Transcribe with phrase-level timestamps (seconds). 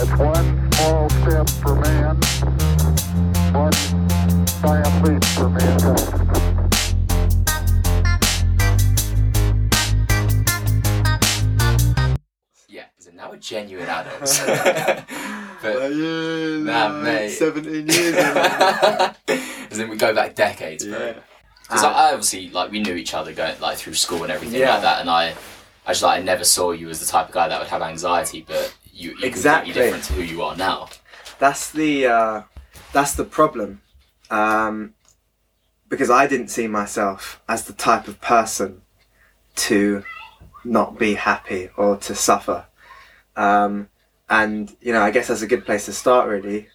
[0.00, 2.16] It's one small step for man,
[3.52, 3.72] one
[4.62, 7.18] giant leap for mankind.
[12.68, 14.38] Yeah, so now we're genuine adults.
[15.62, 17.30] but Nah, mate.
[17.30, 18.16] 17 years.
[19.70, 20.98] as in we go back decades, bro.
[20.98, 21.12] yeah.
[21.62, 22.08] Because I, ah.
[22.08, 24.74] I obviously like we knew each other going like through school and everything Yeah.
[24.74, 25.34] like that, and I,
[25.86, 27.82] I just like I never saw you as the type of guy that would have
[27.82, 29.72] anxiety, but you Exactly.
[29.72, 30.88] different to who you are now.
[31.38, 32.42] That's the uh,
[32.92, 33.80] that's the problem,
[34.30, 34.94] um,
[35.88, 38.82] because I didn't see myself as the type of person
[39.56, 40.04] to
[40.64, 42.66] not be happy or to suffer,
[43.36, 43.88] um,
[44.28, 46.28] and you know I guess that's a good place to start.
[46.28, 46.68] Really,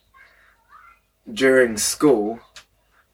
[1.31, 2.39] during school,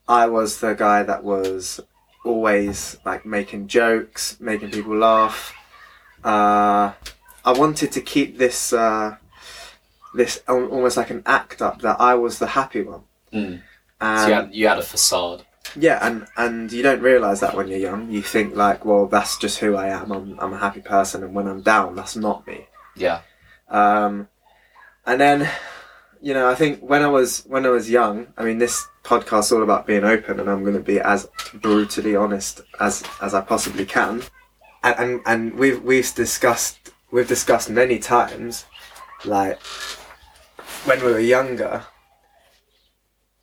[0.07, 1.79] I was the guy that was
[2.23, 5.53] always like making jokes, making people laugh.
[6.23, 6.93] Uh,
[7.45, 8.73] I wanted to keep this.
[8.73, 9.17] Uh,
[10.13, 13.03] this almost like an act up that I was the happy one.
[13.31, 13.61] Mm.
[14.01, 15.45] And so you had, you had a facade.
[15.75, 18.09] yeah, and and you don't realize that when you're young.
[18.09, 20.11] You think like, well, that's just who I am.
[20.11, 22.65] I'm I'm a happy person, and when I'm down, that's not me.
[22.95, 23.21] Yeah,
[23.69, 24.27] Um,
[25.05, 25.47] and then,
[26.21, 29.51] you know, I think when I was when I was young, I mean, this podcast's
[29.51, 33.41] all about being open, and I'm going to be as brutally honest as as I
[33.41, 34.23] possibly can.
[34.83, 38.65] And and, and we've we've discussed we've discussed many times,
[39.25, 39.59] like
[40.85, 41.85] when we were younger,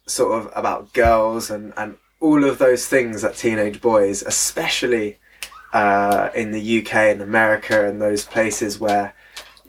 [0.07, 5.19] sort of about girls and and all of those things that teenage boys, especially
[5.73, 9.15] uh, in the UK and America and those places where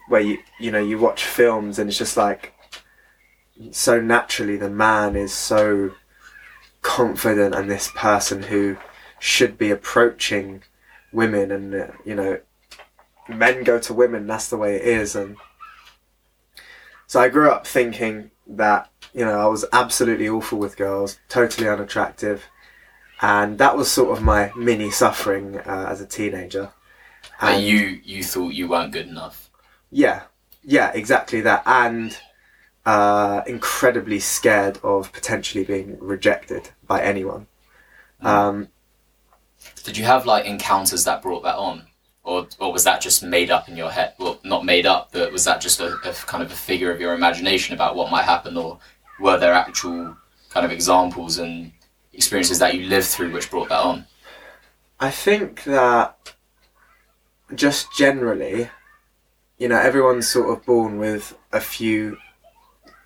[0.08, 2.54] where you you know you watch films and it's just like
[3.72, 5.92] so naturally the man is so
[6.82, 8.78] confident and this person who
[9.20, 10.64] should be approaching
[11.12, 12.40] women and uh, you know
[13.30, 15.38] men go to women that's the way it is and
[17.06, 21.68] so I grew up thinking that you know I was absolutely awful with girls totally
[21.68, 22.44] unattractive
[23.22, 26.72] and that was sort of my mini suffering uh, as a teenager
[27.42, 29.50] but And- you you thought you weren't good enough.
[29.92, 30.24] yeah,
[30.64, 32.18] yeah, exactly that, and
[32.86, 37.48] uh, incredibly scared of potentially being rejected by anyone.
[38.22, 38.70] Um,
[39.84, 41.88] Did you have like encounters that brought that on,
[42.28, 44.14] or or was that just made up in your head?
[44.20, 47.00] Well, not made up, but was that just a, a kind of a figure of
[47.00, 48.80] your imagination about what might happen, or
[49.20, 50.16] were there actual
[50.50, 51.72] kind of examples and
[52.12, 54.06] experiences that you lived through which brought that on?
[55.00, 56.34] I think that
[57.56, 58.70] just generally,
[59.58, 62.18] you know, everyone's sort of born with a few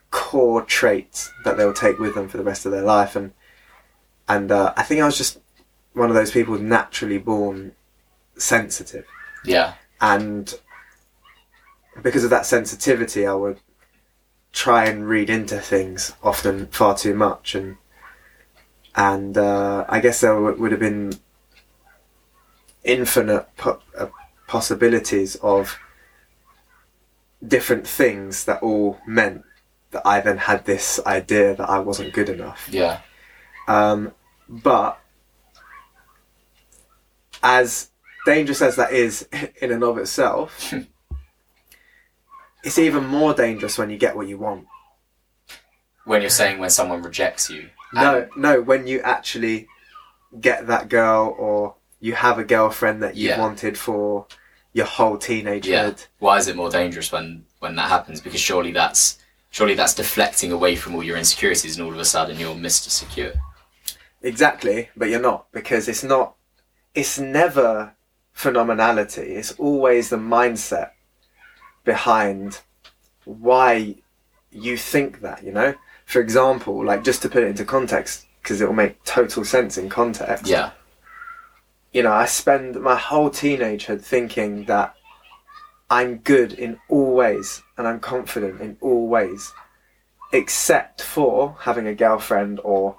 [0.09, 3.33] core traits that they'll take with them for the rest of their life, and
[4.27, 5.39] and uh, I think I was just
[5.93, 7.75] one of those people naturally born
[8.41, 9.05] sensitive.
[9.45, 10.53] Yeah, and
[12.01, 13.59] because of that sensitivity i would
[14.53, 17.53] try and read into things often far too much.
[17.55, 17.77] And
[18.95, 21.13] and uh, i guess there w- would have been
[22.83, 24.07] infinite po- uh,
[24.47, 25.77] possibilities of
[27.47, 29.43] different things that all meant
[29.91, 32.67] that i then had this idea that i wasn't good enough.
[32.69, 32.99] Yeah,
[33.67, 34.13] um,
[34.49, 34.99] but
[37.41, 37.90] as
[38.25, 39.27] dangerous as that is
[39.61, 40.73] in and of itself,
[42.63, 44.67] it's even more dangerous when you get what you want.
[46.05, 47.69] when you're saying when someone rejects you.
[47.93, 49.67] No, no, when you actually
[50.39, 53.39] get that girl or you have a girlfriend that you've Yeah.
[53.39, 54.25] wanted for
[54.73, 55.65] your whole teenagehood.
[55.65, 55.91] Yeah.
[56.19, 58.19] Why is it more dangerous when when that happens?
[58.19, 59.19] Because surely that's
[59.51, 62.89] surely that's deflecting away from all your insecurities, and all of a sudden you're Mr.
[62.89, 63.33] Secure.
[64.23, 66.35] Exactly, but you're not because it's not.
[66.95, 67.93] It's never
[68.35, 69.19] phenomenality.
[69.19, 70.91] It's always the mindset
[71.83, 72.61] behind
[73.25, 73.95] why
[74.51, 75.43] you think that.
[75.43, 75.73] You know,
[76.05, 79.77] for example, like just to put it into context, because it will make total sense
[79.77, 80.47] in context.
[80.47, 80.71] Yeah,
[81.91, 84.95] You know, I spend my whole teenagehood thinking that
[85.89, 89.51] I'm good in all ways and I'm confident in all ways,
[90.31, 92.95] except for having a girlfriend or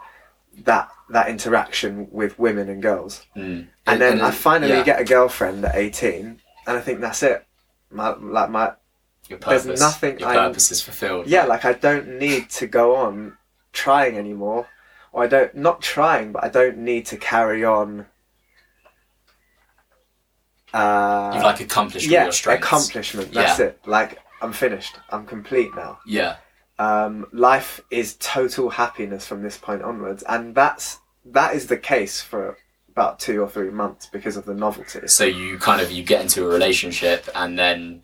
[0.65, 3.27] that that interaction with women and girls.
[3.37, 3.67] mm.
[3.87, 7.45] And then I finally yeah, get a girlfriend at 18, and I think that's it.
[7.91, 8.73] My like my
[9.29, 11.27] your there's nothing Your I'm- purpose is fulfilled.
[11.27, 13.37] yeah, like I don't need to go on
[13.73, 14.67] trying anymore,
[15.13, 18.07] or I don't not trying, but I don't need to carry on.
[20.73, 22.67] Uh, You've like accomplished yeah, your strengths.
[22.67, 23.33] accomplishment.
[23.33, 23.67] That's Yeah.
[23.67, 23.81] it.
[23.87, 24.97] Like I'm finished.
[25.11, 25.99] I'm complete now.
[26.07, 26.37] Yeah,
[26.79, 32.21] Um, life is total happiness from this point onwards, and that's that is the case
[32.21, 32.57] for
[32.89, 35.07] about two or three months because of the novelty.
[35.07, 38.03] so you kind of you get into a relationship and then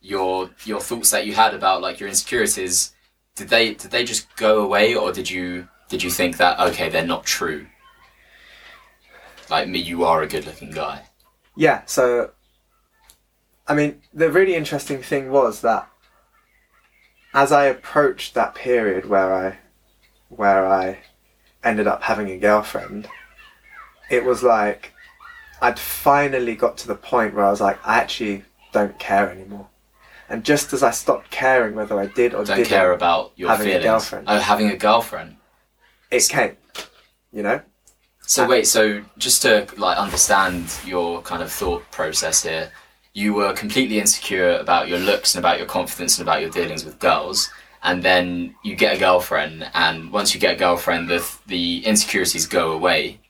[0.00, 2.94] your your thoughts that you had about like your insecurities
[3.34, 6.88] did they did they just go away or did you did you think that okay
[6.88, 7.66] they're not true
[9.50, 11.02] like me you are a good looking guy
[11.56, 12.30] Yeah, so
[13.66, 15.90] I mean, the really interesting thing was that
[17.34, 19.58] as I approached that period where I
[20.28, 21.00] where I
[21.64, 23.08] ended up having a girlfriend,
[24.10, 24.92] it was like
[25.60, 29.68] I'd finally got to the point where I was like, I actually don't care anymore.
[30.28, 33.48] And just as I stopped caring whether I did or don't didn't, care about your
[33.48, 34.26] having a girlfriend.
[34.28, 35.36] oh having a girlfriend
[36.10, 36.56] it came.
[37.32, 37.60] You know?
[38.22, 42.70] So Uh, wait, so just to like understand your kind of thought process here,
[43.14, 46.84] you were completely insecure about your looks and about your confidence and about your dealings
[46.84, 47.50] with girls,
[47.82, 52.46] and then you get a girlfriend, and once you get a girlfriend, the the insecurities
[52.46, 53.20] go away,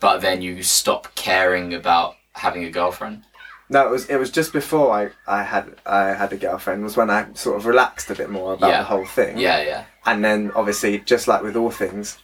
[0.00, 3.22] but then you stop caring about having a girlfriend.
[3.68, 6.96] No, it was it was just before I, I had I had a girlfriend was
[6.96, 8.78] when I sort of relaxed a bit more about Yeah.
[8.78, 9.38] the whole thing.
[9.38, 12.18] Yeah, yeah, And then obviously just like with all things,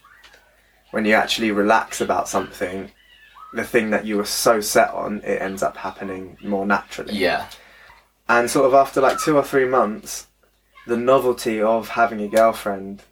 [0.92, 2.92] when you actually relax about something,
[3.54, 7.14] the thing that you were so set on, it ends up happening more naturally.
[7.16, 7.46] yeah,
[8.28, 10.28] And sort of after like two or three months,
[10.86, 13.02] the novelty of having a girlfriend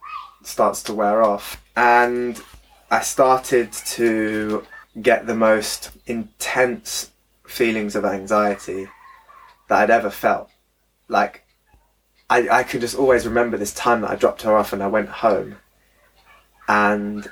[0.43, 1.63] starts to wear off.
[1.75, 2.41] And
[2.89, 4.65] I started to
[5.01, 7.11] get the most intense
[7.45, 8.87] feelings of anxiety
[9.69, 10.49] that I'd ever felt.
[11.07, 11.45] Like,
[12.29, 14.87] I, I could just always remember this time that I dropped her off and I
[14.87, 15.57] went home.
[16.67, 17.29] And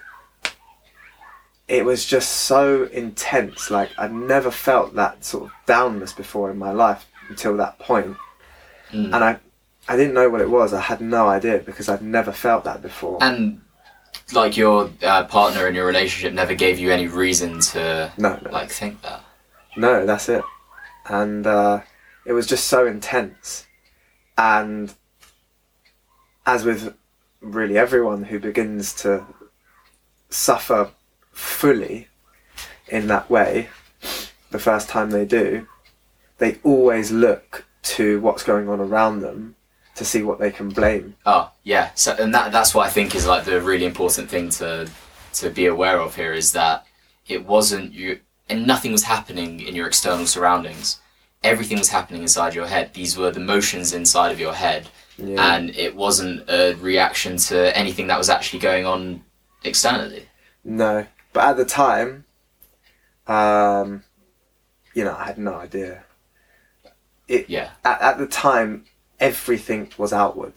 [1.68, 3.70] it was just so intense.
[3.70, 8.18] Like, I'd never felt that sort of downness before in my life until that point.
[8.92, 9.14] Mm.
[9.14, 9.40] And I,
[9.90, 10.72] I didn't know what it was.
[10.72, 13.18] I had no idea because I'd never felt that before.
[13.22, 13.62] and
[14.32, 18.52] like your uh, partner in your relationship never gave you any reason to no, no.
[18.52, 19.24] like think that.
[19.76, 20.44] No, that's it.
[21.06, 21.82] And uh,
[22.24, 23.66] it was just so intense.
[24.38, 24.94] And
[26.46, 26.96] as with
[27.42, 29.26] really everyone who begins to
[30.30, 30.92] suffer
[31.32, 32.10] fully
[32.88, 33.70] in that way,
[34.52, 35.68] the first time they do,
[36.38, 39.56] they always look to what's going on around them
[40.00, 41.16] to see what they can blame.
[41.26, 44.50] Oh yeah, so and that that's what I think is like the really important thing
[44.60, 44.90] to
[45.34, 46.86] to be aware of here is that
[47.28, 48.20] it wasn't you
[48.50, 51.00] and nothing was happening in your external surroundings.
[51.44, 52.94] Everything was happening inside your head.
[52.94, 54.88] These were the motions inside of your head,
[55.18, 55.56] Yeah.
[55.56, 59.24] and it wasn't a reaction to anything that was actually going on
[59.64, 60.28] externally.
[60.64, 62.26] No, but at the time,
[63.28, 64.04] um,
[64.94, 66.04] you know, I had no idea.
[67.28, 68.86] It Yeah, at, at the time,
[69.20, 70.54] everything was outward.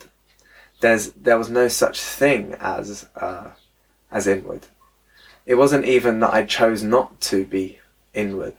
[0.81, 3.49] There's there was no such thing as uh,
[4.11, 4.67] as inward.
[5.45, 7.79] It wasn't even that I chose not to be
[8.13, 8.55] inward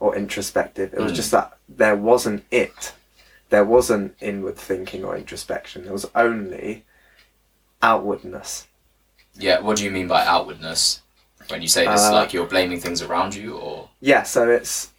[0.00, 0.92] or introspective.
[0.94, 1.16] It was Mm.
[1.16, 2.92] just that there wasn't it.
[3.50, 5.84] There wasn't inward thinking or introspection.
[5.84, 6.84] There was only
[7.82, 8.66] outwardness.
[9.34, 9.60] yeah.
[9.60, 11.00] What do you mean by outwardness?
[11.48, 14.90] When you say this, Uh, like you're blaming things around you, or yeah so it's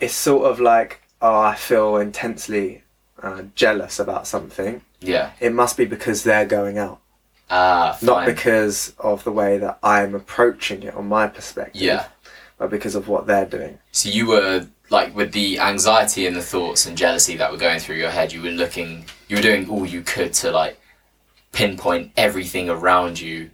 [0.00, 2.82] it's sort of like oh i feel intensely
[3.22, 7.00] uh, jealous about something yeah, it must be because they're going out
[7.50, 8.06] ah, fine.
[8.06, 12.06] not because of the way that i'm approaching it on my perspective yeah.
[12.58, 16.42] but because of what they're doing So you were like with the anxiety and the
[16.42, 19.68] thoughts and jealousy that were going through your head, you were looking, you were doing
[19.70, 20.80] all you could to like
[21.52, 23.50] pinpoint everything around you.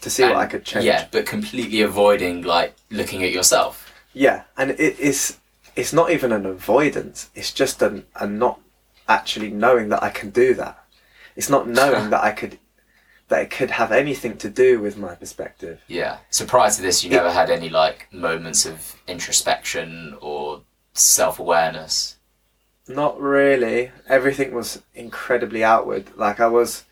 [0.00, 3.92] to see what i could change Yeah, but completely avoiding like looking at yourself.
[4.12, 5.38] Yeah, and it is
[5.76, 8.60] it's not even an avoidance it's just an, a not
[9.10, 10.76] actually knowing that i can do that
[11.36, 12.58] it's not knowing that i could
[13.30, 16.18] that it could have anything to do with my perspective Yeah.
[16.30, 20.62] So prior to this, you never had any like moments of introspection or
[20.94, 22.16] self awareness.
[22.88, 23.92] Not really.
[24.08, 26.04] Everything was incredibly outward.
[26.16, 26.84] Like I was,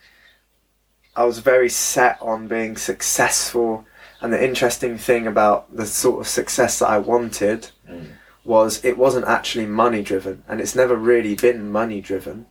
[1.16, 3.84] I was very set on being successful.
[4.20, 8.12] And the interesting thing about the sort of success that I wanted Mm.
[8.48, 12.46] Was it wasn't actually money driven, and it's never really been money driven.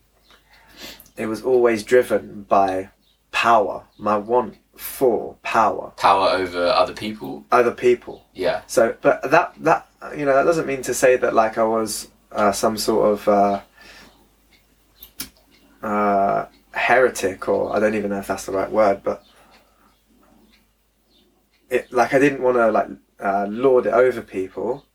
[1.18, 2.90] It was always driven by
[3.32, 3.86] power.
[3.98, 7.44] My want for power, Power over other people.
[7.52, 8.26] other people.
[8.36, 8.62] Yeah.
[8.68, 12.10] So, but that that you know that doesn't mean to say that like I was
[12.32, 13.62] uh, some sort of uh,
[15.82, 19.24] uh, heretic or I don't even know if that's the right word, but
[21.72, 22.88] it like I didn't want to like
[23.20, 24.86] uh, lord it over people,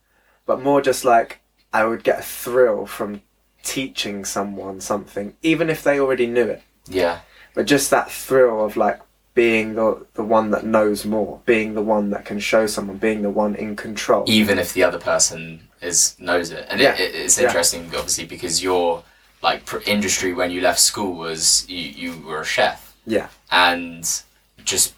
[0.45, 1.39] but more just like
[1.71, 3.21] I would get a thrill from
[3.63, 6.61] teaching someone something, even if they already knew it.
[6.87, 7.19] Yeah.
[7.55, 8.99] But just that thrill of like
[9.33, 13.21] being the the one that knows more, being the one that can show someone, being
[13.21, 14.25] the one in control.
[14.27, 16.65] even if the other person is knows it.
[16.69, 16.93] And Yeah.
[16.93, 17.47] it, it, it's Yeah.
[17.47, 19.03] interesting, obviously, because your
[19.41, 21.79] like pr- industry when you left school was you,
[22.11, 24.03] you were a chef, Yeah, and
[24.63, 24.93] just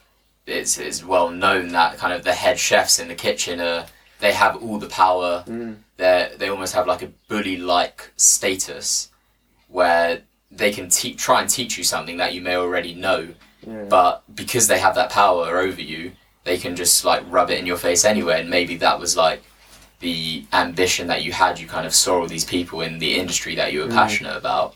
[0.45, 3.87] it's, it's well known that kind of the head chefs in the kitchen are
[4.19, 5.43] they have all the power.
[5.47, 5.77] Mm.
[5.97, 9.09] They they almost have like a bully like status
[9.67, 13.27] where they can te- try and teach you something that you may already know,
[13.67, 13.83] yeah.
[13.89, 16.11] but because they have that power over you,
[16.43, 18.39] they can just like rub it in your face anyway.
[18.41, 19.43] And maybe that was like
[19.99, 21.59] the ambition that you had.
[21.59, 23.93] You kind of saw all these people in the industry that you were Mm.
[23.93, 24.75] passionate about,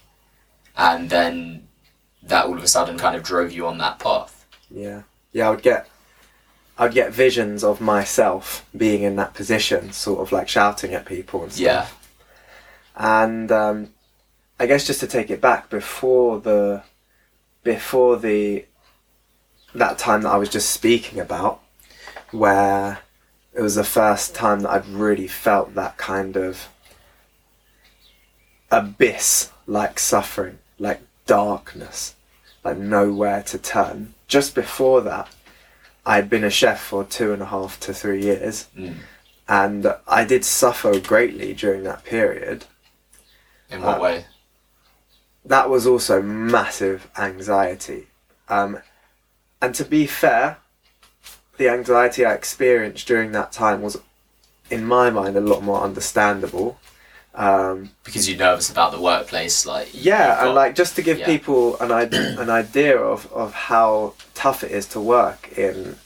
[0.77, 1.67] and then
[2.23, 4.45] that all of a sudden kind of drove you on that path.
[4.71, 5.47] Yeah, yeah.
[5.47, 5.88] I would get,
[6.79, 11.43] I'd get visions of myself being in that position, sort of like shouting at people
[11.43, 12.09] and stuff.
[12.97, 13.89] Yeah, And um,
[14.57, 16.83] I guess just to take it back before the,
[17.63, 18.65] before the,
[19.75, 21.61] that time that I was just speaking about,
[22.31, 22.99] where
[23.53, 26.69] it was the first time that I'd really felt that kind of
[28.71, 32.15] abyss like suffering, like darkness,
[32.63, 34.13] like nowhere to turn.
[34.29, 35.27] Just before that,
[36.09, 38.95] I'd been a chef for two and a half to three years, Mm.
[39.47, 42.65] and I did suffer greatly during that period.
[43.71, 44.25] in what Uh, way?
[45.45, 48.07] That was also massive anxiety.
[48.47, 48.79] Um,
[49.61, 50.57] and to be fair,
[51.57, 53.97] the anxiety I experienced during that time was,
[54.71, 56.79] in my mind, a lot more understandable.
[57.35, 61.19] Um, Because you're nervous about the workplace, like yeah, you've and like just to give
[61.19, 61.25] yeah.
[61.25, 65.97] people an idea, an idea of, of how tough it is to work in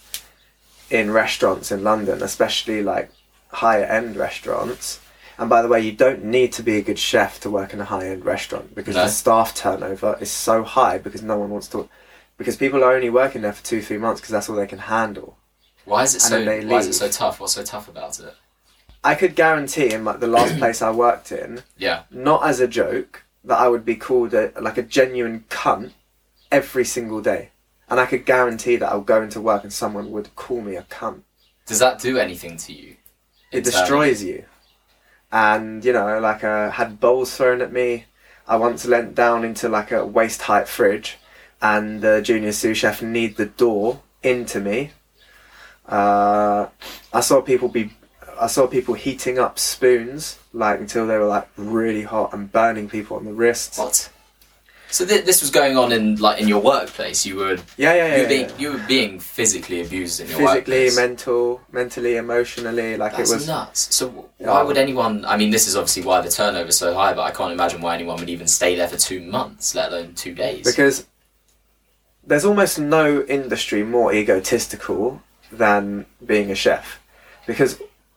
[0.89, 3.10] in restaurants in London, especially like
[3.50, 5.00] higher end restaurants.
[5.39, 7.80] And by the way, you don't need to be a good chef to work in
[7.82, 9.06] a high end restaurant because No.
[9.06, 11.89] the staff turnover is so high because no one wants to.
[12.38, 14.80] Because people are only working there for two, three months because that's all they can
[14.80, 15.38] handle.
[15.86, 16.68] why is it and so?
[16.68, 17.39] Why is it so tough?
[17.39, 18.36] What's so tough about it?
[19.03, 22.67] I could guarantee in like the last place I worked in, Yeah, not as a
[22.67, 25.91] joke, that I would be called a, like a genuine cunt
[26.51, 27.50] every single day.
[27.89, 30.83] And I could guarantee that I'll go into work and someone would call me a
[30.83, 31.22] cunt.
[31.65, 32.95] does that do anything to you?
[33.51, 34.45] It destroys you.
[35.31, 38.05] And, you know, like I had bowls thrown at me.
[38.48, 41.17] I once leant down into like a waist height fridge
[41.62, 44.91] and the junior sous chef kneed the door into me.
[45.88, 46.67] Uh,
[47.13, 47.93] I saw people be
[48.44, 52.88] I saw people heating up spoons like until they were like really hot and burning
[52.90, 53.78] people on the wrists.
[53.78, 54.10] What?
[54.90, 57.26] So th- this was going on in like in your workplace.
[57.26, 58.16] You were Yeah, yeah, yeah.
[58.18, 58.58] you were being yeah.
[58.60, 60.96] you were being physically abused in your Physically, workplace.
[60.96, 63.48] mental, mentally, emotionally, like That's it was.
[63.48, 63.96] nuts.
[63.96, 65.26] So why would anyone?
[65.26, 67.96] I mean, this is obviously why the turnover's so high, but I can't imagine why
[67.96, 70.64] anyone would even stay there for two months, let alone two days.
[70.72, 71.08] because
[72.26, 75.22] there's almost no industry more egotistical
[75.52, 77.00] than being a chef
[77.48, 77.72] because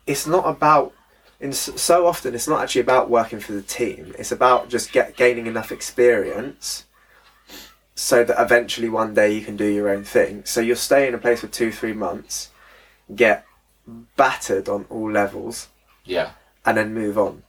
[0.06, 0.92] it's not about
[1.38, 4.14] in so often it's not actually about working for the team.
[4.18, 6.84] It's about just get gaining enough experience
[7.94, 10.44] so that eventually one day you can do your own thing.
[10.44, 12.50] So you'll stay in a place for two three months
[13.14, 13.44] get
[14.16, 15.68] battered on all levels
[16.04, 16.32] yeah,
[16.64, 17.42] and then move on.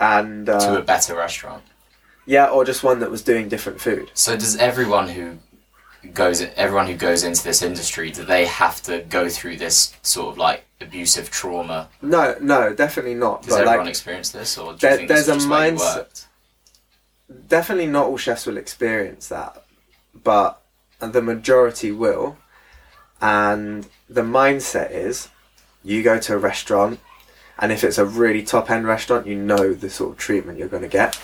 [0.00, 1.62] And uh, to a better restaurant.
[2.26, 4.10] yeah or just one that was doing different food.
[4.14, 5.38] So does everyone who
[6.14, 10.32] goes everyone who goes into this industry do they have to go through this sort
[10.32, 11.88] of like abusive trauma?
[12.02, 15.08] no no definitely not Does but everyone like experience this, or do There- you think
[15.08, 16.26] this there's is a just where you mindset- worked?
[17.48, 19.64] definitely not all chefs will experience that,
[20.22, 20.60] but
[21.00, 22.36] the majority will.
[23.20, 25.28] And the mindset is
[25.84, 27.00] you go to a restaurant,
[27.58, 30.68] and if it's a really top end restaurant, you know the sort of treatment you're
[30.68, 31.18] going to get.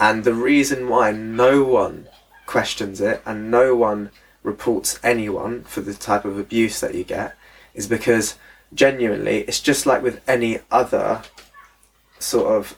[0.00, 2.08] And the reason why no one
[2.46, 4.10] questions it and no one
[4.42, 7.36] reports anyone for the type of abuse that you get
[7.74, 8.34] is because
[8.74, 11.22] genuinely it's just like with any other
[12.18, 12.76] sort of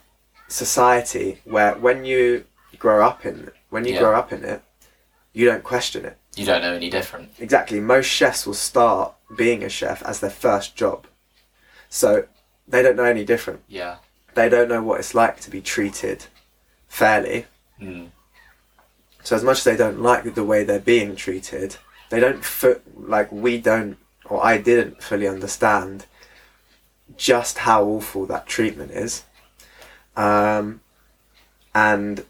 [0.48, 2.44] society where when you
[2.78, 4.00] grow up in when you Yeah.
[4.00, 4.62] grow up in it
[5.32, 7.30] you don't question it You don't know any different.
[7.38, 11.06] exactly most chefs will start being a chef as their first job
[11.88, 12.26] so
[12.68, 13.96] they don't know any different Yeah.
[14.34, 16.26] they don't know what it's like to be treated
[16.88, 17.46] fairly
[17.80, 18.10] Mm.
[19.22, 21.76] so as much as they don't like the way they're being treated
[22.10, 23.98] they don't fu- like we don't
[24.30, 26.06] or i didn't fully understand
[27.16, 29.24] just how awful that treatment is
[30.16, 30.80] um,
[31.74, 32.24] and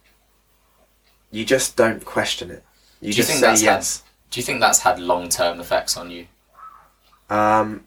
[1.31, 2.65] you just don't question it
[3.00, 4.07] you Do you just think that's yes had?
[4.31, 6.26] Do you think that's had long term effects on you,
[7.31, 7.85] um,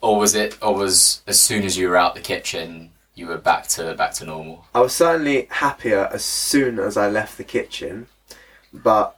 [0.00, 3.38] or was it, or was as soon as you were out the kitchen, you were
[3.38, 4.66] back to back to normal?
[4.74, 8.06] I was certainly happier as soon as I left the kitchen,
[8.72, 9.16] but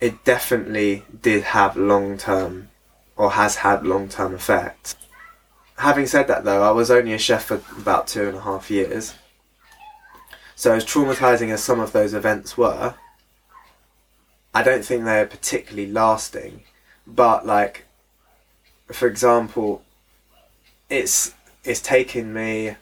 [0.00, 2.68] it definitely did have long term,
[3.16, 4.96] or has had long term effects.
[5.76, 8.70] Having said that, though, I was only a chef for about two and a half
[8.70, 9.14] years.
[10.54, 12.94] So, as traumatizing as some of those events were,
[14.54, 16.64] I don't think they're particularly lasting.
[17.06, 17.86] But, like,
[18.92, 19.82] for example,
[20.88, 22.76] it's it's taken me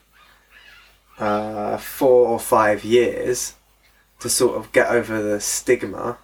[1.19, 3.53] uh, four or five years
[4.19, 6.17] to sort of get over the stigma,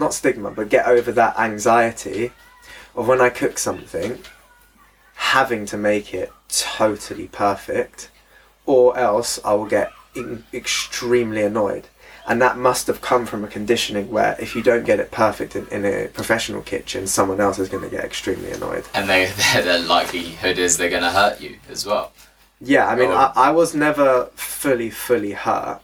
[0.00, 2.32] not stigma, but get over that anxiety
[2.96, 4.18] of when I cook something,
[5.14, 8.10] having to make it totally perfect,
[8.66, 11.86] or else I will get in- extremely annoyed.
[12.26, 15.56] And that must have come from a conditioning where if you don't get it perfect
[15.56, 18.84] in, in a professional kitchen, someone else is going to get extremely annoyed.
[18.94, 19.26] And they,
[19.64, 22.12] the likelihood is they're going to hurt you as well.
[22.60, 23.32] Yeah, I mean, Oh.
[23.34, 25.80] I, I was never fully, fully hurt.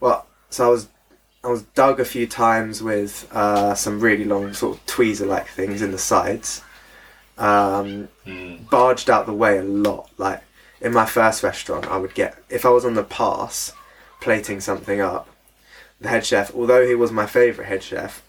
[0.00, 0.88] Well, so I was,
[1.42, 5.80] I was dug a few times with uh, some really long sort of tweezer-like things
[5.82, 6.62] in the sides.
[7.38, 8.68] Um, Mm.
[8.68, 10.10] barged out the way a lot.
[10.18, 10.42] Like
[10.80, 13.72] in my first restaurant, I would get if I was on the pass,
[14.20, 15.26] plating something up.
[16.00, 18.22] The head chef, although he was my favourite head chef,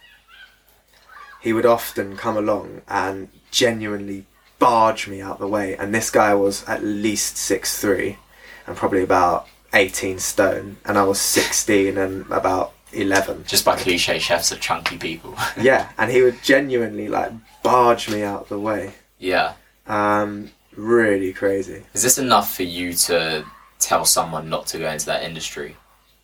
[1.42, 4.26] he would often come along and genuinely
[4.60, 5.76] barge me out the way.
[5.76, 8.18] And this guy was at least six three,
[8.66, 13.44] and probably about eighteen stone, and I was sixteen and about eleven.
[13.48, 15.36] Just by cliche, chefs are chunky people.
[15.62, 17.32] Yeah, and he would genuinely like
[17.64, 18.94] barge me out of the way.
[19.20, 19.54] yeah.
[19.88, 21.84] Um, really crazy.
[21.94, 23.44] Is this enough for you to
[23.80, 25.76] tell someone not to go into that industry?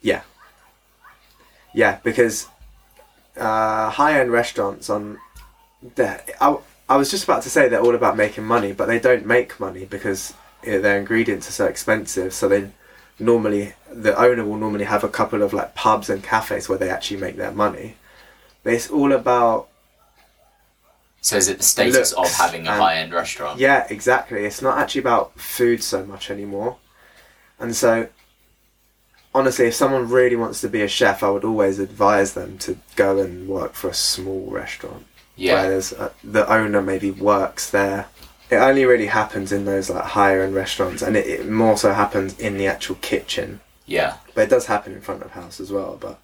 [0.02, 0.22] Yeah.
[1.74, 2.48] Yeah, because
[3.36, 5.20] uh, high end restaurants on
[5.96, 6.58] there, I,
[6.90, 9.60] I was just about to say they're all about making money, but they don't make
[9.60, 10.34] money because
[10.64, 12.34] you know, their ingredients are so expensive.
[12.34, 12.72] So they
[13.20, 16.90] normally, the owner will normally have a couple of like pubs and cafes where they
[16.90, 17.96] actually make their money.
[18.64, 19.70] But it's all about
[21.22, 23.60] So is it the status of having a and- high end restaurant?
[23.60, 24.46] Yeah, exactly.
[24.46, 26.78] It's not actually about food so much anymore.
[27.60, 28.08] And so,
[29.34, 32.78] honestly, if someone really wants to be a chef, I would always advise them to
[32.96, 35.06] go and work for a small restaurant.
[35.36, 35.54] Yeah.
[35.54, 38.08] Where there's uh, the owner maybe works there.
[38.50, 41.94] It only really happens in those like higher end restaurants, and it, it more so
[41.94, 43.60] happens in the actual kitchen.
[43.86, 44.18] Yeah.
[44.34, 45.98] But it does happen in front of house as well.
[46.00, 46.20] But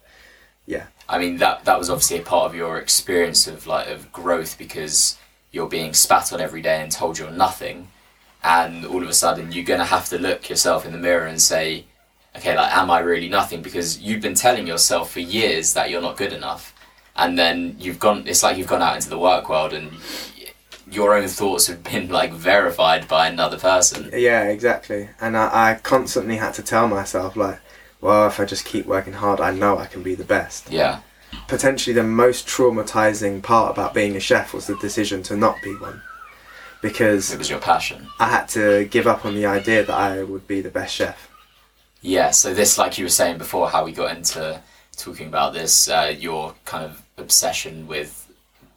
[0.66, 4.12] yeah, I mean that that was obviously a part of your experience of like of
[4.12, 5.18] growth because
[5.50, 7.88] you're being spat on every day and told you're nothing,
[8.42, 11.40] and all of a sudden you're gonna have to look yourself in the mirror and
[11.40, 11.84] say,
[12.36, 13.60] okay, like am I really nothing?
[13.60, 16.74] Because you've been telling yourself for years that you're not good enough,
[17.16, 18.26] and then you've gone.
[18.26, 19.90] It's like you've gone out into the work world and
[20.90, 24.10] your own thoughts have been like verified by another person.
[24.12, 25.08] Yeah, exactly.
[25.20, 27.60] And I, I constantly had to tell myself, like,
[28.00, 30.70] well, if I just keep working hard, I know I can be the best.
[30.70, 31.00] Yeah.
[31.48, 35.74] Potentially, the most traumatizing part about being a chef was the decision to not be
[35.76, 36.02] one.
[36.80, 38.06] Because It was your passion.
[38.20, 41.30] I had to give up on the idea that I would be the best chef.
[42.02, 44.60] Yeah, so this, like you were saying before, how we got into
[44.96, 48.23] talking about this, uh, your kind of obsession with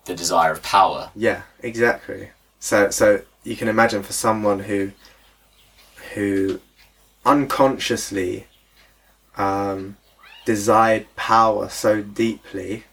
[0.08, 1.12] the desire of power.
[1.15, 2.30] Yeah, exactly.
[2.60, 4.91] So, so you can imagine for someone who,
[6.13, 6.60] who,
[7.26, 8.48] unconsciously,
[9.38, 9.98] um,
[10.46, 12.86] desired power so deeply,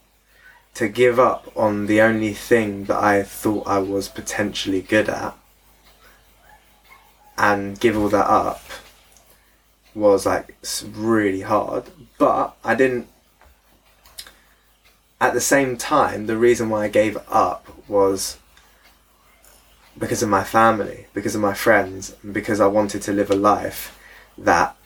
[0.74, 5.36] to give up on the only thing that I thought I was potentially good at,
[7.38, 8.62] and give all that up,
[9.94, 10.56] was like
[10.92, 11.84] really hard.
[12.18, 13.08] But I didn't
[15.20, 18.38] at the same time, the reason why I gave up was
[19.96, 23.98] because of my family, because of my friends, because I wanted to live a life
[24.36, 24.76] that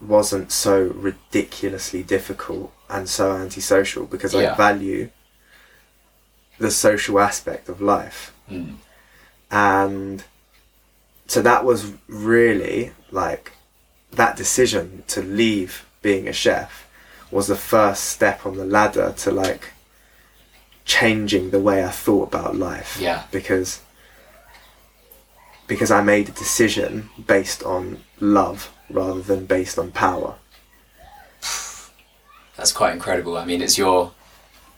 [0.00, 4.52] wasn't so ridiculously difficult and so antisocial because Yeah.
[4.52, 5.10] I value
[6.58, 8.32] the social aspect of life.
[8.50, 8.76] Mm.
[9.50, 10.24] And
[11.26, 13.52] so that was really like
[14.12, 16.86] that decision to leave being a chef
[17.32, 19.72] was the first step on the ladder to like
[20.84, 22.98] changing the way I thought about life.
[23.00, 23.24] Yeah.
[23.32, 23.80] Because
[25.66, 30.36] because I made a decision based on love rather than based on power.
[32.56, 33.36] That's quite incredible.
[33.36, 34.12] I mean, it's your.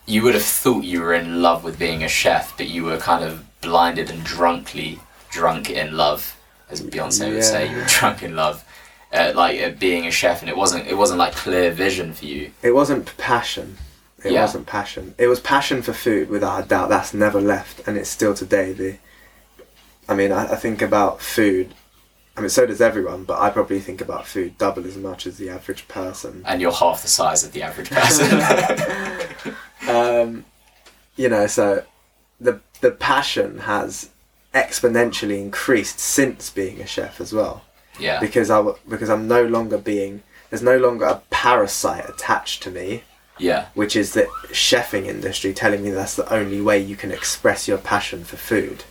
[0.07, 2.97] You would have thought you were in love with being a chef, but you were
[2.97, 6.37] kind of blinded and drunkly drunk in love,
[6.69, 7.69] as Beyonce would say.
[7.69, 8.63] You were drunk in love,
[9.15, 10.87] uh, like at being a chef, and it wasn't.
[10.87, 12.51] It wasn't like clear vision for you.
[12.61, 13.77] It wasn't passion.
[14.23, 14.41] It Yeah.
[14.41, 15.13] wasn't passion.
[15.17, 16.89] It was passion for food, without a doubt.
[16.89, 18.73] That's never left, and it's still today.
[18.73, 18.97] The,
[20.09, 21.73] I mean, I, I think about food.
[22.37, 25.37] I mean, so does everyone, but I probably think about food double as much as
[25.37, 26.43] the average person.
[26.45, 29.55] And you're half the size of the average person.
[29.87, 30.45] Um,
[31.15, 31.83] you know, so
[32.41, 34.09] the the passion has
[34.53, 37.63] exponentially increased since being a chef as well
[37.99, 38.19] Yeah.
[38.19, 43.03] because I because I'm no longer being there's no longer a parasite attached to me
[43.39, 43.65] Yeah.
[43.73, 47.77] which is the chefing industry telling me that's the only way you can express your
[47.77, 48.83] passion for food.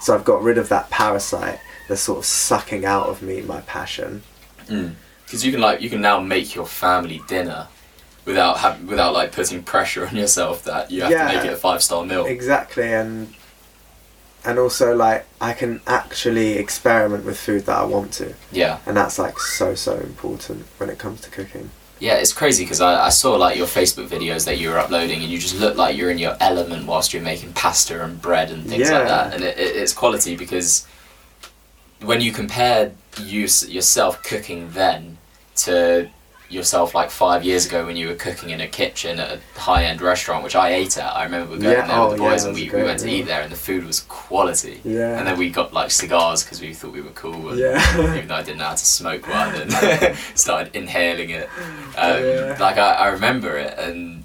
[0.00, 3.60] So I've got rid of that parasite that's sort of sucking out of me my
[3.62, 4.22] passion.
[4.68, 4.90] Hmm.
[5.24, 7.68] Because you can like you can now make your family dinner
[8.24, 11.28] without having without like putting pressure on yourself that you have Yeah.
[11.30, 12.26] to make it a five star meal.
[12.26, 13.32] Exactly, and
[14.44, 18.78] and also like I can actually experiment with food that I want to, Yeah.
[18.86, 21.70] and that's like so so important when it comes to cooking.
[21.98, 25.20] Yeah, it's crazy because I, I saw like your Facebook videos that you were uploading,
[25.22, 28.50] and you just look like you're in your element whilst you're making pasta and bread
[28.50, 28.98] and things Yeah.
[28.98, 29.34] like that.
[29.34, 30.86] And it, it, it's quality because
[32.02, 35.18] when you compare you yourself cooking then
[35.56, 36.08] to
[36.50, 39.84] yourself like five years ago when you were cooking in a kitchen at a high
[39.84, 41.14] end restaurant, which I ate at.
[41.14, 42.98] I remember going Yeah, there with the oh, yeah, boys that and we, we went
[43.00, 43.16] to yeah.
[43.16, 44.80] eat there, and the food was quality.
[44.84, 45.16] Yeah.
[45.18, 47.50] And then we got like cigars because we thought we were cool.
[47.50, 48.00] And Yeah.
[48.16, 51.48] even though I didn't know how to smoke one and started inhaling it.
[51.96, 52.56] Um, Yeah.
[52.60, 54.24] Like I, I remember it and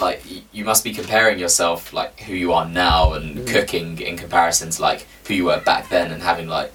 [0.00, 3.46] like you must be comparing yourself like who you are now and Mm.
[3.46, 6.72] cooking in comparison to like who you were back then and having like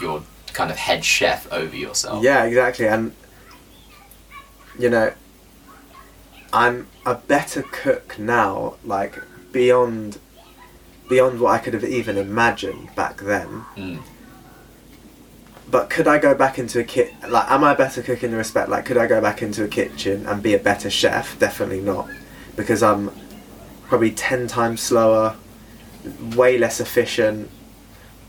[0.00, 2.22] your kind of head chef over yourself.
[2.24, 3.12] Yeah, exactly, and
[4.78, 5.12] you know,
[6.52, 9.18] I'm a better cook now, like
[9.52, 10.18] beyond
[11.08, 13.64] beyond what I could have even imagined back then.
[13.76, 14.02] Mm.
[15.70, 17.14] But could I go back into a kit?
[17.28, 18.68] Like, am I a better cook in the respect?
[18.68, 21.38] Like, could I go back into a kitchen and be a better chef?
[21.38, 22.08] Definitely not,
[22.56, 23.10] because I'm
[23.88, 25.36] probably ten times slower,
[26.34, 27.50] way less efficient,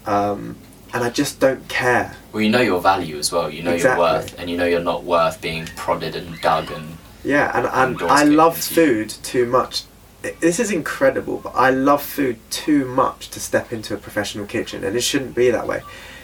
[0.05, 0.57] um,
[0.93, 2.15] and I just don't care.
[2.31, 3.49] Well, you know your value as well.
[3.49, 4.03] You know Exactly.
[4.03, 7.67] your worth, and you know you're not worth being prodded and dug and Yeah, and,
[7.67, 9.83] and Indoors I love food too much.
[10.39, 14.83] This is incredible, but I love food too much to step into a professional kitchen,
[14.83, 15.81] and it shouldn't be that way.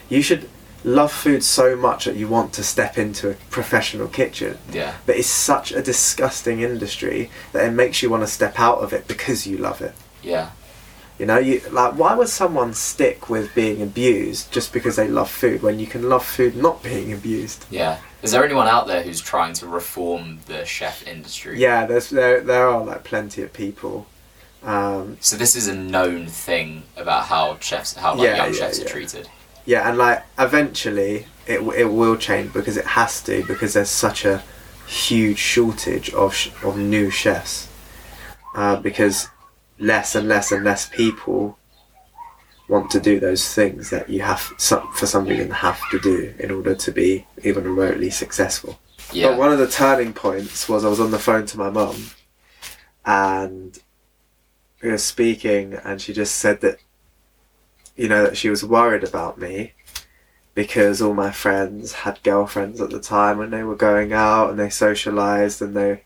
[0.08, 0.50] You should
[0.86, 4.58] love food so much that you want to step into a professional kitchen.
[4.72, 8.78] yeah, But it's such a disgusting industry that it makes you want to step out
[8.80, 9.94] of it because you love it.
[10.24, 10.52] yeah,
[11.20, 15.30] You know, you like why would someone stick with being abused just because they love
[15.30, 17.66] food when you can love food not being abused?
[17.70, 17.98] yeah.
[18.22, 21.58] Is there anyone out there who's trying to reform the chef industry?
[21.60, 24.08] Yeah, there's there there are like plenty of people.
[24.64, 28.60] Um, So this is a known thing about how chefs, how like Yeah, young yeah,
[28.60, 28.86] chefs yeah.
[28.86, 29.30] are treated.
[29.66, 34.26] yeah, and like eventually it it will change because it has to because there's such
[34.26, 34.44] a
[34.88, 37.68] huge shortage of sh- of new chefs.
[38.56, 39.28] Uh, because
[39.80, 41.58] less and less and less people
[42.68, 46.34] want to do those things that you have some, for some reason have to do
[46.40, 48.80] in order to be even remotely successful.
[49.12, 51.72] Yeah, But one of the turning points was I was on the phone to my
[51.72, 52.12] mum,
[53.06, 53.78] and
[54.84, 56.78] we were speaking, and she just said that,
[57.96, 59.74] you know, that she was worried about me
[60.54, 64.60] because all my friends had girlfriends at the time when they were going out and
[64.60, 66.04] they socialized and they,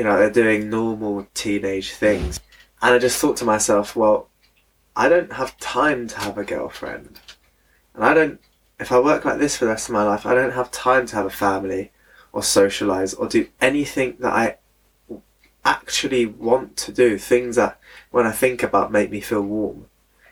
[0.00, 2.40] you know, they're doing normal teenage things.
[2.80, 4.30] And I just thought to myself, well,
[4.96, 7.20] I don't have time to have a girlfriend.
[7.94, 8.40] And I don't
[8.78, 11.04] if I work like this for the rest of my life, I don't have time
[11.04, 11.92] to have a family
[12.32, 14.56] or socialize or do anything that I
[15.66, 17.18] actually want to do.
[17.18, 17.78] Things that,
[18.10, 19.84] when I think about, make me feel warm.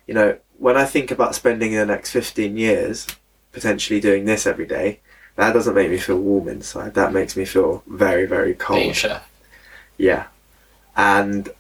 [0.07, 3.07] You know, when I think about spending the next 15 years
[3.53, 5.01] potentially doing this every day,
[5.37, 6.95] that doesn't make me feel warm inside.
[6.95, 8.97] That makes me feel very, very cold.
[8.97, 9.28] chef.
[9.99, 10.27] Yeah.
[10.97, 11.51] And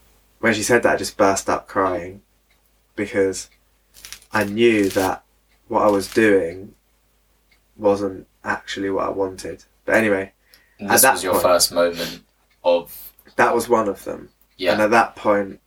[0.40, 2.22] when she said that, I just burst out crying
[2.96, 3.51] because
[4.33, 5.22] I knew that
[5.68, 6.74] what I was doing
[7.77, 9.64] wasn't actually what I wanted.
[9.85, 10.33] But anyway,
[10.81, 12.22] And this that was your point- first moment
[12.64, 14.31] of that was one of them.
[14.57, 14.72] yeah.
[14.72, 15.61] And at that point,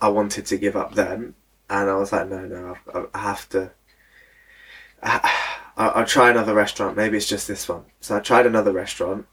[0.00, 1.34] I wanted to give up then.
[1.70, 3.70] And I was like, no, no, I, I have to.
[5.02, 5.32] I,
[5.76, 6.96] I'll, I'll try another restaurant.
[6.96, 7.84] Maybe it's just this one.
[8.00, 9.26] So I tried another restaurant,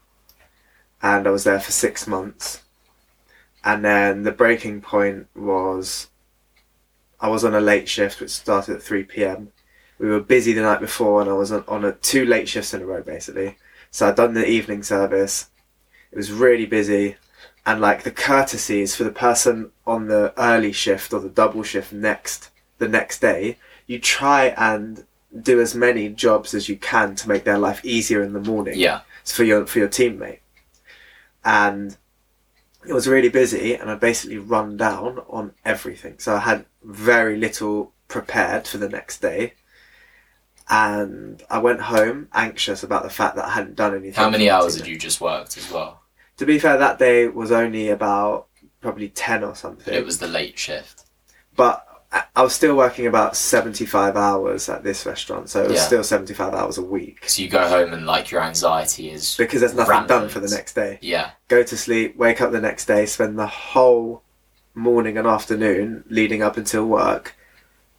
[1.04, 2.62] and I was there for six months.
[3.62, 6.08] And then the breaking point was,
[7.20, 9.52] I was on a late shift, which started at three p.m.
[9.98, 12.72] We were busy the night before, and I was on, on a two late shifts
[12.74, 13.58] in a row, basically.
[13.90, 15.50] So I'd done the evening service.
[16.10, 17.16] It was really busy
[17.66, 21.92] and like the courtesies for the person on the early shift or the double shift
[21.92, 25.04] next the next day you try and
[25.42, 28.78] do as many jobs as you can to make their life easier in the morning
[28.78, 30.38] yeah, for your for your teammate
[31.44, 31.96] and
[32.86, 37.36] it was really busy and I basically run down on everything so I had very
[37.36, 39.54] little prepared for the next day
[40.68, 44.48] and I went home anxious about the fact that I hadn't done anything how many
[44.50, 46.00] hours had you just worked as well?
[46.36, 48.48] to be fair, that day was only about
[48.80, 49.84] probably ten or something.
[49.84, 51.04] But it was the late shift.
[51.56, 51.86] but
[52.36, 55.86] I- was still working about seventy five hours at this restaurant, so it was Yeah.
[55.86, 59.36] still seventy five hours a week So you go home and like your anxiety is
[59.36, 60.98] because there's nothing done for the next day.
[61.02, 64.22] Yeah, Go to sleep, wake up the next day, spend the whole
[64.74, 67.34] morning and afternoon leading up until work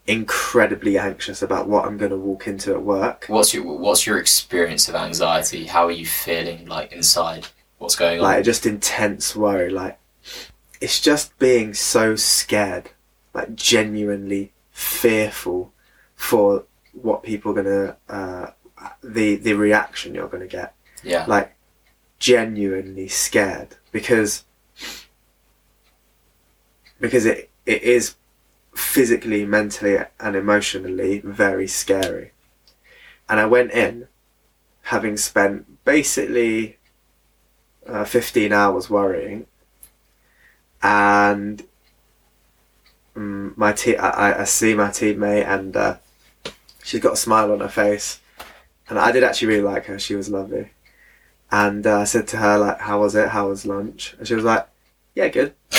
[0.07, 3.25] incredibly anxious about what I'm going to walk into at work.
[3.27, 5.65] what's your what's your experience of anxiety?
[5.65, 7.47] How are you feeling like inside?
[7.79, 8.23] What's going on?
[8.23, 9.97] like just intense worry like
[10.79, 12.91] it's just being so scared
[13.35, 15.73] like genuinely fearful
[16.15, 18.51] for what people are gonna uh,
[19.03, 20.73] the the reaction you're gonna get.
[21.03, 21.55] Yeah, like
[22.17, 24.45] genuinely scared because
[26.99, 28.15] because it it is
[28.73, 32.31] physically mentally and emotionally very scary.
[33.27, 34.07] And i went in
[34.83, 36.77] having spent basically
[37.87, 39.47] uh, 15 hours worrying
[40.83, 41.65] and
[43.15, 45.97] um, my te- I, I- see my teammate and uh,
[46.83, 48.19] she's got a smile on her face
[48.89, 50.71] and i did actually really like her she was lovely
[51.51, 53.29] and uh, I said to her like, "How was it?
[53.29, 54.67] How was lunch?" And she was like,
[55.13, 55.53] "Yeah, good."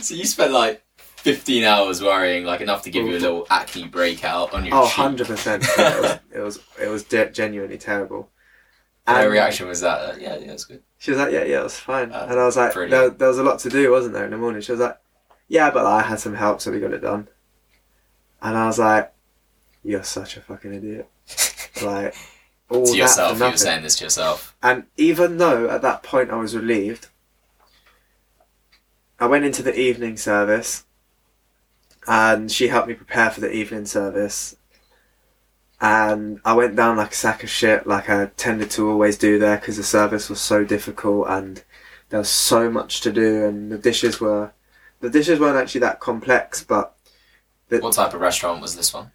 [0.00, 3.88] so you spent like 15 hours worrying, like enough to give you a little acne
[3.88, 4.98] breakout on your Oh, cheek.
[4.98, 5.64] 100 percent.
[5.78, 8.28] It was it was it was de- genuinely terrible.
[9.06, 10.82] And her reaction was that, uh, yeah, yeah, it's good.
[11.02, 13.26] She was like, "Yeah, yeah, it was fine." Oh, and I was like, there, "There
[13.26, 14.96] was a lot to do, wasn't there?" In the morning, she was like,
[15.48, 17.26] "Yeah, but I had some help, so we got it done."
[18.40, 19.12] And I was like,
[19.82, 21.08] "You're such a fucking idiot!"
[21.82, 22.14] Like
[22.68, 24.54] all to yourself, you were saying this to yourself.
[24.62, 27.08] And even though at that point I was relieved,
[29.18, 30.84] I went into the evening service
[32.06, 34.54] and she helped me prepare for the evening service.
[35.82, 39.38] And I went down like a sack of shit, like I tended to always do
[39.40, 41.62] there because the service was so difficult and
[42.08, 43.44] there was so much to do.
[43.44, 44.52] And the dishes were,
[45.00, 46.94] the dishes weren't actually that complex, but
[47.68, 49.10] What type of restaurant was this one?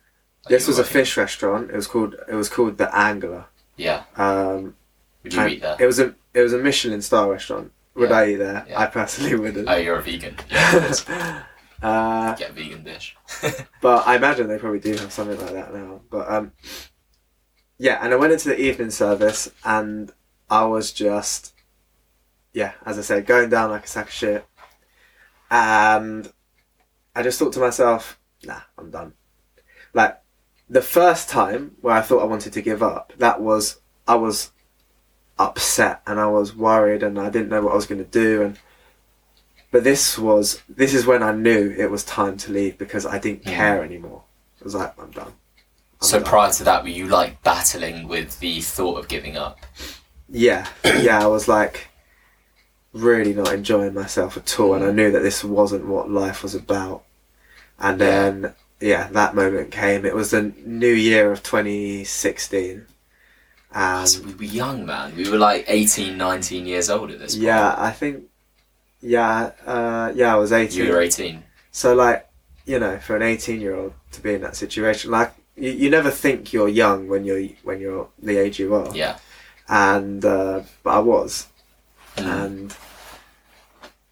[0.49, 1.69] this was a fish restaurant.
[1.71, 3.45] It was called, it was called the Angler.
[3.77, 4.03] Yeah.
[4.17, 4.75] Um,
[5.23, 5.77] Would you eat there?
[5.79, 7.71] It was a it was a Michelin star restaurant.
[7.95, 8.17] Would Yeah.
[8.17, 8.65] I eat there?
[8.69, 8.79] Yeah.
[8.81, 9.69] I personally wouldn't.
[9.69, 10.35] Oh, you're a vegan.
[10.51, 11.43] Yeah.
[11.81, 13.15] uh, Get a vegan dish.
[13.81, 16.01] but I imagine they probably do have something like that now.
[16.09, 16.51] But um,
[17.77, 20.11] yeah, and I went into the evening service and
[20.49, 21.53] I was just,
[22.53, 24.45] yeah, as I said, going down like a sack of shit.
[25.51, 26.31] And
[27.15, 29.13] I just thought to myself, nah, I'm done.
[29.93, 30.19] Like
[30.69, 34.51] the first time where I thought I wanted to give up, that was I was
[35.39, 38.41] upset and I was worried and I didn't know what I was going to do
[38.41, 38.59] and
[39.71, 43.19] but this was this is when I knew it was time to leave because I
[43.19, 43.51] didn't Mm.
[43.53, 44.23] care anymore.
[44.61, 45.27] I was like, I'm done.
[46.01, 46.27] I'm So done.
[46.27, 49.59] prior to that, were you like battling with the thought of giving up?
[50.29, 51.87] yeah, yeah, I was like
[52.93, 56.55] really not enjoying myself at all, and I knew that this wasn't what life was
[56.55, 57.03] about.
[57.79, 60.03] And then, yeah, that moment came.
[60.05, 62.85] It was the new year of 2016,
[63.73, 65.15] and So we were young, man.
[65.15, 67.43] We were like 18, 19 years old at this point.
[67.45, 68.23] yeah, I think,
[69.01, 70.85] yeah, uh, yeah, I was 18.
[70.85, 71.43] You were 18.
[71.71, 72.27] So like,
[72.65, 76.51] you know, for an eighteen-year-old to be in that situation, like you, you never think
[76.51, 78.93] you're young when you're when you're the age you are.
[78.95, 79.17] Yeah.
[79.69, 81.47] And uh, but I was,
[82.17, 82.45] Mm.
[82.45, 82.75] and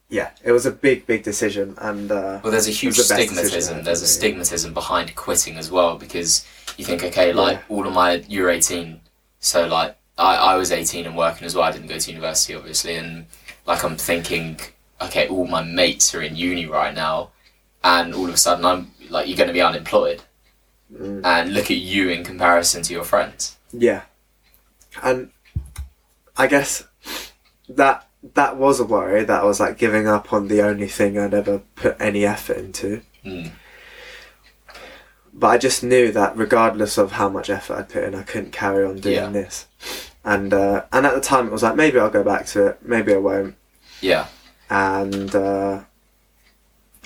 [0.09, 1.75] yeah, it was a big, big decision.
[1.79, 3.83] And uh, Well, there's a huge the stigmatism.
[3.83, 6.45] There's a stigmatism behind quitting as well because
[6.77, 7.75] you think, okay, like Yeah.
[7.75, 9.01] all of my, you're 18,
[9.39, 11.63] so like I, I was 18 and working as well.
[11.63, 13.25] I didn't go to university, obviously, and
[13.65, 14.59] like I'm thinking,
[15.01, 17.31] okay, all my mates are in uni right now,
[17.83, 20.21] and all of a sudden I'm like, you're going to be unemployed,
[20.93, 21.25] Mm.
[21.25, 23.57] and look at you in comparison to your friends.
[23.71, 24.01] yeah,
[25.03, 25.31] and
[26.37, 26.83] I guess
[27.67, 29.23] that that was a worry.
[29.23, 32.57] That I was like giving up on the only thing I'd ever put any effort
[32.57, 33.01] into.
[33.25, 33.51] Mm.
[35.33, 38.51] but I just knew that regardless of how much effort I put in, I couldn't
[38.51, 39.29] carry on doing Yeah.
[39.29, 39.67] this.
[40.23, 42.79] And uh, and at the time, it was like maybe I'll go back to it,
[42.83, 43.55] maybe I won't.
[44.01, 44.27] Yeah.
[44.69, 45.83] And uh,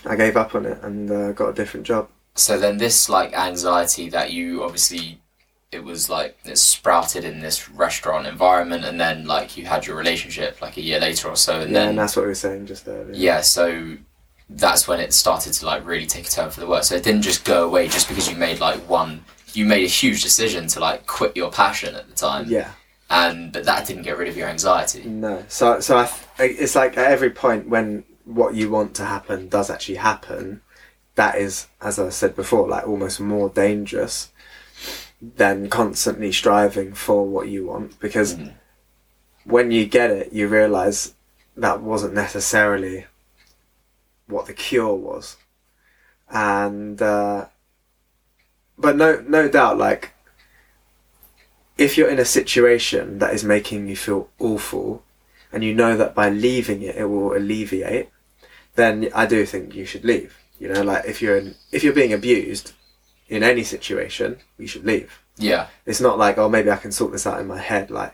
[0.06, 2.10] I gave up on it and uh, got a different job.
[2.36, 5.20] So then this like anxiety that you obviously
[5.72, 9.96] it was like it sprouted in this restaurant environment and then like you had your
[9.96, 12.36] relationship like a year later or so and yeah, then and that's what we were
[12.36, 13.14] saying just earlier.
[13.14, 13.96] yeah so
[14.50, 17.04] that's when it started to like really take a turn for the worse so it
[17.04, 20.66] didn't just go away just because you made like one you made a huge decision
[20.68, 22.72] to like quit your passion at the time Yeah.
[23.10, 25.44] And but that didn't get rid of your anxiety No.
[25.48, 26.06] So so I
[26.38, 30.62] th- it's like at every point when what you want to happen does actually happen,
[31.16, 34.30] that is, as I said before, like almost more dangerous
[35.22, 38.54] than constantly striving for what you want because Mhm.
[39.46, 41.14] when you get it, you realize
[41.58, 43.06] that wasn't necessarily
[44.28, 45.36] what the cure was,
[46.30, 47.46] and uh,
[48.78, 50.12] but no no doubt like
[51.80, 55.02] if you're in a situation that is making you feel awful
[55.52, 58.10] and you know that by leaving it it will alleviate
[58.76, 61.94] then I do think you should leave you know like if you're in, if you're
[62.02, 62.74] being abused
[63.30, 65.68] in any situation you should leave Yeah.
[65.86, 68.14] it's not like oh maybe I can sort this out in my head like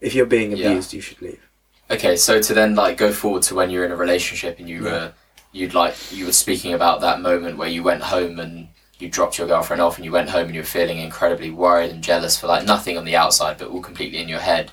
[0.00, 0.68] if you're being Yeah.
[0.68, 1.40] abused you should leave
[1.88, 4.78] Okay, so to then like go forward to when you're in a relationship and you
[4.84, 4.90] Yeah.
[4.90, 5.12] were
[5.52, 9.38] you'd like you were speaking about that moment where you went home and you dropped
[9.38, 12.38] your girlfriend off and you went home and you were feeling incredibly worried and jealous
[12.38, 14.72] for like nothing on the outside but all completely in your head.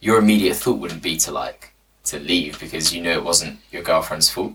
[0.00, 1.72] Your immediate thought wouldn't be to like
[2.04, 4.52] to leave because you knew it wasn't your girlfriend's fault.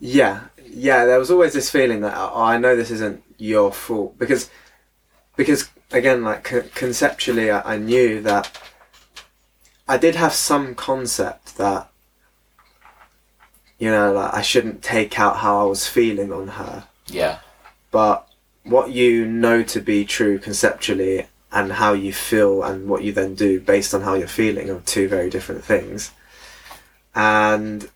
[0.00, 1.04] Yeah, yeah.
[1.04, 4.50] There was always this feeling that oh, I know this isn't your fault because
[5.36, 8.60] because again, like con- conceptually, I, I knew that
[9.88, 11.88] I did have some concept that
[13.78, 17.38] you know, like I shouldn't take out how I was feeling on her, Yeah.
[17.96, 18.16] But
[18.74, 23.34] what you know to be true conceptually and how you feel and what you then
[23.34, 26.10] do based on how you're feeling are two very different things
[27.14, 27.88] and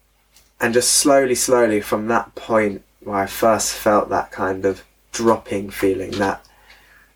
[0.60, 4.82] and just slowly slowly from that point where i first felt that kind of
[5.12, 6.44] dropping feeling that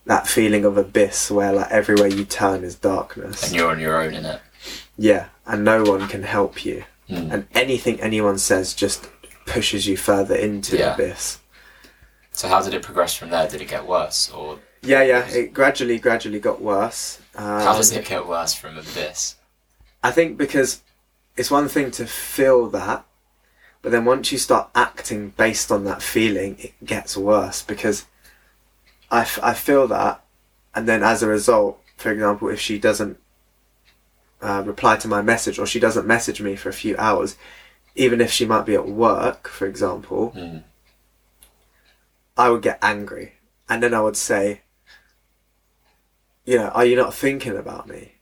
[0.06, 3.96] that feeling of abyss where like everywhere you turn is darkness And you're on your
[4.02, 4.40] own in it.
[4.98, 7.30] yeah and no one can help you Mm.
[7.34, 9.00] and anything anyone says just
[9.44, 10.94] pushes you further into Yeah.
[10.96, 11.38] the abyss
[12.34, 13.48] So how did it progress from there?
[13.48, 15.26] Did it get worse or Yeah, yeah.
[15.28, 17.20] It gradually, gradually got worse.
[17.36, 19.36] Um, how does it get worse from abyss?
[20.02, 20.82] I think because
[21.36, 23.04] it's one thing to feel that,
[23.82, 28.04] but then once you start acting based on that feeling, it gets worse because
[29.10, 30.22] I, f- I feel that,
[30.74, 33.18] and then as a result, for example, if she doesn't
[34.42, 37.36] uh, reply to my message or she doesn't message me for a few hours,
[37.94, 40.64] even if she might be at work, for example, Mm.
[42.36, 43.34] I would get angry.
[43.68, 44.62] And then I would say,
[46.44, 48.12] you know, are you not thinking about me?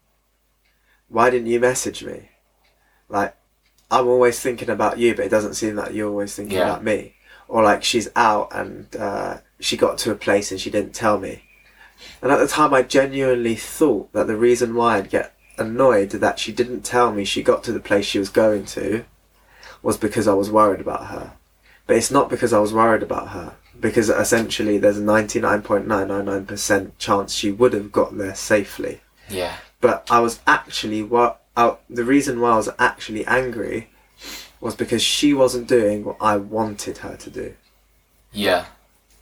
[1.08, 2.30] Why didn't you message me?
[3.08, 3.34] Like,
[3.90, 6.70] I'm always thinking about you, but it doesn't seem like you're always thinking Yeah.
[6.70, 7.16] about me.
[7.48, 11.18] Or like she's out and uh, she got to a place and she didn't tell
[11.18, 11.42] me.
[12.22, 16.38] And at the time, I genuinely thought that the reason why I'd get annoyed that
[16.38, 19.04] she didn't tell me she got to the place she was going to
[19.82, 21.32] was because I was worried about her.
[21.86, 23.56] But it's not because I was worried about her.
[23.82, 29.00] Because essentially, there's a 99.999% chance she would have got there safely.
[29.28, 29.56] Yeah.
[29.80, 33.90] But I was actually what uh, I, the reason why I was actually angry
[34.60, 37.54] was because she wasn't doing what I wanted her to do,
[38.32, 38.66] Yeah.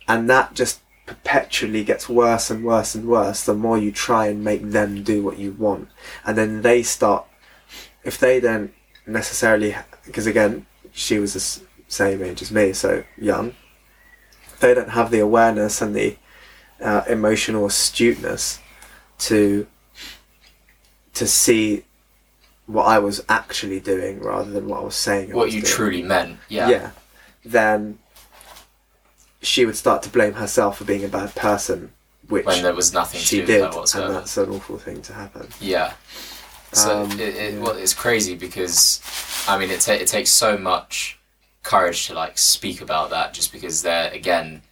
[0.06, 4.44] and that just perpetually gets worse and worse and worse the more you try and
[4.44, 5.88] make them do what you want,
[6.24, 7.26] and then they start.
[8.04, 8.72] If they don't
[9.06, 9.74] necessarily,
[10.06, 13.54] because again, she was the same age as me, so young.
[14.60, 16.16] They don't have the awareness and the
[16.80, 18.58] uh, emotional astuteness
[19.20, 19.66] to
[21.14, 21.84] to see
[22.66, 25.32] what I was actually doing rather than what I was saying.
[25.32, 25.72] I What was you doing.
[25.72, 26.38] truly meant.
[26.48, 26.68] Yeah.
[26.68, 26.90] yeah,
[27.44, 27.98] then
[29.42, 31.92] she would start to blame herself for being a bad person,
[32.28, 35.12] which When there was nothing to she did, that and that's an awful thing to
[35.14, 35.48] happen.
[35.60, 35.94] Yeah.
[36.72, 37.60] So Um, it, it, yeah.
[37.60, 39.00] well, it's crazy because,
[39.48, 41.18] I mean, it, ta- it takes so much
[41.70, 44.62] courage to like speak about that, just because there again,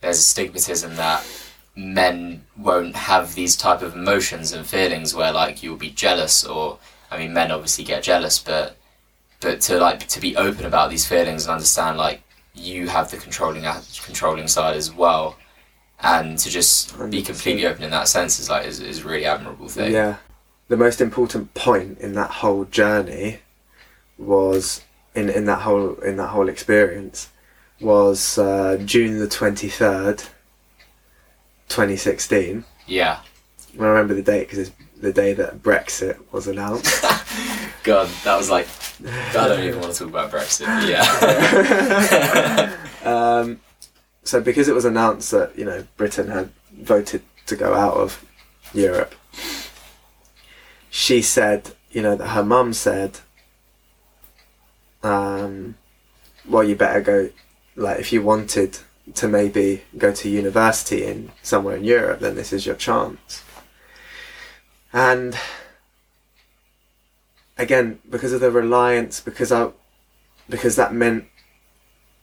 [0.00, 1.24] there's a stigmatism that
[1.76, 6.78] men won't have these type of emotions and feelings where like you'll be jealous or,
[7.12, 8.76] I mean, men obviously get jealous, but
[9.40, 12.22] but to like to be open about these feelings and understand like
[12.54, 13.62] you have the controlling
[14.04, 15.36] controlling side as well.
[16.00, 19.68] And to just be completely open in that sense is like is, is really admirable
[19.68, 19.92] thing.
[19.92, 20.16] Yeah,
[20.68, 23.40] the most important point in that whole journey
[24.16, 24.82] was
[25.18, 27.28] in in that whole in that whole experience
[27.80, 30.22] was uh, June the twenty third,
[31.68, 32.64] twenty sixteen.
[32.86, 33.20] Yeah.
[33.78, 37.02] I remember the date because it's the day that Brexit was announced.
[37.84, 38.68] God, that was like.
[39.04, 40.66] I don't even want to talk about Brexit.
[40.88, 41.06] Yeah.
[43.04, 43.60] um,
[44.24, 48.24] so because it was announced that you know Britain had voted to go out of
[48.74, 49.14] Europe,
[50.90, 53.20] she said you know that her mum said,
[55.02, 55.76] um,
[56.48, 57.30] well you better go,
[57.76, 58.78] like if you wanted
[59.14, 63.42] to maybe go to university in somewhere in Europe, then this is your chance.
[64.92, 65.36] And
[67.56, 69.70] again, because of the reliance, because I,
[70.48, 71.26] because that meant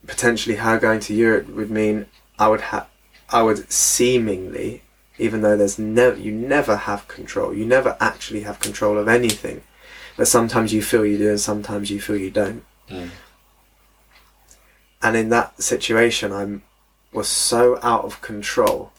[0.07, 2.05] potentially her going to Europe would mean
[2.39, 2.88] I would have,
[3.30, 4.84] I would seemingly,
[5.17, 9.61] even though there's never, you never have control, you never actually have control of anything,
[10.18, 13.09] but sometimes you feel you do and sometimes you feel you don't Mm.
[15.01, 16.59] and in that situation i
[17.11, 18.91] was so out of control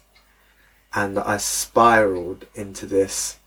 [0.93, 3.39] and i spiraled into this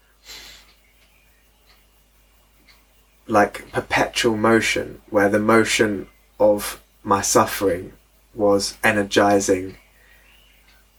[3.28, 6.08] like perpetual motion where the motion
[6.40, 7.94] of my suffering
[8.34, 9.76] was energizing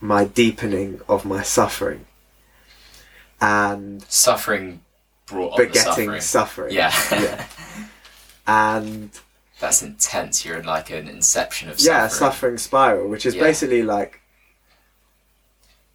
[0.01, 2.07] my deepening of my suffering
[3.41, 4.83] and Suffering
[5.31, 6.21] brought on the begetting suffering.
[6.21, 6.75] suffering.
[6.75, 6.95] Yeah.
[7.13, 7.47] yeah.
[8.47, 9.11] And
[9.61, 10.45] That's intense.
[10.45, 12.31] You're in like an inception of yeah, suffering.
[12.33, 13.43] suffering spiral, which is Yeah.
[13.43, 14.21] basically like,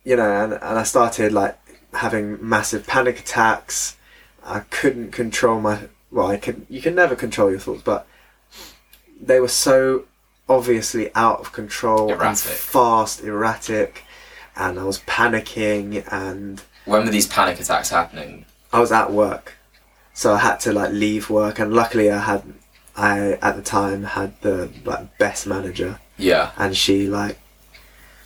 [0.03, 1.57] you know, and, and I started like
[1.93, 3.97] having massive panic attacks.
[4.45, 5.79] I couldn't control my,
[6.11, 8.05] well, I can, you can never control your thoughts, but
[9.19, 10.05] they were so
[10.47, 12.51] obviously out of control and Erratic.
[12.51, 14.03] fast, erratic,
[14.55, 18.45] and I was panicking and When were these panic attacks happening?
[18.75, 19.53] I was at work,
[20.13, 22.43] so I had to like leave work, and luckily I had,
[22.97, 26.51] I at the time had the like best manager, Yeah.
[26.57, 27.37] and she like,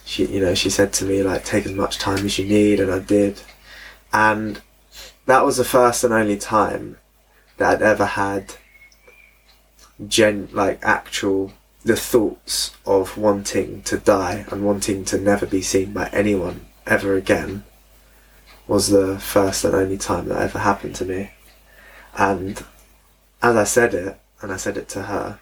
[0.05, 2.79] she you know she said to me like take as much time as you need,
[2.79, 3.41] and I did,
[4.11, 4.59] and
[5.27, 6.97] that was the first and only time
[7.57, 8.55] that I'd ever had
[10.07, 15.93] gen like actual the thoughts of wanting to die and wanting to never be seen
[15.93, 17.63] by anyone ever again
[18.69, 21.31] was the first and only time that ever happened to me.
[22.15, 22.63] And
[23.41, 25.39] as I said it, and I said it to her,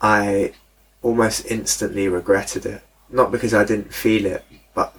[0.00, 0.52] I
[1.02, 2.82] almost instantly regretted it.
[3.10, 4.44] Not because I didn't feel it,
[4.74, 4.94] but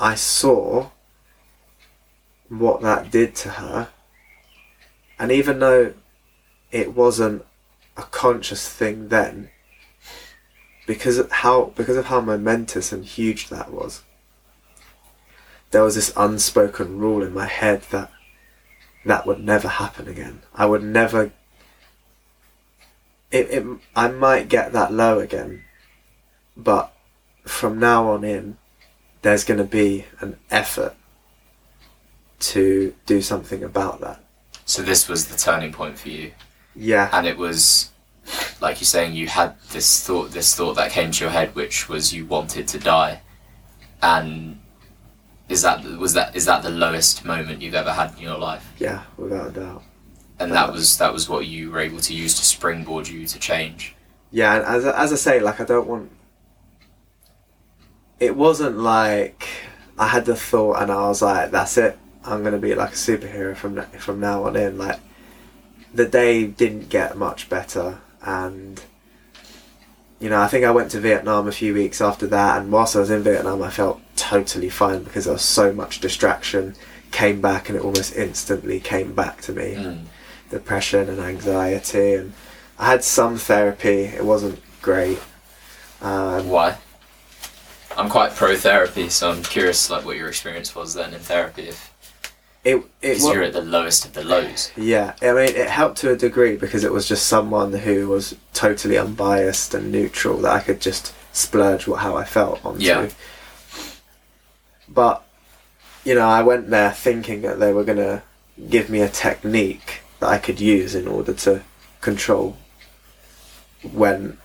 [0.00, 0.90] I saw
[2.48, 3.88] what that did to her.
[5.16, 5.94] And even though
[6.72, 7.44] it wasn't
[7.96, 9.50] a conscious thing then,
[10.86, 14.02] because of how because of how momentous and huge that was,
[15.70, 18.10] there was this unspoken rule in my head that
[19.04, 20.42] that would never happen again.
[20.54, 21.32] I would never.
[23.30, 23.66] It, it
[23.96, 25.64] I might get that low again,
[26.56, 26.92] but
[27.44, 28.58] from now on in,
[29.22, 30.94] there's going to be an effort
[32.40, 34.22] to do something about that.
[34.64, 36.32] So this was the turning point for you,
[36.74, 37.91] Yeah, and it was
[38.62, 41.88] like you're saying you had this thought, this thought that came to your head, which
[41.88, 43.20] was you wanted to die,
[44.00, 44.60] and
[45.48, 48.72] is that was that is that the lowest moment you've ever had in your life?
[48.78, 49.82] yeah, without a doubt.
[50.38, 53.38] And that was that was what you were able to use to springboard you to
[53.38, 53.94] change.
[54.30, 56.10] Yeah, and as as I say, like I don't want.
[58.18, 59.48] It wasn't like
[59.98, 61.98] I had the thought and I was like, "That's it.
[62.24, 65.00] I'm gonna be like a superhero from from now on in." Like,
[65.92, 68.80] the day didn't get much better, and
[70.20, 72.94] you know, I think I went to Vietnam a few weeks after that, and whilst
[72.94, 76.74] I was in Vietnam, I felt totally fine because there was so much distraction.
[77.10, 80.04] Came back and it almost instantly came back to me Mm.
[80.50, 82.32] depression and anxiety and
[82.78, 85.18] I had some therapy it wasn't great
[86.00, 86.76] um, Why?
[87.96, 91.68] I'm quite pro therapy, so I'm curious like what your experience was then in therapy.
[91.68, 91.91] If
[92.64, 94.70] it, it because wa- you're at the lowest of the lows.
[94.76, 98.36] yeah I mean it helped to a degree because it was just someone who was
[98.54, 103.08] totally unbiased and neutral that I could just splurge what how I felt onto Yeah.
[104.88, 105.24] but
[106.04, 108.22] you know I went there thinking that they were gonna
[108.68, 111.62] give me a technique that I could use in order to
[112.00, 112.56] control
[113.92, 114.38] when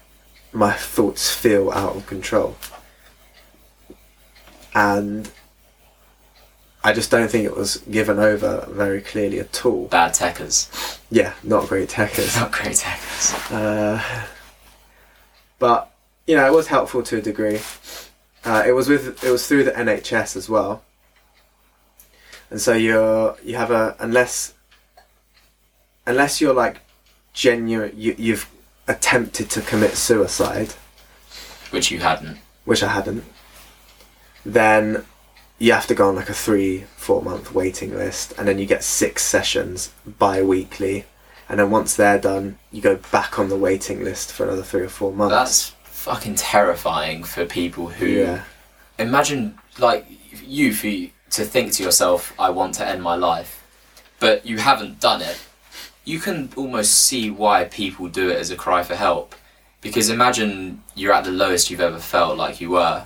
[0.53, 2.55] my thoughts feel out of control.
[4.73, 5.29] And
[6.87, 9.87] I just don't think it was given over very clearly at all.
[9.87, 12.39] Bad techers, Yeah, not great techers.
[12.39, 13.51] not great techers.
[13.51, 14.01] Uh,
[15.59, 15.91] but
[16.25, 17.59] you know, it was helpful to a degree.
[18.45, 20.81] Uh, it was with it was through the NHS as well,
[22.49, 24.53] and so you're you have a unless
[26.05, 26.77] unless you're like
[27.33, 28.49] genuine you, you've
[28.87, 30.73] attempted to commit suicide,
[31.71, 32.37] Which you hadn't.
[32.63, 33.25] which I hadn't,
[34.45, 35.03] then
[35.59, 38.65] you have to go on like a three four month waiting list, and then you
[38.65, 41.05] get six sessions bi-weekly.
[41.49, 44.81] And then once they're done, you go back on the waiting list for another three
[44.81, 45.33] or four months.
[45.33, 45.77] That's
[46.07, 48.43] fucking terrifying for people who yeah.
[48.97, 50.05] imagine like
[50.45, 53.61] you for you to think to yourself i want to end my life
[54.17, 55.37] but you haven't done it
[56.05, 59.35] you can almost see why people do it as a cry for help
[59.81, 63.05] because imagine you're at the lowest you've ever felt like you were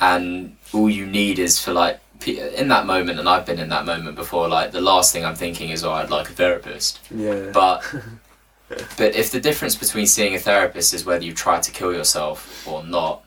[0.00, 3.84] and all you need is for like in that moment and i've been in that
[3.86, 7.50] moment before like the last thing i'm thinking is oh i'd like a therapist Yeah.
[7.52, 7.82] but
[8.98, 12.66] but if the difference between seeing a therapist is whether you try to kill yourself
[12.68, 13.24] or not,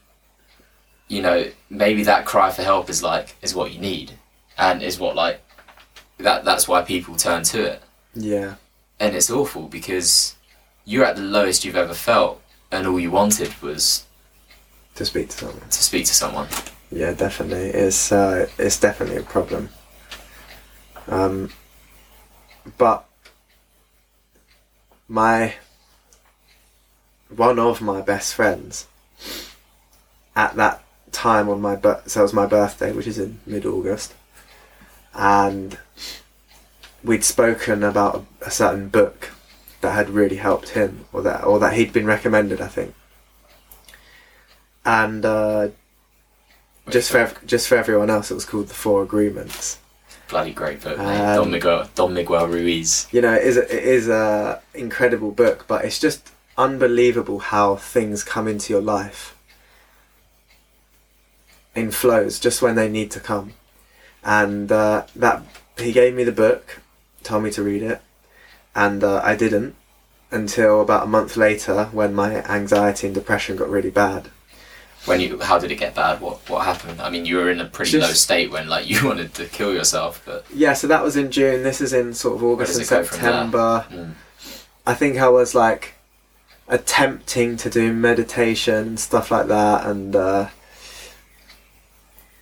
[1.08, 4.12] you know, maybe that cry for help is like is what you need,
[4.58, 5.42] and is what like
[6.20, 7.82] that that's why people turn to it,
[8.14, 8.56] Yeah.
[9.00, 10.36] and it's awful because
[10.86, 12.40] you're at the lowest you've ever felt,
[12.72, 14.06] and all you wanted was
[15.02, 15.60] To speak to someone.
[15.68, 16.48] to speak to someone.
[16.92, 17.70] Yeah, definitely.
[17.70, 19.70] It's uh, it's definitely a problem.
[21.08, 21.50] Um,
[22.78, 23.08] but
[25.08, 25.56] my
[27.36, 28.86] one of my best friends
[30.36, 33.66] at that time on my bir- so it was my birthday, which is in mid
[33.66, 34.14] August,
[35.16, 35.80] and
[37.04, 39.32] we'd spoken about a, a certain book
[39.82, 42.94] that had really helped him, or that or that he'd been recommended, I think.
[44.86, 45.70] And uh,
[46.90, 49.80] just for ev- just for everyone else, it was called the Four Agreements.
[50.28, 50.98] bloody great book.
[50.98, 53.08] Um, Don Miguel Don Miguel Ruiz.
[53.12, 57.76] You know, it is a, it is a incredible book, but it's just unbelievable how
[57.76, 59.38] things come into your life
[61.76, 63.54] in flows, just when they need to come.
[64.24, 65.44] And uh, that
[65.78, 66.82] he gave me the book,
[67.24, 68.02] told me to read it,
[68.76, 69.76] and uh, I didn't
[70.32, 74.30] until about a month later when my anxiety and depression got really bad.
[75.06, 76.22] When you, how did it get bad?
[76.22, 77.02] What what happened?
[77.02, 79.46] I mean, you were in a pretty Just- low state when like you wanted to
[79.48, 81.64] kill yourself, but Yeah, so that was in June.
[81.64, 83.32] This is in sort of August and it go from there?
[83.32, 83.86] September.
[83.90, 84.14] mm,
[84.86, 85.94] I think I was like
[86.68, 90.48] attempting to do meditation and stuff like that, and uh,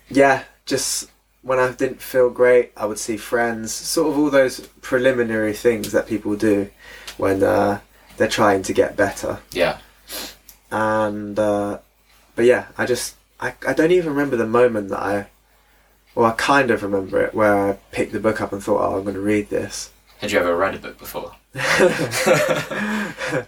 [0.08, 1.10] yeah, just
[1.42, 3.72] when I didn't feel great, I would see friends.
[3.72, 6.70] Sort of all those preliminary things that people do
[7.16, 7.80] when uh,
[8.18, 9.38] they're trying to get better.
[9.52, 9.78] yeah,
[10.70, 11.78] And uh,
[12.40, 15.26] but yeah, I just I, I don't even remember the moment that I.
[16.14, 18.96] Well, I kind of remember it where I picked the book up and thought, "Oh,
[18.96, 21.34] I'm going to read this." had you ever read a book before?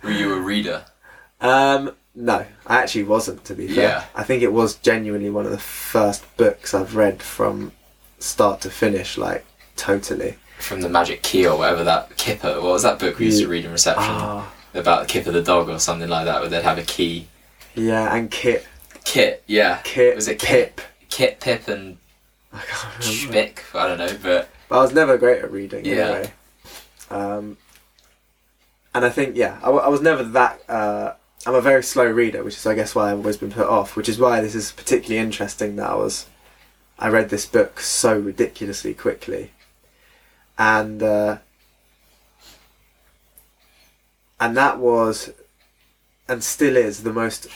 [0.03, 0.85] Were you a reader?
[1.41, 3.45] Um, no, I actually wasn't.
[3.47, 4.05] To be fair, Yeah.
[4.15, 7.73] I think it was genuinely one of the first books I've read from
[8.19, 9.45] start to finish, like
[9.77, 10.37] totally.
[10.59, 12.55] From the Magic Key or whatever that Kipper.
[12.61, 15.69] What was that book we used to read in reception Ah, about Kipper the dog
[15.69, 17.27] or something like that, where they'd have a key.
[17.75, 18.67] yeah, and Kit,
[19.05, 19.81] Kit, yeah.
[19.85, 20.81] Kit, Was it Pip?
[21.09, 21.99] Kit, Pip, and
[22.53, 22.95] I can't.
[23.03, 23.59] Schmick?
[23.75, 25.95] I don't know, but But I was never great at reading Yeah.
[25.95, 26.33] anyway.
[27.11, 27.57] Um,
[28.95, 30.61] and I think yeah, I was never that.
[30.69, 31.13] Uh,
[31.45, 33.97] I'm a very slow reader, which is I guess why I've always been put off.
[33.97, 36.27] Which is why this is particularly interesting that I was.
[36.99, 39.51] I read this book so ridiculously quickly,
[40.57, 41.39] and uh,
[44.39, 45.33] and that was,
[46.29, 47.49] and still is the most.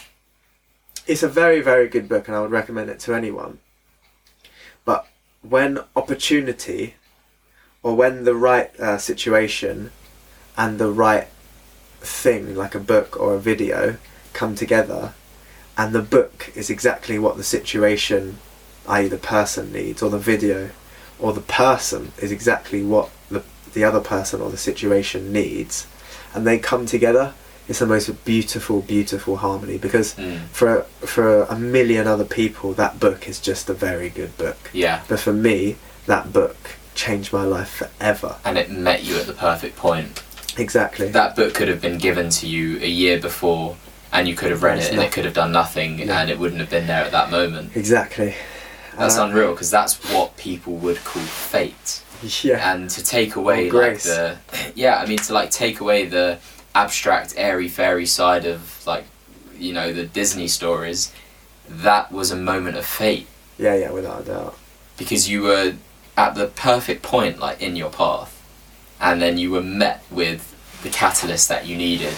[1.06, 3.58] It's a very very good book, and I would recommend it to anyone.
[4.84, 5.06] But
[5.42, 6.94] when opportunity
[7.82, 9.92] or when the right uh, situation
[10.56, 11.28] and the right
[12.00, 13.98] thing, like a book or a video,
[14.32, 15.14] come together,
[15.78, 18.38] and the book is exactly what the situation,
[18.88, 20.70] i.e., the person needs, or the video,
[21.20, 23.44] or the person is exactly what the,
[23.74, 25.86] the other person or the situation needs,
[26.34, 27.34] and they come together,
[27.68, 33.00] it's the most beautiful, beautiful harmony because mm, for for a million other people, that
[33.00, 34.70] book is just a very good book.
[34.72, 35.02] yeah.
[35.08, 36.56] But for me, that book
[36.94, 38.36] changed my life forever.
[38.44, 40.22] And it met you at the perfect point.
[40.58, 41.08] Exactly.
[41.08, 43.76] That book could have been given to you a year before,
[44.12, 46.20] and you could have read It's it, and it could have done nothing, Yeah.
[46.20, 47.72] and it wouldn't have been there at that moment.
[47.76, 48.34] exactly.
[48.96, 52.00] That's Uh, unreal because that's what people would call fate.
[52.42, 52.72] Yeah.
[52.72, 54.38] and to take away like the
[54.74, 56.38] yeah i mean to like take away the
[56.82, 59.04] abstract airy fairy side of like
[59.58, 61.12] you know the disney stories
[61.68, 63.26] that was a moment of fate
[63.58, 64.58] Yeah, yeah, without a doubt.
[64.98, 65.74] because you were
[66.16, 68.30] at the perfect point like in your path
[69.00, 70.40] and then you were met with
[70.82, 72.14] the catalyst that you needed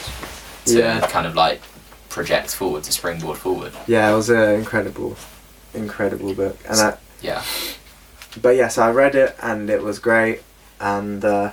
[0.66, 1.00] to Yeah.
[1.06, 1.60] kind of like
[2.08, 5.16] project forward to springboard forward Yeah, it was an incredible,
[5.74, 6.58] incredible book.
[6.68, 7.42] And I, yeah
[8.42, 10.42] but yes, I read it and it was great.
[10.80, 11.52] And uh,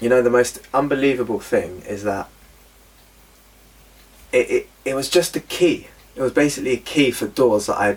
[0.00, 2.28] you know, the most unbelievable thing is that
[4.32, 5.88] it, it it was just a key.
[6.16, 7.96] It was basically a key for doors that I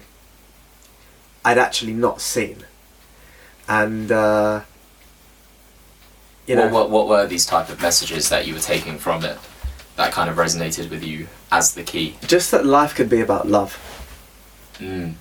[1.45, 2.65] I'd actually not seen.
[3.67, 4.61] And uh,
[6.45, 9.23] you know, what, what, what were these type of messages that you were taking from
[9.23, 9.37] it
[9.95, 13.47] that kind of resonated with you as the key just that life could be about
[13.47, 13.77] love.
[14.79, 15.13] Mm.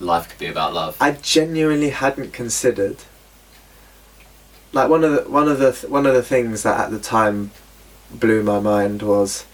[0.00, 0.96] Life could be about love.
[1.00, 2.98] I genuinely hadn't considered.
[4.72, 6.98] Like one of the one of the th- one of the things that at the
[6.98, 7.50] time
[8.10, 9.44] blew my mind was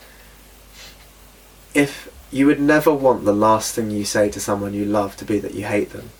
[1.75, 5.25] if you would never want the last thing you say to someone you love to
[5.25, 6.11] be that you hate them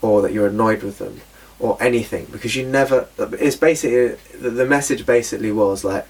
[0.00, 1.20] or that you're annoyed with them
[1.58, 6.06] or anything because you never it's basically the, the message basically was like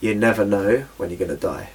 [0.00, 1.70] you never know when you're going to die.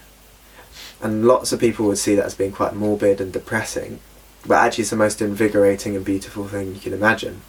[1.02, 4.00] And lots of people would see that as being quite morbid and depressing
[4.48, 7.42] but actually it's the most invigorating and beautiful thing you can imagine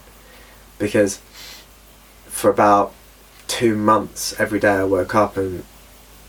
[0.78, 1.20] because
[2.36, 2.92] for about
[3.48, 5.64] two months, every day I woke up and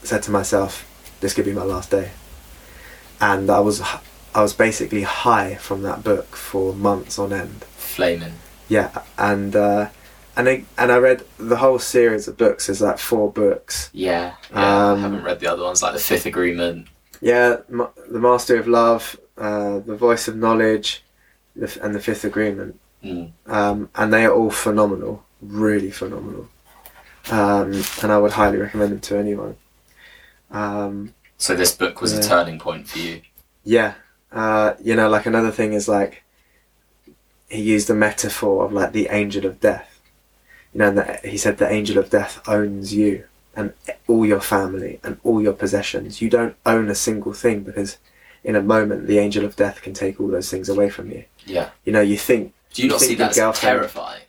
[0.04, 0.72] said to myself,
[1.20, 2.12] "This could be my last day,"
[3.20, 3.82] and I was
[4.34, 7.66] I was basically high from that book for months on end.
[7.76, 8.36] Flaming.
[8.70, 9.90] Yeah, and uh,
[10.38, 12.68] and I, and I read the whole series of books.
[12.68, 13.90] There's like four books.
[13.94, 14.34] Yeah.
[14.52, 16.88] yeah Um, I haven't read the other ones like the Fifth Agreement.
[17.20, 21.04] Yeah, Ma- the Mastery of Love, uh, the Voice of Knowledge,
[21.56, 22.80] the, f- and the Fifth Agreement.
[23.04, 23.32] Mm.
[23.46, 26.50] um, and they are all phenomenal, really phenomenal.
[27.30, 29.58] Um, and I would highly recommend them to anyone.
[30.52, 33.22] Um, So this book was a turning point for you.
[33.64, 33.96] yeah,
[34.32, 36.24] uh, you know, like another thing is like
[37.50, 40.00] he used a metaphor of like the angel of death.
[40.74, 43.24] You know, and that he said the angel of death owns you
[43.56, 43.74] and
[44.08, 46.22] all your family and all your possessions.
[46.22, 47.98] You don't own a single thing because
[48.44, 51.24] in a moment the angel of death can take all those things away from you.
[51.46, 51.70] Yeah.
[51.84, 54.22] You know, you think Do you, You not see that as terrifying?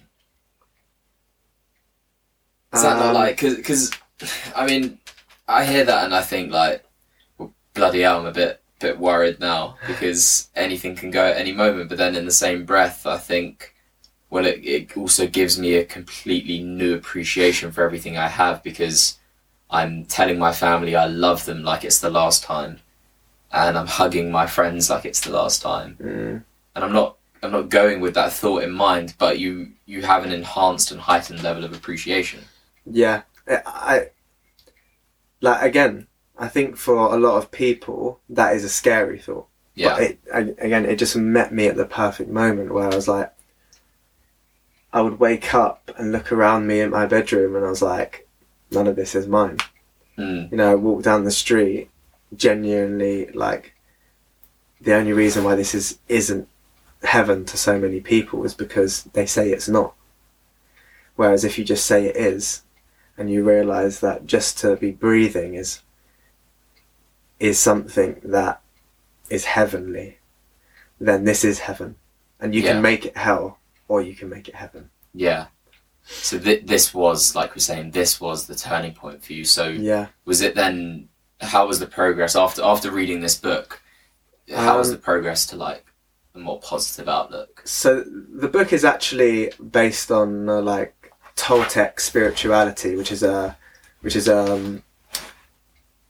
[2.72, 3.90] Is that not um, like because
[4.54, 4.98] I mean
[5.46, 6.84] I hear that and I think like
[7.38, 11.52] well, bloody hell I'm a bit bit worried now because anything can go at any
[11.52, 11.88] moment.
[11.88, 13.74] But then in the same breath I think
[14.30, 19.18] well it, it also gives me a completely new appreciation for everything I have because
[19.70, 22.80] I'm telling my family I love them like it's the last time.
[23.50, 25.96] And I'm hugging my friends like it's the last time.
[26.02, 26.44] Mm,
[26.74, 30.24] and I'm not I'm not going with that thought in mind, but you you have
[30.24, 32.40] an enhanced and heightened level of appreciation.
[32.90, 34.10] Yeah, I,
[35.40, 36.06] like again.
[36.40, 39.48] I think for a lot of people that is a scary thought.
[39.74, 42.94] Yeah, But it, I, again, it just met me at the perfect moment where I
[42.94, 43.32] was like,
[44.92, 48.28] I would wake up and look around me in my bedroom, and I was like,
[48.70, 49.58] none of this is mine.
[50.16, 51.90] Mm, You know, I walk down the street,
[52.36, 53.74] genuinely like.
[54.80, 56.48] The only reason why this is isn't
[57.02, 59.94] heaven to so many people is because they say it's not.
[61.16, 62.62] Whereas if you just say it is,
[63.18, 65.80] and you realise that just to be breathing is
[67.40, 68.60] is something that
[69.30, 70.18] is heavenly,
[71.00, 71.96] then this is heaven,
[72.40, 72.72] and you Yeah.
[72.72, 73.58] can make it hell
[73.88, 74.90] or you can make it heaven.
[75.14, 75.46] yeah.
[76.10, 79.44] So th- this was like we're saying, this was the turning point for you.
[79.44, 80.06] So Yeah.
[80.24, 81.10] was it then?
[81.40, 83.82] How was the progress after after reading this book?
[84.50, 85.84] How was Um, the progress to like
[86.34, 87.60] a more positive outlook?
[87.66, 88.02] So
[88.42, 90.94] the book is actually based on uh, like
[91.38, 93.56] Toltec spirituality, which is a
[94.00, 94.82] which is um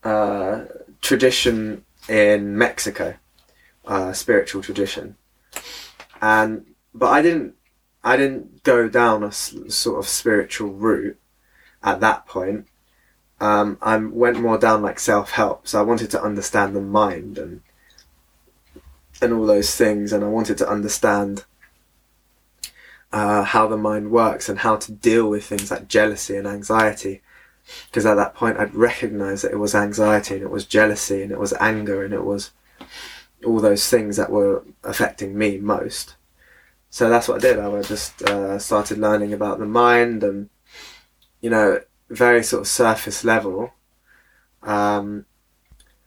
[0.02, 0.64] uh,
[1.02, 3.14] tradition in Mexico,
[4.12, 5.16] spiritual tradition,
[6.22, 6.64] and
[6.94, 7.54] but I didn't
[8.02, 11.18] I didn't go down a sort of spiritual route
[11.82, 12.66] at that point.
[13.40, 17.38] Um, I went more down like self help, so I wanted to understand the mind
[17.38, 17.60] and
[19.20, 21.44] and all those things, and I wanted to understand
[23.12, 27.22] uh, how the mind works and how to deal with things like jealousy and anxiety.
[27.86, 31.32] Because at that point, I'd recognized that it was anxiety and it was jealousy and
[31.32, 32.50] it was anger and it was
[33.44, 36.16] all those things that were affecting me most.
[36.90, 37.58] So that's what I did.
[37.58, 40.48] I just uh, started learning about the mind and,
[41.40, 43.72] you know, very sort of surface level.
[44.62, 45.26] Um,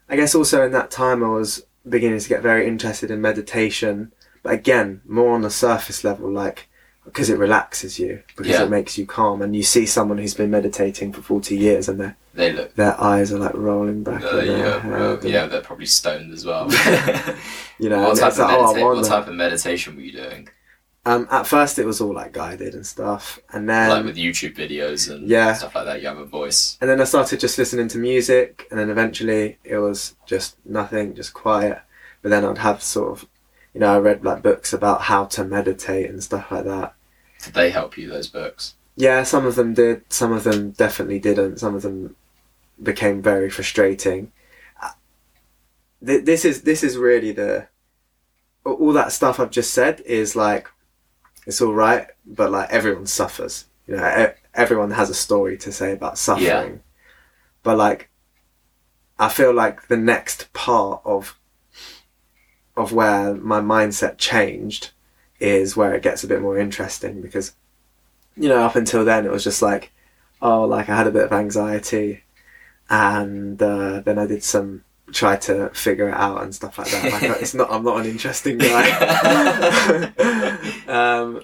[0.09, 4.11] I guess also in that time I was beginning to get very interested in meditation,
[4.43, 6.67] but again, more on the surface level, like
[7.05, 8.63] because it relaxes you, because Yeah.
[8.63, 11.99] it makes you calm, and you see someone who's been meditating for forty years, and
[11.99, 12.75] their They look.
[12.75, 14.23] their eyes are like rolling back.
[14.23, 15.13] Uh, yeah, head bro.
[15.15, 16.69] and, yeah, they're probably stoned as well.
[17.79, 20.11] you know, what type of like, oh, medita- want What type of meditation were you
[20.13, 20.49] doing?
[21.03, 24.55] Um, at first, it was all like guided and stuff, and then like with YouTube
[24.55, 25.53] videos and yeah.
[25.53, 26.01] stuff like that.
[26.01, 26.77] You have a voice.
[26.79, 31.15] And then I started just listening to music, and then eventually it was just nothing,
[31.15, 31.79] just quiet.
[32.21, 33.27] But then I'd have sort of,
[33.73, 36.93] you know, I read like books about how to meditate and stuff like that.
[37.43, 38.09] Did they help you?
[38.09, 38.75] Those books.
[38.95, 41.59] Yeah, some of them did, some of them definitely didn't.
[41.59, 42.15] Some of them
[42.81, 44.31] became very frustrating.
[44.81, 44.91] Uh,
[46.01, 47.67] This is this is really the
[48.63, 50.67] all that stuff I've just said is like
[51.47, 53.65] it's all right, but like everyone suffers.
[53.87, 56.81] You know, everyone has a story to say about suffering.
[57.63, 58.09] But like,
[59.17, 61.37] I feel like the next part of
[62.77, 64.91] of where my mindset changed
[65.39, 67.53] is where it gets a bit more interesting because
[68.37, 69.91] you know up until then it was just like
[70.41, 72.23] oh like I had a bit of anxiety
[72.89, 77.11] and uh, then I did some try to figure it out and stuff like that
[77.11, 78.87] like it's not I'm not an interesting guy
[80.87, 81.41] um,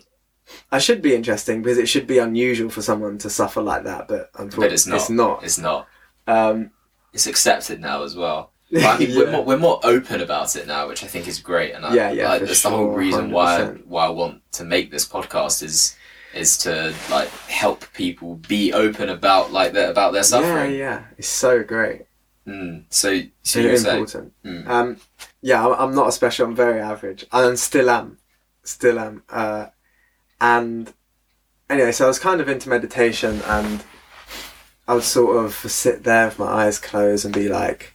[0.72, 4.08] I should be interesting because it should be unusual for someone to suffer like that
[4.08, 4.96] but unfortunately But it's not.
[4.96, 5.88] it's not It's not.
[6.28, 6.72] um,
[7.14, 8.52] It's accepted now as well.
[8.72, 11.40] But I mean, we're, more, we're more open about it now, which I think is
[11.40, 11.74] great.
[11.74, 13.86] And I, Yeah, yeah, like, that's the whole reason why 100%.
[13.86, 15.96] why I want to make this podcast is
[16.34, 20.72] is to like help people be open about like their about their suffering.
[20.74, 22.04] yeah, yeah, it's so great.
[22.46, 22.86] Mm.
[22.90, 24.34] So, so It's you were saying, important.
[24.46, 24.68] Mm.
[24.68, 24.98] Um,
[25.42, 26.46] yeah, I'm, I'm not a special.
[26.48, 28.20] I'm very average, and still am,
[28.64, 29.24] still am.
[29.30, 29.68] Uh,
[30.40, 30.94] and
[31.70, 33.84] anyway, so I was kind of into meditation, and
[34.88, 37.94] I would sort of sit there with my eyes closed and be like,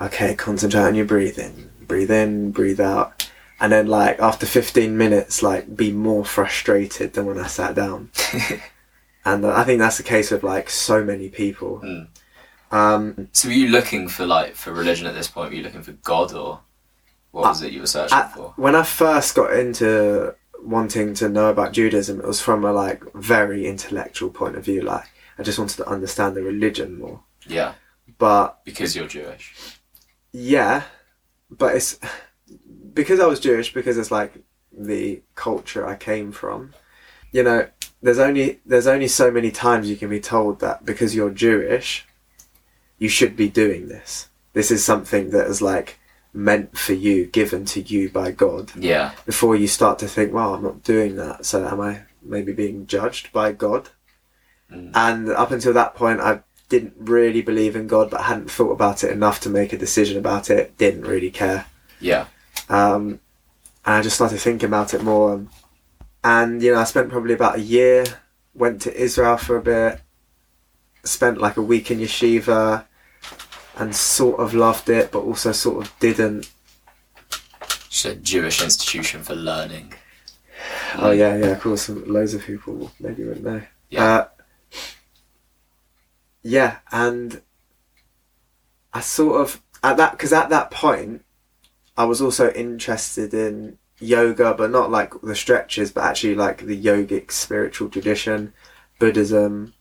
[0.00, 1.70] "Okay, concentrate on your breathing.
[1.82, 7.24] Breathe in, breathe out." And then, like after 15 minutes, like be more frustrated than
[7.26, 8.10] when I sat down.
[9.24, 11.80] and I think that's the case with like so many people.
[11.82, 12.08] Mm.
[12.70, 15.50] Um, so were you looking for like for religion at this point?
[15.50, 16.60] Were you looking for God or
[17.30, 18.52] what was it you were searching I- for?
[18.56, 23.02] when I first got into wanting to know about Judaism, it was from a like
[23.14, 24.82] very intellectual point of view.
[24.82, 25.04] Like
[25.38, 27.20] I just wanted to understand the religion more.
[27.46, 27.74] Yeah,
[28.18, 29.75] But because you're Jewish.
[30.36, 30.82] Yeah,
[31.50, 31.98] but it's
[32.92, 34.34] because I was Jewish because it's like
[34.70, 36.74] the culture I came from.
[37.32, 37.68] You know,
[38.02, 42.06] there's only there's only so many times you can be told that because you're Jewish,
[42.98, 44.28] you should be doing this.
[44.52, 45.98] This is something that is like
[46.34, 48.72] meant for you, given to you by God.
[48.76, 52.52] Yeah, before you start to think, well, I'm not doing that, so am I maybe
[52.52, 53.88] being judged by God?
[54.70, 54.90] Mm.
[54.94, 59.04] And up until that point, I didn't really believe in God, but hadn't thought about
[59.04, 60.76] it enough to make a decision about it.
[60.76, 61.66] Didn't really care.
[62.00, 62.26] yeah,
[62.68, 63.20] Um,
[63.84, 65.46] and I just started thinking about it more.
[66.24, 68.04] And, you know, I spent probably about a year,
[68.54, 70.00] went to Israel for a bit,
[71.04, 72.84] spent like a week in yeshiva,
[73.76, 76.50] and sort of loved it, but also sort of didn't.
[77.88, 79.94] just a Jewish institution for learning.
[80.96, 81.46] Oh yeah, yeah.
[81.48, 83.62] Of course, loads of people maybe wouldn't know.
[83.90, 84.04] Yeah.
[84.04, 84.28] Uh,
[86.46, 87.42] yeah, and
[88.92, 91.24] I sort of at that because at that point,
[91.96, 96.80] I was also interested in yoga, but not like the stretches, but actually like the
[96.80, 98.52] yogic spiritual tradition,
[99.00, 99.74] Buddhism,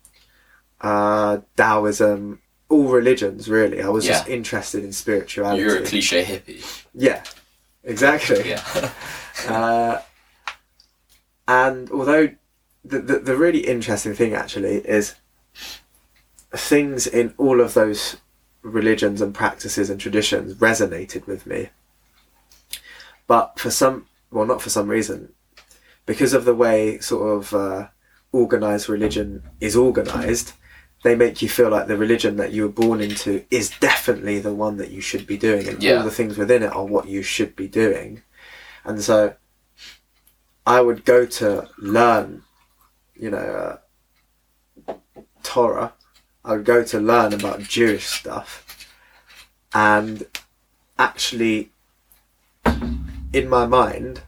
[0.82, 3.82] uh, Taoism, all religions really.
[3.82, 5.62] I was just interested in spirituality.
[5.62, 6.86] You're a cliche hippie.
[6.94, 7.24] yeah,
[7.84, 8.50] exactly.
[8.50, 8.92] Yeah,
[9.50, 10.02] Uh,
[11.48, 12.30] and although
[12.84, 15.14] the, the the really interesting thing actually is
[16.58, 18.18] things in all of those
[18.62, 21.70] religions and practices and traditions resonated with me.
[23.28, 25.34] But for some, well, not for some reason,
[26.06, 27.88] because of the way sort of uh,
[28.32, 30.54] organized religion is organized,
[31.04, 34.54] they make you feel like the religion that you were born into is definitely the
[34.54, 35.98] one that you should be doing, and Yeah.
[35.98, 38.24] all the things within it are what you should be doing.
[38.84, 39.36] And so
[40.66, 42.44] I would go to learn,
[43.16, 43.80] you know,
[44.88, 44.94] uh,
[45.44, 45.94] Torah.
[46.46, 48.88] I would go to learn about Jewish stuff
[49.74, 50.26] and
[50.98, 51.72] actually,
[53.34, 54.22] in my mind,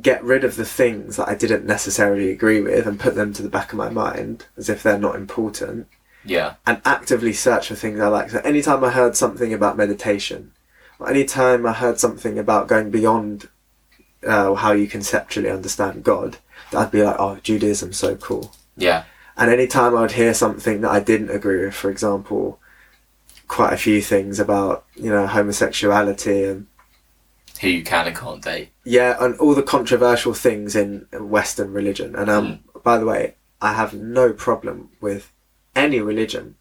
[0.00, 3.42] get rid of the things that I didn't necessarily agree with and put them to
[3.42, 5.86] the back of my mind as if they're not important
[6.24, 8.30] yeah, and actively search for things I like.
[8.30, 10.52] So anytime I heard something about meditation,
[10.98, 13.48] or anytime I heard something about going beyond
[14.26, 16.38] uh, how you conceptually understand God,
[16.72, 18.54] I'd be like, oh, Judaism's so cool.
[18.76, 19.04] yeah,
[19.36, 22.60] And anytime I would hear something that I didn't agree with, for example,
[23.48, 26.66] quite a few things about, you know, homosexuality and
[27.60, 28.70] who you can and can't date.
[28.84, 32.14] yeah, and all the controversial things in Western religion.
[32.16, 35.30] And um, by the way, I have no problem with
[35.76, 36.56] any religion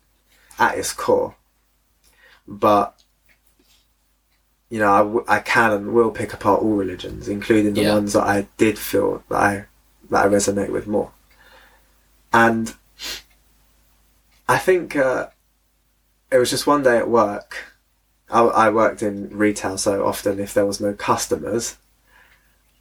[0.60, 1.36] at its core,
[2.48, 3.02] but
[4.70, 7.94] you know, I, w- I can and will pick apart all religions, including the Yeah.
[7.96, 9.66] ones that I did feel that I
[10.10, 11.12] that I resonate with more.
[12.34, 12.74] And
[14.48, 15.28] I think uh,
[16.32, 17.58] it was just one day at work.
[18.30, 21.78] I, I worked in retail, so often if there was no customers,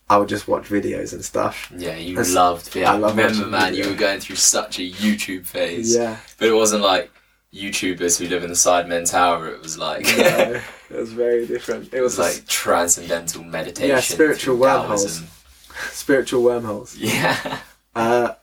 [0.08, 1.72] I would just watch videos and stuff.
[1.76, 2.74] Yeah, you loved.
[2.74, 5.94] Yeah, I remember, man, you were going through such a YouTube phase.
[5.94, 7.10] Yeah, But it wasn't like
[7.52, 9.48] YouTubers who live in the Sidemen Tower.
[9.48, 11.92] It was like no, it was very different.
[11.92, 13.90] It it was was like transcendental meditation.
[13.90, 15.02] Yeah, spiritual wormholes.
[15.04, 15.26] Taoism.
[15.90, 16.96] spiritual wormholes.
[16.96, 17.58] Yeah,
[17.94, 18.34] Uh,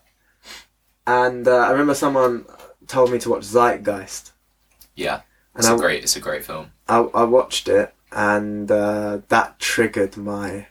[1.07, 2.45] and uh, I remember someone
[2.85, 4.31] told me to watch Zeitgeist,
[4.93, 5.21] yeah.
[5.55, 6.03] and It's I, a great.
[6.03, 6.71] It's a great film.
[6.87, 10.67] I, I watched it, and uh, that triggered my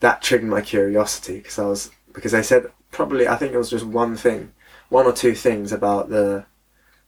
[0.00, 3.70] that triggered my curiosity because I was because they said probably I think it was
[3.70, 4.52] just one thing,
[4.90, 6.44] one or two things about the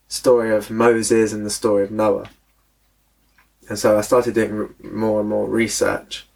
[0.08, 2.30] story of Moses and the story of Noah,
[3.68, 6.26] and so I started doing more and more research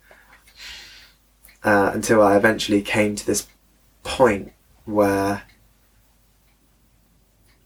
[1.64, 3.46] uh, until I eventually came to this
[4.02, 4.52] point
[4.88, 5.42] where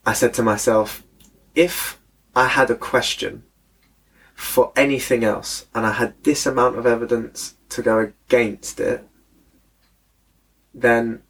[0.05, 1.05] I said to myself,
[1.55, 2.01] if
[2.35, 3.45] I had a question
[4.35, 9.07] for anything else and I had this amount of evidence to go against it,
[10.75, 11.23] then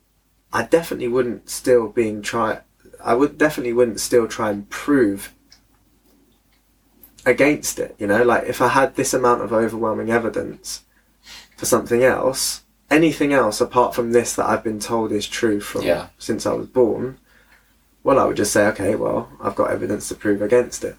[0.50, 2.60] I definitely wouldn't still being try.
[3.04, 5.34] I would definitely wouldn't still try and prove
[7.26, 7.94] against it.
[7.98, 10.84] You know, like if I had this amount of overwhelming evidence
[11.54, 12.62] for something else,
[12.92, 16.08] anything else apart from this that I've been told is true from Yeah.
[16.18, 17.18] since I was born,
[18.04, 20.96] well, I would just say, okay, well, I've got evidence to prove against it.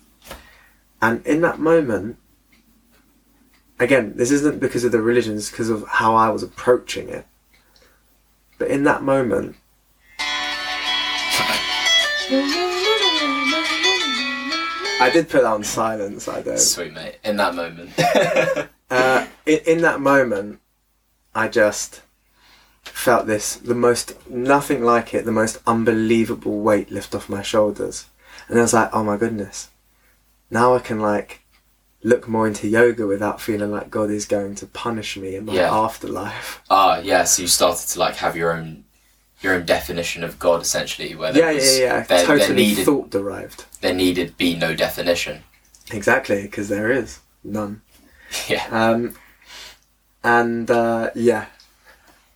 [1.01, 2.17] And in that moment,
[3.79, 7.25] again, this isn't because of the religions, because of how I was approaching it.
[8.57, 9.57] But in that moment,
[15.01, 16.27] I did put that on silence.
[16.27, 16.57] I don't.
[16.59, 17.17] Sweet mate.
[17.23, 17.91] In that moment.
[18.91, 20.59] Uh, in, in that moment,
[21.36, 22.01] I just
[22.84, 28.05] felt this the most nothing like it, the most unbelievable weight lift off my shoulders,
[28.47, 29.69] and I was like, oh my goodness,
[30.49, 31.41] now I can like
[32.03, 35.53] look more into yoga without feeling like God is going to punish me in my
[35.53, 35.73] Yeah.
[35.73, 36.61] afterlife.
[36.69, 37.23] Ah, yeah.
[37.23, 38.84] So you started to like have your own,
[39.41, 41.99] your own definition of God, essentially, where Yeah, there yeah, was, yeah.
[42.03, 43.63] There, totally there needed thought derived.
[43.79, 45.43] there needed be no definition.
[45.91, 47.81] Exactly, because there is none.
[48.49, 48.65] Yeah.
[48.71, 49.15] Um,
[50.24, 51.47] and uh, yeah,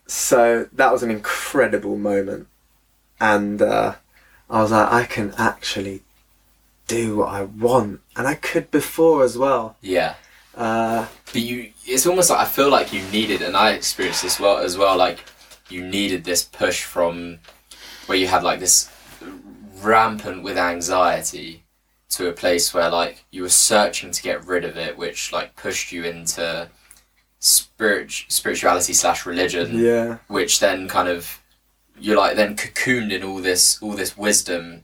[0.07, 2.47] so that was an incredible moment,
[3.19, 3.95] and uh,
[4.49, 6.01] I was like, I can actually
[6.87, 9.75] do what I want, and I could before as well.
[9.81, 10.15] Yeah.
[10.55, 14.39] Uh, But you, it's almost like I feel like you needed, and I experienced this
[14.39, 14.97] well as well.
[14.97, 15.23] Like
[15.69, 17.39] you needed this push from
[18.07, 18.89] where you had like this
[19.81, 21.63] rampant with anxiety
[22.09, 25.55] to a place where like you were searching to get rid of it, which like
[25.55, 26.69] pushed you into
[27.47, 31.41] spirit spirituality slash religion, yeah, which then kind of
[31.99, 34.83] you're like then cocooned in all this all this wisdom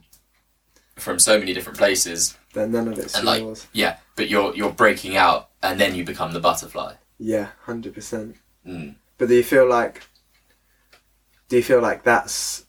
[0.96, 3.42] from so many different places then none of it's and like
[3.72, 8.36] yeah but you're you're breaking out and then you become the butterfly Yeah, hundred percent.
[8.66, 8.94] mm.
[9.18, 10.02] But do you feel like?
[11.48, 12.64] Do you feel like that's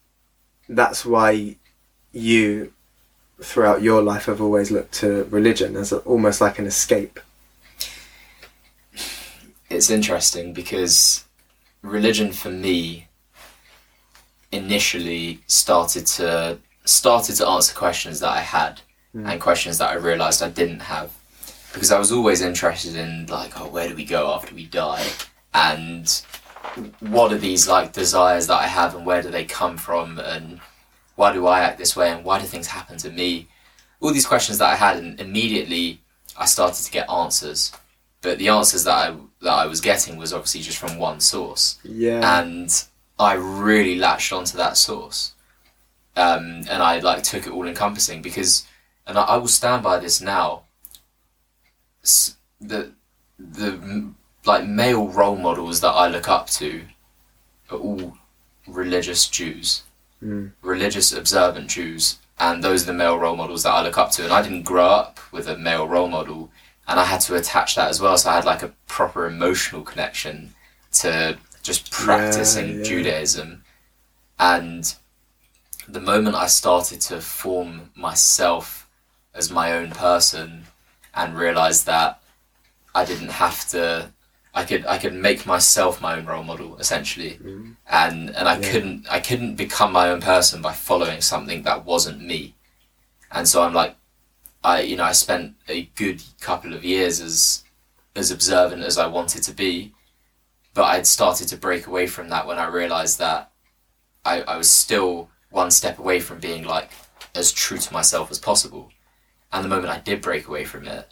[0.69, 1.55] that's why
[2.11, 2.71] you,
[3.41, 7.19] throughout your life, have always looked to religion as a, almost like an escape?
[9.69, 11.25] It's interesting because
[11.81, 13.07] religion for me
[14.51, 18.81] initially started to started to answer questions that I had
[19.15, 19.31] Mm.
[19.31, 21.09] and questions that I realized I didn't have.
[21.71, 25.07] Because I was always interested in like oh where do we go after we die?
[25.53, 26.05] And
[26.99, 30.19] what are these like desires that I have and where do they come from?
[30.19, 30.59] And
[31.15, 32.11] why do I act this way?
[32.11, 33.47] And why do things happen to me?
[34.01, 36.01] All these questions that I had and immediately
[36.37, 37.71] I started to get answers
[38.25, 39.15] but the answers that I
[39.45, 42.21] that I was getting was obviously just from one source Yeah.
[42.37, 42.69] and
[43.19, 45.33] I really latched onto that source.
[46.17, 48.65] Um, and I like took it all encompassing because,
[49.07, 50.63] and I, I will stand by this now.
[52.03, 52.91] S- The
[53.37, 53.69] the
[54.45, 56.69] like male role models that I look up to
[57.69, 58.17] are all
[58.67, 59.83] religious Jews,
[60.23, 60.53] Mm.
[60.61, 64.23] religious observant Jews, and those are the male role models that I look up to.
[64.23, 66.49] And I didn't grow up with a male role model,
[66.87, 68.17] and I had to attach that as well.
[68.17, 70.53] So I had like a proper emotional connection
[70.93, 72.83] to just practicing yeah.
[72.83, 73.63] Judaism.
[74.39, 74.93] And
[75.87, 78.87] the moment I started to form myself
[79.33, 80.65] as my own person
[81.13, 82.21] and realized that
[82.93, 84.11] I didn't have to
[84.53, 87.75] I could I could make myself my own role model essentially Mm.
[87.89, 88.71] and and I Yeah.
[88.71, 92.55] couldn't I couldn't become my own person by following something that wasn't me.
[93.31, 93.95] And so I'm like
[94.65, 97.63] I you know I spent a good couple of years as
[98.15, 99.93] as observant as I wanted to be
[100.75, 103.49] but I'd started to break away from that when I realized that
[104.25, 106.91] I, I was still one step away from being like
[107.33, 108.91] as true to myself as possible.
[109.53, 111.07] And the moment I did break away from it,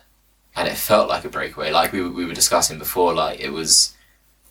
[0.56, 3.96] and it felt like a breakaway, like we, we were discussing before, like it was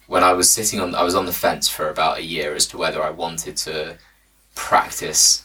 [0.07, 2.67] when I was sitting on, I was on the fence for about a year as
[2.69, 3.99] to whether I wanted to
[4.55, 5.45] practice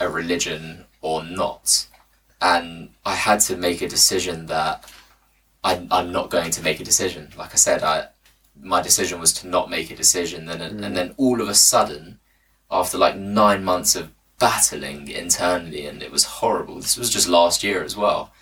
[0.00, 1.86] a religion or not.
[2.40, 4.90] And I had to make a decision that
[5.62, 7.32] I, I'm not going to make a decision.
[7.36, 8.08] Like I said, I,
[8.60, 10.48] my decision was to not make a decision.
[10.48, 10.94] And, and mm.
[10.94, 12.18] then all of a sudden
[12.70, 17.62] after like nine months of battling internally and it was horrible this was just last
[17.62, 18.32] year as well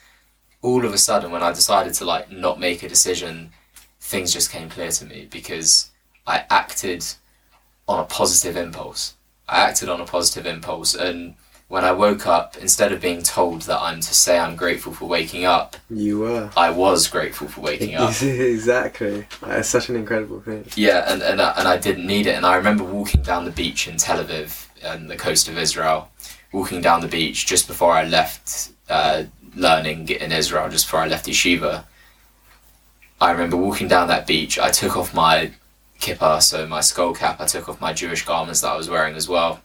[0.62, 3.51] all of a sudden when i decided to like not make a decision
[4.01, 5.90] things just came clear to me because
[6.26, 7.05] i acted
[7.88, 9.14] on a positive impulse.
[9.49, 11.34] I acted on a positive impulse and
[11.73, 15.07] when i woke up instead of being told that i'm to say i'm grateful for
[15.07, 16.51] waking up You were.
[16.55, 19.27] i was grateful for waking up exactly.
[19.47, 20.66] It's such an incredible thing.
[20.77, 22.35] Yeah, and, and, I, and I didn't need it.
[22.37, 26.11] And I remember walking down the beach in Tel Aviv and the coast of Israel,
[26.53, 29.25] walking down the beach just before I left uh,
[29.57, 31.85] learning in Israel, just before I left yeshiva.
[33.20, 34.59] I remember walking down that beach.
[34.59, 35.53] I took off my
[36.01, 37.41] kippah, so my skull cap.
[37.41, 39.61] I took off my Jewish garments that I was wearing as well,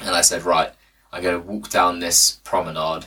[0.00, 0.72] and I said, right,
[1.14, 3.06] I'm going to walk down this promenade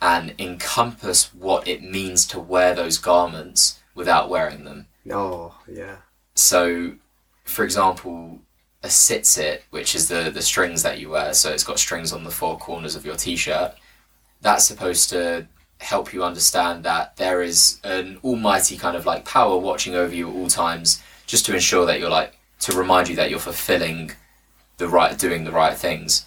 [0.00, 4.86] and encompass what it means to wear those garments without wearing them.
[5.10, 5.96] Oh, yeah.
[6.34, 6.92] So,
[7.42, 8.38] for example,
[8.84, 12.22] a tzitzit, which is the the strings that you wear, so it's got strings on
[12.22, 13.74] the four corners of your t-shirt.
[14.40, 15.48] That's supposed to
[15.78, 20.30] help you understand that there is an almighty kind of like power watching over you
[20.30, 24.12] at all times, just to ensure that you're like to remind you that you're fulfilling
[24.76, 26.26] the right, doing the right things.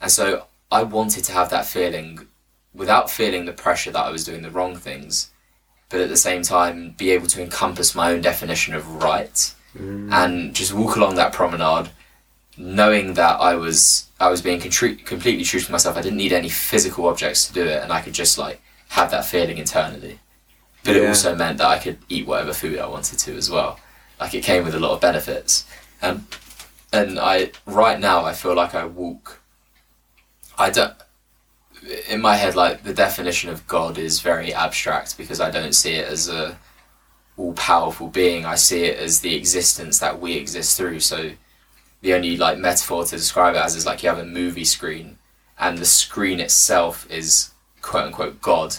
[0.00, 2.28] And so I wanted to have that feeling
[2.74, 5.30] without feeling the pressure that I was doing the wrong things,
[5.88, 9.54] but at the same time be able to encompass my own definition of right
[10.12, 11.90] and just walk along that promenade
[12.58, 15.96] knowing that I was I was being contri- completely true to myself.
[15.96, 19.10] I didn't need any physical objects to do it, and I could just like have
[19.12, 20.18] that feeling internally.
[20.84, 23.78] But it also meant that I could eat whatever food I wanted to as well.
[24.18, 25.66] Like it came with a lot of benefits.
[26.02, 26.26] Um,
[26.92, 29.40] and I right now I feel like I walk.
[30.58, 30.94] I don't.
[32.08, 35.92] In my head, like the definition of God is very abstract because I don't see
[35.94, 36.58] it as a
[37.36, 38.44] all powerful being.
[38.44, 41.00] I see it as the existence that we exist through.
[41.00, 41.30] So
[42.02, 45.18] the only like metaphor to describe it as is like you have a movie screen
[45.58, 47.50] and the screen itself is
[47.80, 48.76] quote unquote God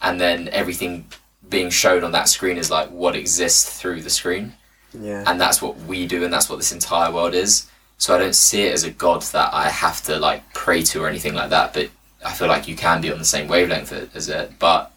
[0.00, 1.06] and then everything
[1.48, 4.54] being shown on that screen is like what exists through the screen
[4.98, 5.24] Yeah.
[5.26, 7.66] and that's what we do and that's what this entire world is
[8.02, 11.00] so i don't see it as a god that i have to like pray to
[11.00, 11.88] or anything like that but
[12.24, 14.92] i feel like you can be on the same wavelength as it but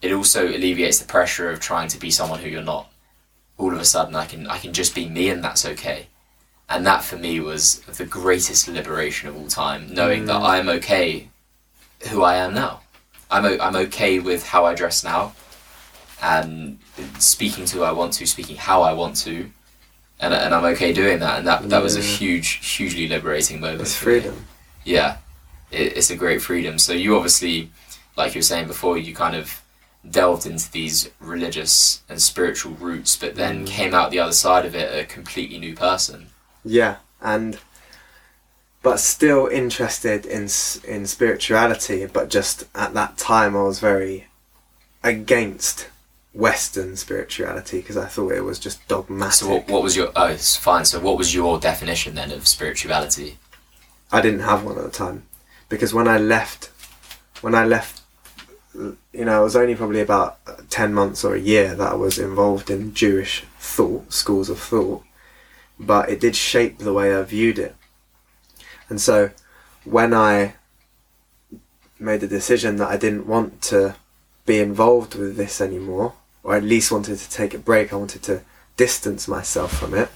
[0.00, 2.90] it also alleviates the pressure of trying to be someone who you're not.
[3.56, 6.06] All of a sudden i can i can just be me and that's okay.
[6.70, 10.48] And that for me was the greatest liberation of all time knowing that mm.
[10.52, 11.28] i'm okay
[12.08, 12.80] who i am now.
[13.30, 15.34] I'm, o- I'm okay with how i dress now
[16.22, 16.78] and
[17.18, 19.50] speaking to who I want to, speaking how I want to,
[20.22, 21.38] and, and I'm okay doing that.
[21.38, 23.82] And that that was a huge, hugely liberating moment.
[23.82, 24.20] It's for me.
[24.20, 24.46] freedom.
[24.84, 25.18] Yeah,
[25.70, 26.78] it, it's a great freedom.
[26.78, 27.70] So you obviously,
[28.16, 29.60] like you were saying before, you kind of
[30.08, 33.68] delved into these religious and spiritual roots, but then Mm.
[33.68, 36.26] came out the other side of it a completely new person.
[36.64, 37.58] Yeah, and
[38.82, 40.42] but still interested in
[40.94, 42.06] in spirituality.
[42.06, 44.26] But just at that time, I was very
[45.04, 45.88] against
[46.34, 49.34] Western spirituality because I thought it was just dogmatic.
[49.34, 50.10] So what, what was your?
[50.16, 50.84] Oh, it's fine.
[50.84, 53.38] So what was your definition then of spirituality?
[54.10, 55.24] I didn't have one at the time
[55.68, 56.70] because when I left,
[57.42, 58.00] when I left,
[58.74, 60.38] you know, it was only probably about
[60.70, 65.02] ten months or a year that I was involved in Jewish thought, schools of thought,
[65.78, 67.76] but it did shape the way I viewed it.
[68.88, 69.30] And so,
[69.84, 70.54] when I
[71.98, 73.96] made the decision that I didn't want to
[74.46, 78.22] be involved with this anymore, or at least wanted to take a break, I wanted
[78.24, 78.42] to
[78.76, 80.08] distance myself from it.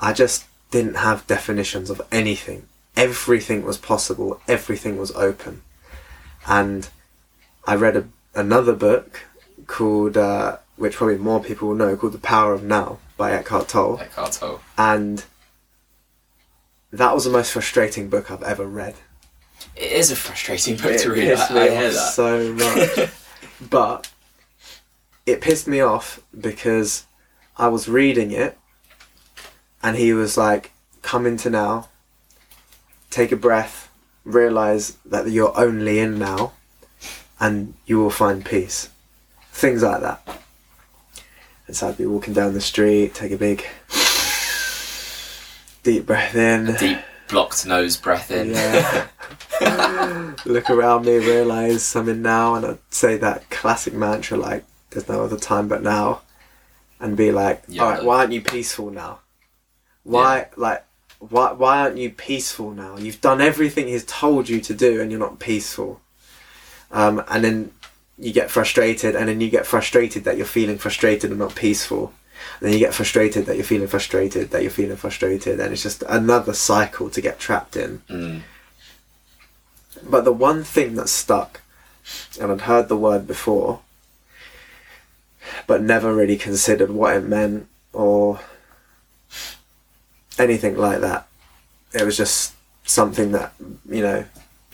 [0.00, 2.66] I just didn't have definitions of anything.
[2.96, 5.62] Everything was possible, everything was open.
[6.46, 6.88] And
[7.64, 9.24] I read a, another book
[9.66, 13.68] called, uh, which probably more people will know, called The Power of Now by Eckhart
[13.68, 14.00] Tolle.
[14.00, 14.60] Eckhart Tolle.
[14.76, 15.24] And
[16.90, 18.96] that was the most frustrating book I've ever read.
[19.76, 21.32] It is a frustrating book It to read.
[21.32, 22.12] I, I hear that.
[22.12, 23.10] so much.
[23.60, 24.10] but
[25.26, 27.06] it pissed me off because
[27.56, 28.58] I was reading it
[29.82, 30.72] and he was like,
[31.02, 31.88] come into now,
[33.10, 33.90] take a breath,
[34.24, 36.52] realize that you're only in now,
[37.40, 38.88] and you will find peace.
[39.50, 40.40] Things like that.
[41.66, 43.64] And so I'd be walking down the street, take a big
[45.82, 46.76] deep breath in.
[46.76, 46.98] Deep
[47.32, 48.50] blocked nose breath in.
[48.50, 49.08] Yeah.
[50.44, 55.08] Look around me, realize I'm in now, and I'd say that classic mantra like, "There's
[55.08, 56.20] no other time but now,"
[57.00, 57.82] and be like, Yeah.
[57.82, 59.20] "All right, why aren't you peaceful now?
[60.04, 60.84] Why, like,
[61.18, 62.96] why, why aren't you peaceful now?
[62.96, 66.00] You've done everything he's told you to do, and you're not peaceful."
[66.90, 67.72] Um, and then
[68.18, 72.12] you get frustrated, and then you get frustrated that you're feeling frustrated and not peaceful.
[72.62, 76.04] Then you get frustrated that you're feeling frustrated, that you're feeling frustrated, and it's just
[76.08, 78.02] another cycle to get trapped in.
[78.08, 78.42] Mm.
[80.08, 81.60] But the one thing that stuck,
[82.40, 83.80] and I'd heard the word before,
[85.66, 88.38] but never really considered what it meant or
[90.38, 91.26] anything like that.
[91.92, 92.54] It was just
[92.84, 93.54] something that,
[93.88, 94.24] you know,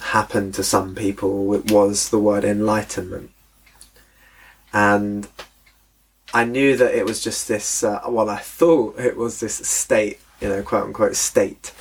[0.01, 1.55] happened to some people.
[1.55, 3.30] It was the word enlightenment.
[4.74, 5.26] And
[6.35, 10.20] I knew that it was just this, uh, well, I thought it was this state
[10.41, 11.72] you know, quote unquote state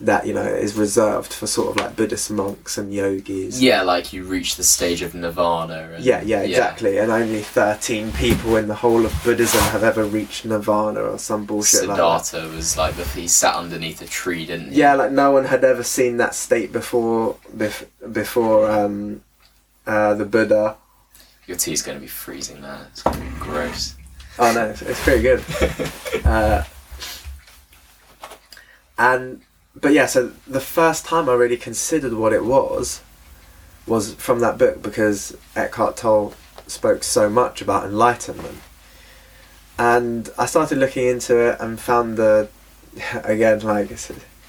[0.00, 3.62] that you know is reserved for sort of like Buddhist monks and yogis.
[3.62, 5.92] Yeah, like you reach the stage of nirvana.
[5.94, 6.98] And, Yeah, yeah, exactly.
[6.98, 11.44] And only 13 people in the whole of Buddhism have ever reached nirvana or some
[11.44, 12.24] bullshit like that.
[12.24, 14.80] Siddhartha was like he sat underneath a tree, didn't he?
[14.80, 19.22] Yeah, like no one had ever seen that state before bef- before um,
[19.86, 20.76] uh, the Buddha.
[21.46, 22.86] Your tea's going to be freezing there.
[22.90, 23.96] It's going to be gross.
[24.38, 25.44] Oh no, it's, it's pretty good.
[26.24, 26.64] uh,
[28.98, 29.42] and
[29.76, 33.02] but yeah, so the first time I really considered what it was
[33.86, 36.32] was from that book because Eckhart Tolle
[36.66, 38.58] spoke so much about enlightenment,
[39.78, 42.48] and I started looking into it and found the
[43.24, 43.96] again like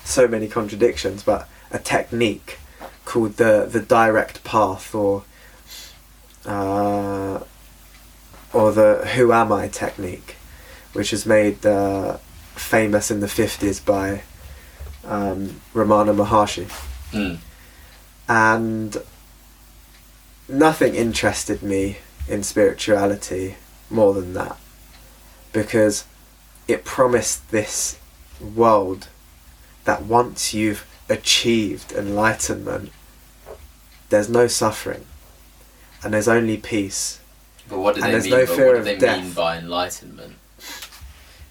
[0.03, 2.59] so many contradictions, but a technique
[3.03, 5.23] called the the direct path or
[6.45, 7.39] uh,
[8.53, 10.35] or the who am I technique,
[10.93, 12.17] which was made uh,
[12.55, 14.21] famous in the fifties by
[15.05, 16.67] um, Ramana Maharshi,
[17.11, 17.37] Mm.
[18.27, 18.97] and
[20.49, 23.55] nothing interested me in spirituality
[23.89, 24.57] more than that,
[25.53, 26.05] because
[26.67, 27.99] it promised this
[28.41, 29.07] world
[29.85, 32.91] that once you've achieved enlightenment,
[34.09, 35.05] there's no suffering,
[36.05, 37.19] and there's only peace.
[37.67, 38.29] But what do And they mean?
[38.29, 39.23] no but fear what do they death.
[39.23, 40.35] mean by enlightenment?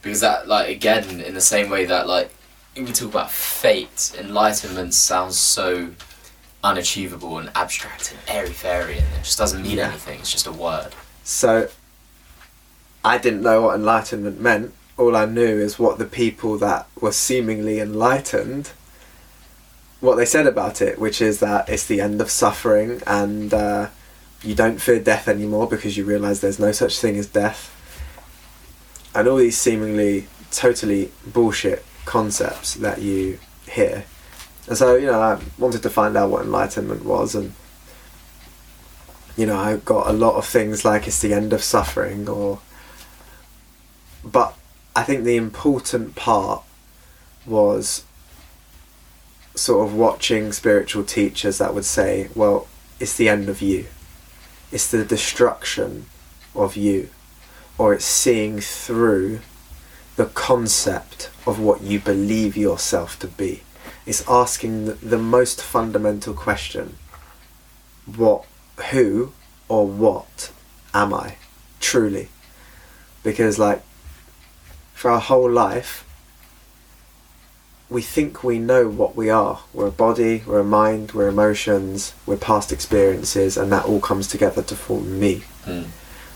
[0.01, 2.31] Because that, like, again, in the same way that, like,
[2.77, 5.91] we talk about fate, enlightenment sounds so
[6.63, 9.89] unachievable and abstract and airy fairy, and it just doesn't mean Yeah.
[9.89, 10.21] anything.
[10.21, 10.93] It's just a word.
[11.25, 11.69] So
[13.05, 14.73] I didn't know what enlightenment meant.
[14.97, 18.71] All I knew is what the people that were seemingly enlightened,
[20.01, 23.89] what they said about it, which is that it's the end of suffering and uh,
[24.45, 27.71] you don't fear death anymore because you realize there's no such thing as death.
[29.15, 33.39] And all these seemingly totally bullshit concepts that you
[33.69, 34.05] hear.
[34.67, 37.55] And so, you know, I wanted to find out what enlightenment was and
[39.37, 42.61] you know, I got a lot of things like it's the end of suffering or
[44.25, 44.57] but
[44.97, 46.63] I think the important part
[47.45, 48.05] was
[49.55, 52.69] sort of watching spiritual teachers that would say, well,
[53.01, 53.87] it's the end of you.
[54.75, 56.07] It's the destruction
[56.53, 57.11] of you.
[57.79, 59.39] Or it's seeing through
[60.17, 63.63] the concept of what you believe yourself to be.
[64.05, 66.97] It's asking the, the most fundamental question
[68.17, 68.47] what,
[68.91, 69.33] who,
[69.69, 70.51] or what
[70.93, 71.37] am I
[71.79, 72.29] truly?
[73.23, 73.81] Because, like,
[74.93, 76.04] for our whole life,
[77.91, 79.61] we think we know what we are.
[79.73, 84.27] We're a body, we're a mind, we're emotions, we're past experiences, and that all comes
[84.27, 85.87] together to form me, Mm.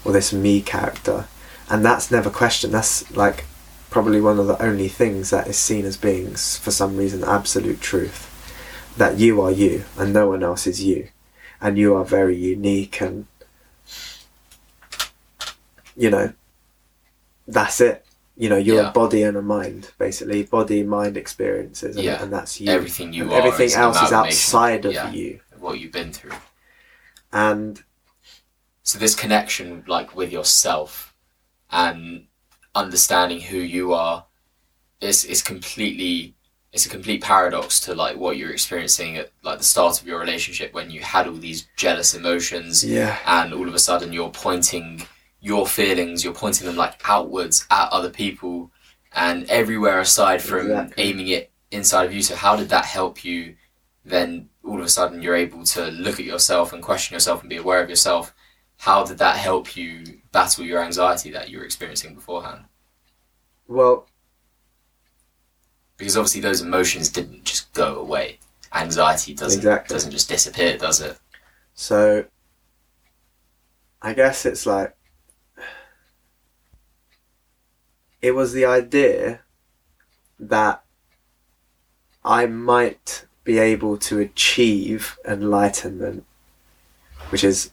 [0.04, 1.26] or this me character.
[1.70, 2.72] And that's never questioned.
[2.74, 3.44] That's like
[3.90, 7.80] probably one of the only things that is seen as being, for some reason, absolute
[7.80, 8.26] truth.
[8.96, 11.08] That you are you, and no one else is you.
[11.60, 13.26] And you are very unique, and
[15.96, 16.32] you know,
[17.46, 18.04] that's it.
[18.38, 18.90] You know, you're Yeah.
[18.90, 20.44] a body and a mind, basically.
[20.44, 22.22] Body, mind experiences, and, Yeah.
[22.22, 22.70] and that's you.
[22.70, 25.10] Everything you And are everything else is outside of Yeah.
[25.10, 25.40] you.
[25.58, 26.38] What you've been through.
[27.32, 27.82] And
[28.84, 31.12] So this connection, like with yourself,
[31.70, 32.26] and
[32.74, 34.24] understanding who you are,
[35.00, 36.34] is is completely.
[36.72, 40.20] It's a complete paradox to like what you're experiencing at like the start of your
[40.20, 44.30] relationship when you had all these jealous emotions yeah, and all of a sudden you're
[44.30, 45.06] pointing
[45.40, 48.70] your feelings, you're pointing them like outwards at other people
[49.12, 51.04] and everywhere aside from Exactly.
[51.04, 52.22] aiming it inside of you.
[52.22, 53.56] So how did that help you
[54.04, 57.50] then all of a sudden you're able to look at yourself and question yourself and
[57.50, 58.34] be aware of yourself?
[58.78, 62.64] How did that help you battle your anxiety that you were experiencing beforehand?
[63.68, 64.06] well,
[65.98, 68.40] Because obviously those emotions didn't just go away.
[68.72, 69.94] Anxiety doesn't Exactly.
[69.94, 71.18] doesn't just disappear, does it?
[71.74, 72.26] So
[74.02, 74.96] I guess it's like
[78.20, 79.40] it was the idea
[80.38, 80.82] that
[82.24, 86.24] I might be able to achieve enlightenment,
[87.30, 87.70] which is,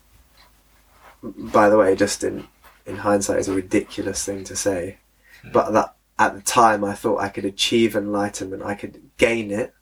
[1.22, 2.47] by the way, just in,
[2.85, 4.97] in hindsight, is a ridiculous thing to say.
[5.41, 5.51] Hmm.
[5.51, 9.73] But that at the time, I thought I could achieve enlightenment, I could gain it,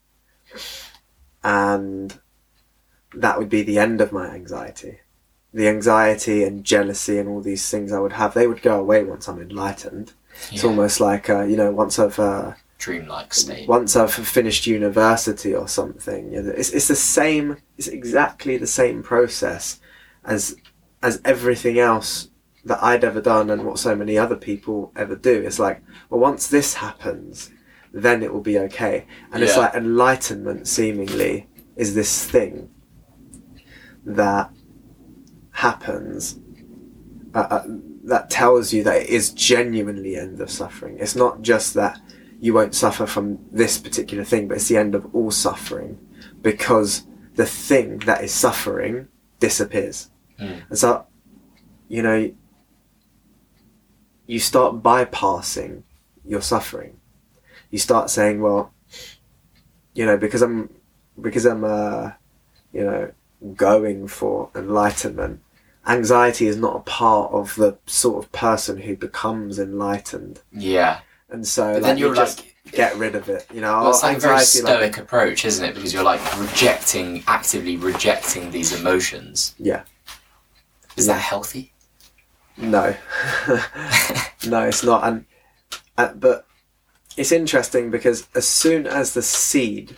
[1.43, 2.19] and
[3.13, 4.99] that would be the end of my anxiety.
[5.53, 9.03] The anxiety and jealousy and all these things I would have, they would go away
[9.03, 10.13] once I'm enlightened.
[10.51, 13.67] It's almost like, uh, you know, once I've uh, Dreamlike state.
[13.67, 16.33] once I've finished university or something.
[16.33, 17.57] You know, it's it's the same.
[17.77, 19.79] It's exactly the same process
[20.25, 20.55] as
[21.01, 22.29] as everything else
[22.65, 25.41] that I'd ever done and what so many other people ever do.
[25.41, 27.51] It's like, well, once this happens,
[27.93, 29.05] then it will be okay.
[29.31, 32.69] And it's like enlightenment, seemingly, is this thing
[34.05, 34.49] that
[35.51, 36.39] happens
[37.33, 37.63] uh, uh,
[38.03, 40.97] that tells you that it is genuinely end of suffering.
[40.99, 41.99] It's not just that
[42.39, 45.97] you won't suffer from this particular thing, but it's the end of all suffering
[46.41, 47.03] because
[47.35, 49.07] the thing that is suffering
[49.39, 50.09] disappears.
[50.39, 50.63] Mm.
[50.69, 51.05] And so,
[51.87, 52.33] you know,
[54.27, 55.83] you start bypassing
[56.25, 56.99] your suffering.
[57.71, 58.73] You start saying, well,
[59.93, 60.69] you know, because I'm,
[61.19, 62.11] because I'm, uh,
[62.73, 63.11] you know,
[63.55, 65.41] going for enlightenment,
[65.87, 70.41] anxiety is not a part of the sort of person who becomes enlightened.
[70.51, 70.99] Yeah.
[71.29, 73.45] And so, like, then you you're just like, get rid of it.
[73.53, 75.73] You know, well, it's like a very anxiety, like- stoic approach, isn't it?
[75.75, 79.55] Because you're like rejecting, actively rejecting these emotions.
[79.57, 79.83] yeah,
[80.95, 81.13] Is Yeah.
[81.15, 81.71] that healthy?
[82.55, 82.95] no,
[84.47, 85.03] no, it's not.
[85.07, 85.25] And
[85.97, 86.45] uh, but
[87.17, 89.95] it's interesting because as soon as the seed,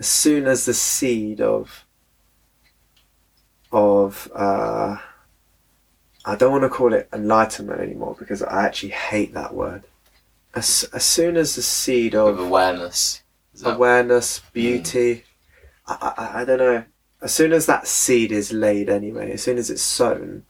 [0.00, 1.84] as soon as the seed of
[3.72, 4.96] of uh,
[6.24, 9.84] I don't want to call it enlightenment anymore because I actually hate that word.
[10.54, 13.22] As, as soon as the seed Of of awareness.
[13.54, 15.24] That- awareness, beauty.
[15.86, 16.84] I, I, I don't know.
[17.20, 20.44] As soon as that seed is laid, anyway, as soon as it's sown,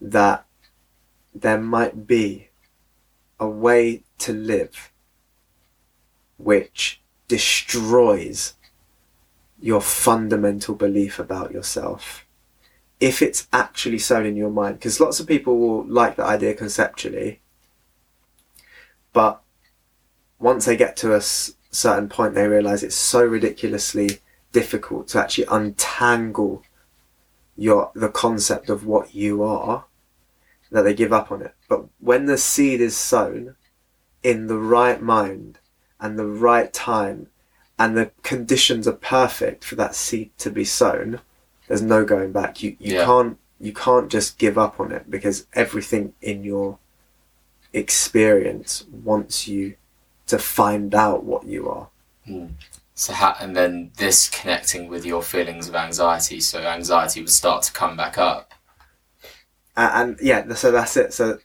[0.00, 0.44] that
[1.34, 2.48] there might be
[3.38, 4.90] a way to live
[6.36, 8.54] which destroys
[9.60, 12.26] your fundamental belief about yourself.
[12.98, 16.54] If it's actually sown in your mind, because lots of people will like the idea
[16.54, 17.40] conceptually,
[19.12, 19.42] but
[20.38, 24.20] once they get to a s- certain point, they realize it's so ridiculously
[24.52, 26.62] difficult to actually untangle
[27.56, 29.84] your the concept of what you are
[30.70, 31.54] that they give up on it.
[31.68, 33.56] But when the seed is sown
[34.22, 35.58] in the right mind
[35.98, 37.28] and the right time,
[37.80, 41.20] and the conditions are perfect for that seed to be sown,
[41.66, 42.62] there's no going back.
[42.62, 43.06] You you Yeah.
[43.06, 46.78] can't you can't just give up on it because everything in your
[47.72, 49.74] experience wants you
[50.26, 51.88] to find out what you are.
[52.26, 52.46] Hmm.
[52.94, 57.62] So ha- and then this connecting with your feelings of anxiety, so anxiety would start
[57.64, 58.52] to come back up.
[59.76, 61.12] A- and yeah, so that's it.
[61.14, 61.38] So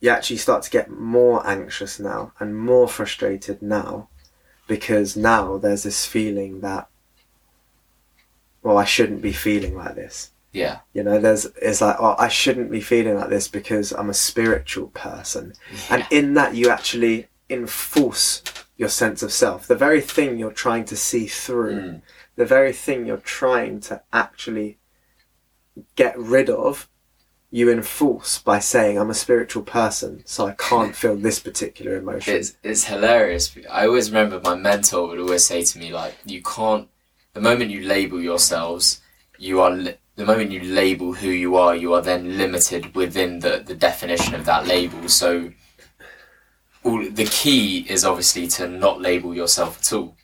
[0.00, 4.08] you actually start to get more anxious now and more frustrated now
[4.70, 6.88] because now there's this feeling that,
[8.62, 10.30] well, I shouldn't be feeling like this.
[10.52, 14.10] Yeah, You know, there's it's like, oh, I shouldn't be feeling like this because I'm
[14.10, 15.52] a spiritual person,
[15.90, 18.42] and in that you actually enforce
[18.76, 19.66] your sense of self.
[19.68, 22.02] The very thing you're trying to see through, Mm.
[22.36, 24.78] the very thing you're trying to actually
[25.94, 26.88] get rid of,
[27.52, 32.36] you enforce by saying, I'm a spiritual person, so I can't feel this particular emotion.
[32.36, 33.56] it's it's hilarious.
[33.70, 36.88] I always remember my mentor would always say to me like, you can't.
[37.34, 39.00] The moment you label yourselves,
[39.38, 39.70] you are.
[39.70, 43.74] Li- the moment you label who you are, you are then limited within the, the
[43.74, 45.08] definition of that label.
[45.08, 45.52] So,
[46.84, 50.16] all, the key is obviously to not label yourself at all.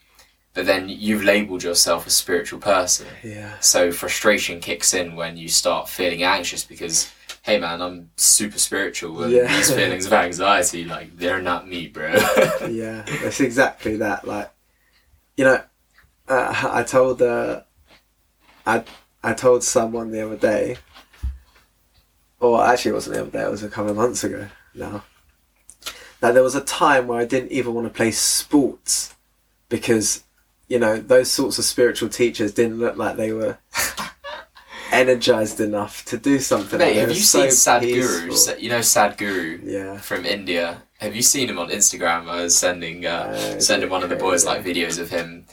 [0.53, 3.07] But then you've labeled yourself a spiritual person.
[3.23, 3.59] yeah.
[3.61, 7.11] So frustration kicks in when you start feeling anxious because,
[7.47, 9.47] hey man, I'm super spiritual and Yeah.
[9.57, 12.13] these feelings of anxiety, like, they're not me, bro.
[12.69, 14.27] yeah, it's exactly that.
[14.27, 14.51] Like,
[15.37, 15.63] you know,
[16.29, 17.61] uh, I told uh,
[18.67, 18.83] I
[19.23, 20.77] I told someone the other day,
[22.41, 23.45] or actually it wasn't the other day.
[23.45, 25.05] It was a couple of months ago now.
[26.21, 29.15] That there was a time where I didn't even want to play sports
[29.69, 30.25] because,
[30.67, 33.59] you know, those sorts of spiritual teachers didn't look like they were
[35.01, 36.79] energized enough to do something.
[36.79, 38.27] Mate, have you so seen Sadhguru?
[38.29, 38.37] peaceful.
[38.37, 39.99] Sa- You know Sadhguru Yeah.
[39.99, 40.83] from India?
[40.99, 42.29] Have you seen him on Instagram?
[42.29, 45.47] I was sending uh, Uh, sending one of the boys like videos of him.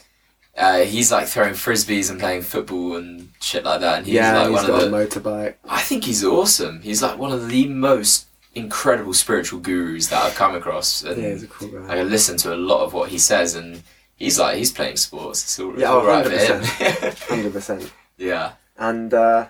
[0.56, 3.98] Uh, he's like throwing frisbees and playing football and shit like that.
[3.98, 5.54] And he's yeah, like he's one got of the a motorbike.
[5.68, 6.80] I think he's awesome.
[6.80, 11.02] He's like one of the most incredible spiritual gurus that I've come across.
[11.02, 11.98] And Yeah, he's a cool guy.
[11.98, 13.82] I listen to a lot of what he says, and
[14.16, 15.42] he's like he's playing sports.
[15.42, 16.64] It's all, Yeah, it's all oh, right 100%.
[16.78, 17.36] him.
[17.36, 17.92] Hundred percent.
[18.16, 18.52] yeah.
[18.76, 19.48] And uh,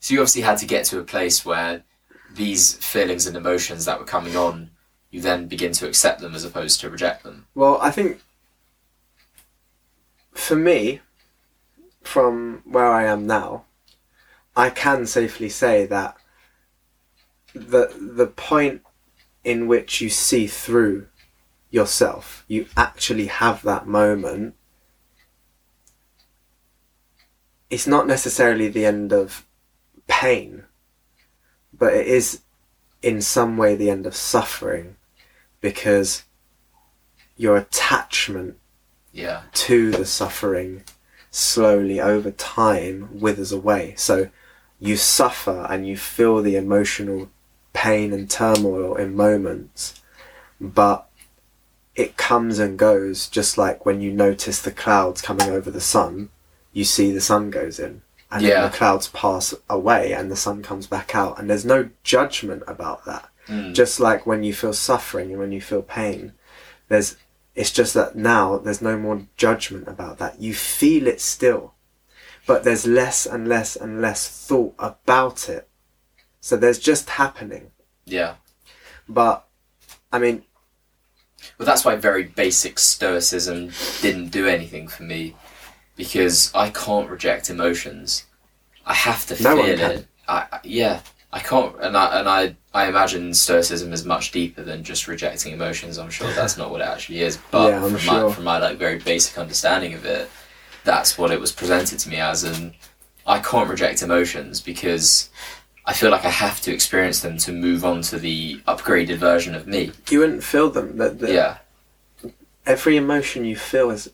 [0.00, 1.84] So you obviously had to get to a place where
[2.34, 4.70] these feelings and emotions that were coming on,
[5.10, 7.46] you then begin to accept them as opposed to reject them.
[7.54, 8.22] Well, I think
[10.32, 11.00] for me,
[12.02, 13.66] from where I am now,
[14.56, 16.16] I can safely say that
[17.54, 18.82] the the point
[19.44, 21.08] in which you see through
[21.70, 24.54] yourself, you actually have that moment.
[27.70, 29.46] It's not necessarily the end of
[30.08, 30.64] pain,
[31.72, 32.40] but it is
[33.02, 34.96] in some way the end of suffering
[35.60, 36.24] because
[37.36, 38.58] your attachment
[39.12, 39.42] Yeah.
[39.52, 40.82] to the suffering
[41.30, 43.94] slowly over time withers away.
[43.96, 44.30] So
[44.78, 47.30] you suffer and you feel the emotional
[47.72, 50.00] pain and turmoil in moments,
[50.60, 51.06] but
[51.94, 56.30] it comes and goes just like when you notice the clouds coming over the sun,
[56.72, 58.02] you see the sun goes in.
[58.32, 58.60] And Yeah.
[58.62, 61.38] then the clouds pass away and the sun comes back out.
[61.38, 63.74] And there's no judgment about that Mm.
[63.74, 66.34] just like when you feel suffering and when you feel pain
[66.88, 67.16] there's
[67.56, 71.74] it's just that now there's no more judgment about that you feel it still
[72.46, 75.68] but there's less and less and less thought about it
[76.40, 77.72] so there's just happening
[78.04, 78.34] Yeah.
[79.08, 79.48] but
[80.12, 80.44] i mean
[81.58, 83.72] Well, that's why very basic stoicism
[84.02, 85.34] didn't do anything for me
[86.04, 88.24] because I can't reject emotions.
[88.86, 90.06] I have to No feel it.
[90.26, 91.00] I, yeah,
[91.32, 95.52] I can't, and I and I I imagine stoicism is much deeper than just rejecting
[95.52, 95.98] emotions.
[95.98, 98.28] I'm sure that's not what it actually is, but Yeah, from sure.
[98.28, 100.30] my from my like very basic understanding of it,
[100.84, 102.74] that's what it was presented to me as, and
[103.26, 105.28] I can't reject emotions because.
[105.86, 109.54] I feel like I have to experience them to move on to the upgraded version
[109.56, 109.90] of me.
[110.10, 111.58] you wouldn't feel them the, the, Yeah,
[112.66, 114.08] every emotion you feel is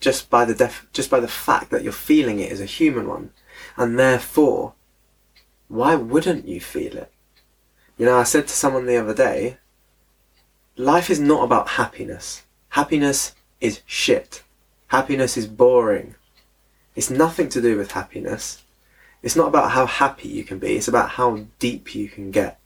[0.00, 3.08] just by the def- just by the fact that you're feeling it is a human
[3.08, 3.30] one.
[3.76, 4.74] And therefore
[5.68, 7.12] why wouldn't you feel it?
[7.96, 9.58] You know i said to someone the other day
[10.76, 12.44] life is not about happiness.
[12.70, 14.42] Happiness is shit.
[14.88, 16.14] Happiness is boring.
[16.94, 18.62] It's nothing to do with happiness.
[19.22, 20.76] It's not about how happy you can be.
[20.76, 22.58] It's about how deep you can get.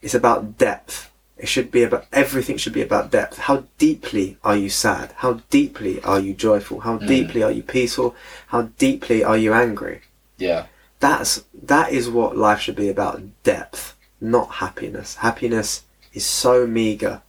[0.00, 3.38] It's about depth it should be about everything should be about depth.
[3.38, 5.12] How deeply are you sad?
[5.16, 6.80] How deeply are you joyful?
[6.80, 7.06] How Mm.
[7.08, 8.14] deeply are you peaceful?
[8.48, 10.02] How deeply are you angry?
[10.38, 10.66] yeah,
[11.00, 15.16] That's that is what life should be about depth, not happiness.
[15.16, 15.82] Happiness
[16.12, 17.22] is so meager,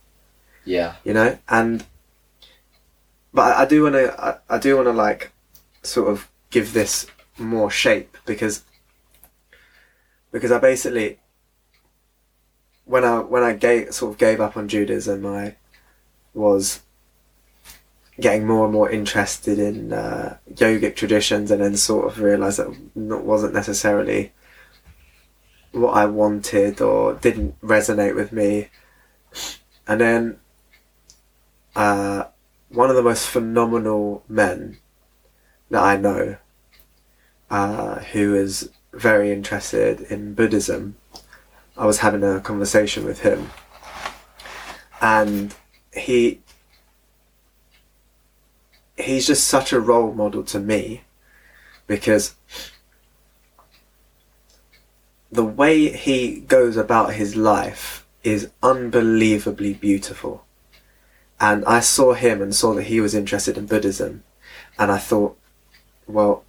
[0.63, 0.95] yeah.
[1.03, 1.37] you know?
[1.49, 1.85] And
[3.33, 5.31] but I, do want to I, I do want to like
[5.83, 7.05] sort of give this
[7.37, 8.63] more shape because
[10.31, 11.19] because I basically
[12.85, 15.55] when I when I gave sort of gave up on Judaism, I
[16.33, 16.81] was
[18.19, 22.69] getting more and more interested in uh, yogic traditions, and then sort of realised that
[22.69, 24.31] it wasn't necessarily
[25.71, 28.69] what I wanted or didn't resonate with me.
[29.87, 30.39] And then
[31.75, 32.25] uh,
[32.69, 34.77] one of the most phenomenal men
[35.69, 36.37] that I know,
[37.49, 40.95] uh, who is very interested in Buddhism,
[41.77, 43.51] I was having a conversation with him,
[45.01, 45.53] and
[45.93, 46.39] he
[48.97, 51.01] he's just such a role model to me
[51.85, 52.35] because
[55.31, 60.45] the way he goes about his life is unbelievably beautiful.
[61.41, 64.23] And I saw him and saw that he was interested in Buddhism,
[64.79, 65.37] and I thought,
[66.07, 66.45] well,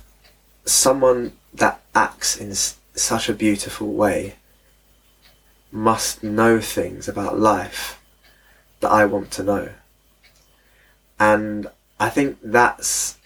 [0.65, 4.37] someone that acts in such a beautiful way
[5.77, 8.01] must know things about life
[8.81, 9.69] that I want to know.
[11.19, 13.17] And I think that's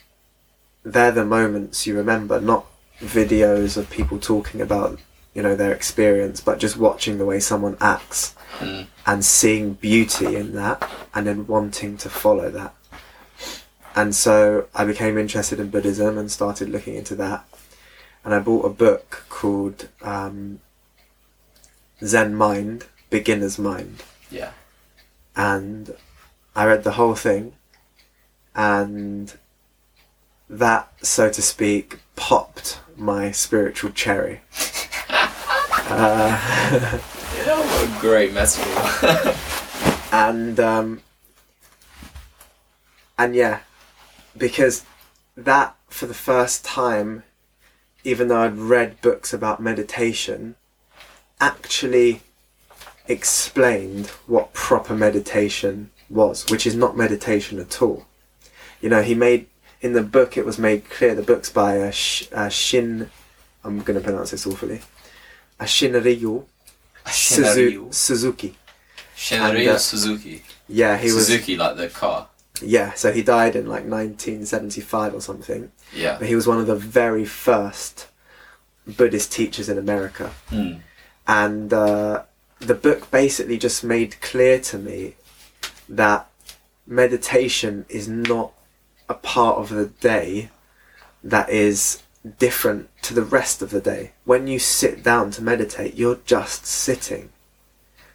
[0.85, 2.67] they're the moments you remember, not
[3.01, 4.99] videos of people talking about,
[5.35, 8.89] you know, their experience, but just watching the way someone acts Mm.
[9.07, 12.75] and seeing beauty in that and then wanting to follow that.
[13.95, 17.45] And so I became interested in Buddhism and started looking into that.
[18.25, 20.61] And I bought a book called um,
[22.05, 24.03] Zen Mind, Beginner's Mind.
[24.31, 24.53] Yeah.
[25.37, 25.95] And
[26.55, 27.55] I read the whole thing.
[28.55, 29.33] And
[30.49, 34.41] that, so to speak, popped my spiritual cherry.
[35.09, 36.37] uh,
[36.99, 39.35] what a great metaphor.
[40.13, 41.01] and um,
[43.17, 43.61] and yeah,
[44.37, 44.85] because
[45.37, 47.23] that for the first time,
[48.05, 50.57] even though I'd read books about meditation,
[51.41, 52.21] actually
[53.09, 58.07] explained what proper meditation was, which is not meditation at all.
[58.81, 59.47] You know, he made
[59.81, 61.15] in the book it was made clear.
[61.15, 63.11] The book's by Sh- uh, Shin.
[63.65, 64.81] I'm going to pronounce this awfully.
[65.59, 66.45] Uh, Shinryu
[67.07, 67.93] Suzu-.
[67.93, 68.57] Suzuki.
[69.17, 70.43] Shinryu uh, Suzuki.
[70.69, 71.27] Yeah, he was.
[71.27, 72.29] Suzuki, like the car.
[72.63, 75.73] Yeah, so he died in like 1975 or something.
[75.95, 76.19] Yeah.
[76.19, 78.09] But he was one of the very first
[78.87, 80.33] Buddhist teachers in America.
[80.51, 80.81] Mm.
[81.31, 82.25] And uh,
[82.59, 85.15] the book basically just made clear to me
[85.89, 86.29] that
[86.89, 88.53] meditation is not
[89.09, 90.51] a part of the day
[91.23, 92.03] that is
[92.41, 94.11] different to the rest of the day.
[94.25, 97.31] When you sit down to meditate, you're just sitting.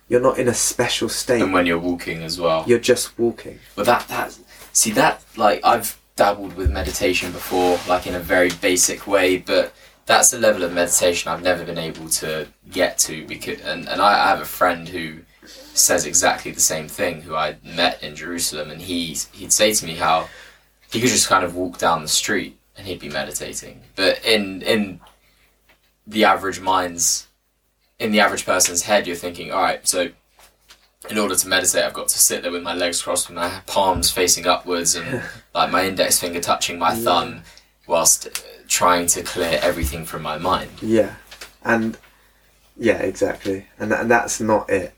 [0.10, 1.42] You're not in a special state.
[1.42, 2.66] And when you're walking as well.
[2.68, 3.60] You're just walking.
[3.78, 4.38] But that that
[4.74, 9.74] see that like I've dabbled with meditation before, like in a very basic way, but
[10.06, 14.02] that's the level of meditation I've never been able to get to because and, and
[14.02, 15.20] I, I have a friend who
[15.74, 19.86] says exactly the same thing who I met in Jerusalem and he he'd say to
[19.86, 20.30] me how
[20.92, 23.82] he could just kind of walk down the street and he'd be meditating.
[23.96, 25.00] But in in
[26.06, 27.28] the average mind's
[27.98, 30.10] in the average person's head you're thinking, Alright, so
[31.10, 33.62] in order to meditate, I've got to sit there with my legs crossed, with my
[33.68, 35.22] palms facing upwards, and
[35.54, 37.44] like my index finger touching my thumb,
[37.88, 38.28] whilst
[38.68, 40.72] trying to clear everything from my mind.
[40.82, 41.16] Yeah,
[41.64, 41.98] and
[42.78, 44.94] yeah, exactly, and and that's not it.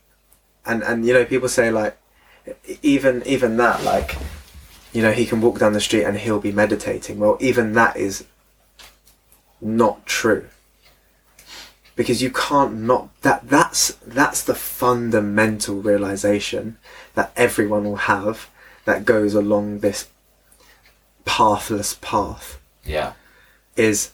[0.66, 1.98] And and you know, people say like,
[2.82, 4.16] even even that, like,
[4.94, 7.20] you know, he can walk down the street and he'll be meditating.
[7.20, 8.26] Well, even that is
[9.62, 10.48] not true.
[11.96, 16.78] Because you can't not that that's that's the fundamental realization
[17.16, 18.50] that everyone will have
[18.86, 20.08] that goes along this
[21.26, 23.14] pathless path Yeah,
[23.78, 24.12] is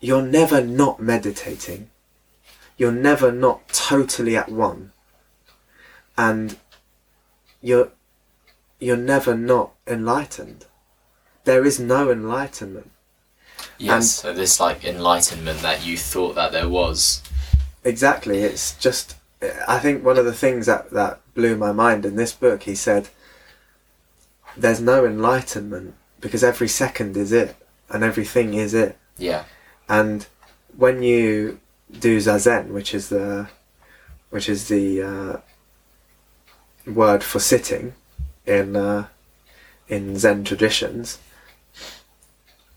[0.00, 1.90] you're never not meditating.
[2.76, 4.92] You're never not totally at one.
[6.16, 6.56] And
[7.62, 7.90] you're
[8.78, 10.64] you're never not enlightened.
[11.44, 12.90] There is no enlightenment.
[13.78, 14.10] yes.
[14.12, 17.22] so this like enlightenment that you thought that there was.
[17.84, 18.38] Exactly.
[18.38, 19.16] It's just
[19.68, 22.74] I think one of the things that, that blew my mind in this book, he
[22.74, 23.08] said
[24.56, 27.56] there's no enlightenment because every second is it
[27.90, 28.96] and everything is it.
[29.18, 29.44] Yeah,
[29.88, 30.26] and
[30.76, 31.60] when you
[31.98, 33.48] do zazen, which is the
[34.30, 35.36] which is the uh,
[36.86, 37.94] word for sitting
[38.46, 39.08] in uh,
[39.88, 41.18] in Zen traditions,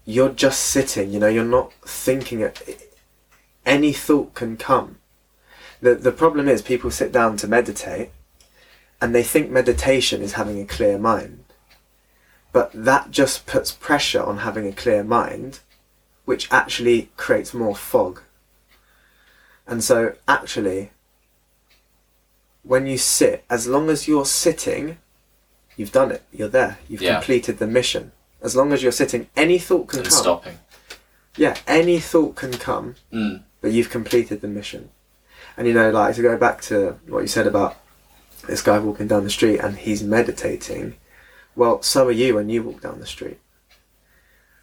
[0.05, 1.11] you're just sitting.
[1.11, 2.49] You know, you're not thinking.
[3.65, 4.97] Any thought can come.
[5.79, 8.09] the The problem is people sit down to meditate,
[9.01, 11.42] and they think meditation is having a clear mind.
[12.53, 15.59] But that just puts pressure on having a clear mind
[16.25, 18.21] which actually creates more fog.
[19.67, 20.91] And so, actually,
[22.63, 24.97] when you sit, as long as you're sitting,
[25.75, 26.23] you've done it.
[26.31, 26.77] You're there.
[26.87, 27.15] You've Yeah.
[27.15, 28.13] completed the mission.
[28.41, 30.17] As long as you're sitting, any thought can and come.
[30.17, 30.59] stopping.
[31.35, 33.43] Yeah, any thought can come, Mm.
[33.59, 34.89] but you've completed the mission.
[35.57, 37.77] And you know, like to go back to what you said about
[38.47, 40.95] this guy walking down the street and he's meditating.
[41.55, 43.39] Well, so are you when you walk down the street.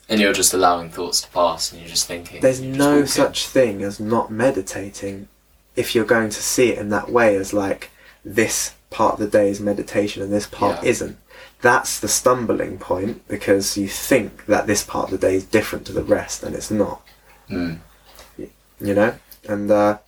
[0.09, 2.41] And you're just allowing thoughts to pass, and you're just thinking.
[2.41, 3.07] There's just no walking.
[3.07, 5.29] such thing as not meditating
[5.77, 7.91] if you're going to see it in that way as like
[8.25, 10.91] this part of the day is meditation and this part Yeah.
[10.91, 11.17] isn't.
[11.63, 15.87] That's the stumbling point because you think that this part of the day is different
[15.87, 17.03] to the rest and it's not,
[17.49, 17.79] Mm.
[18.37, 19.15] you know?
[19.49, 19.99] And, uh,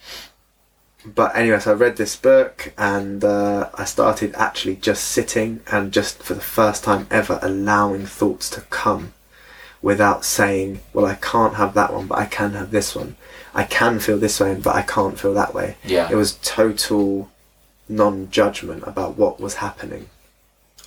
[1.05, 5.93] but anyway, so I read this book and uh, I started actually just sitting and
[5.93, 9.13] just for the first time ever allowing thoughts to come
[9.81, 13.17] without saying, well, I can't have that one, but I can have this one.
[13.53, 15.77] I can feel this way, but I can't feel that way.
[15.85, 16.09] Yeah.
[16.11, 17.31] It was total
[17.89, 20.09] non judgment about what was happening.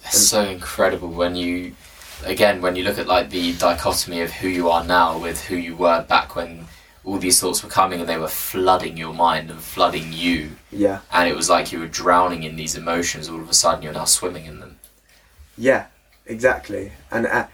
[0.05, 1.75] It's so incredible when you,
[2.23, 5.57] again, when you look at like the dichotomy of who you are now with who
[5.57, 6.67] you were back when
[7.05, 10.99] all these thoughts were coming and they were flooding your mind and flooding you, Yeah.
[11.11, 13.29] and it was like you were drowning in these emotions.
[13.29, 14.79] All of a sudden, you're now swimming in them.
[15.57, 15.85] Yeah,
[16.25, 16.91] exactly.
[17.11, 17.47] And uh,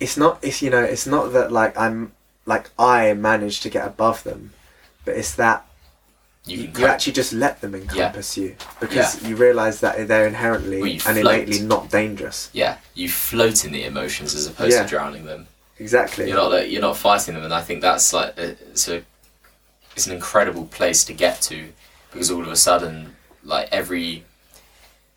[0.00, 2.12] it's not, it's, you know, it's not that like I'm,
[2.46, 4.52] like I managed to get above them,
[5.04, 5.66] but it's that
[6.46, 9.28] You you, you actually just let them encompass you because Yeah.
[9.28, 11.18] you realize that they're inherently Well, and float.
[11.18, 12.50] innately not dangerous.
[12.52, 14.82] yeah, you float in the emotions as opposed Yeah.
[14.84, 15.48] to drowning them.
[15.78, 16.28] Exactly.
[16.28, 19.02] You're not like, you're not fighting them, and I think that's like it's a
[19.94, 21.68] it's an incredible place to get to
[22.10, 24.24] because all of a sudden, like every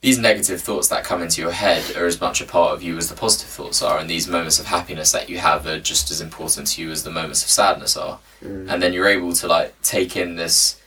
[0.01, 2.97] these negative thoughts that come into your head are as much a part of you
[2.97, 6.09] as the positive thoughts are, and these moments of happiness that you have are just
[6.11, 8.19] as important to you as the moments of sadness are.
[8.41, 8.69] Mm.
[8.69, 10.81] And then you're able to like take in this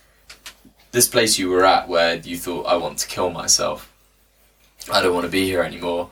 [0.93, 3.90] this place you were at where you thought I want to kill myself.
[4.90, 6.11] I don't want to be here anymore.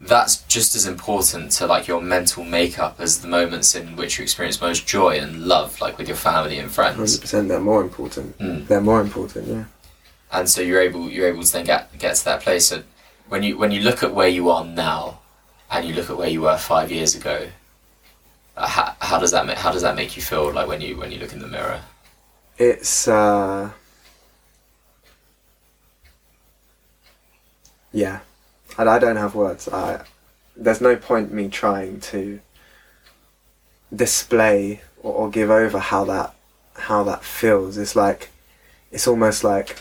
[0.00, 4.22] That's just as important to like your mental makeup as the moments in which you
[4.22, 6.96] experience most joy and love, like with your family and friends.
[6.96, 7.48] Hundred percent.
[7.48, 8.38] They're more important.
[8.38, 8.66] Mm.
[8.68, 9.48] They're more important.
[9.48, 9.64] Yeah.
[10.30, 12.66] and so you're able you're able to then get get to that place.
[12.68, 12.82] So
[13.28, 15.18] when you when you look at where you are now,
[15.70, 17.48] and you look at where you were five years ago,
[18.56, 20.52] uh, how, how does that make how does that make you feel?
[20.52, 21.80] Like when you when you look in the mirror?
[22.56, 23.70] It's uh
[27.92, 28.20] yeah.
[28.78, 29.68] And I don't have words.
[29.68, 30.04] I
[30.56, 32.40] there's no point me trying to
[33.94, 36.34] display or, or give over how that
[36.74, 37.76] how that feels.
[37.76, 38.30] It's like
[38.90, 39.78] it's almost like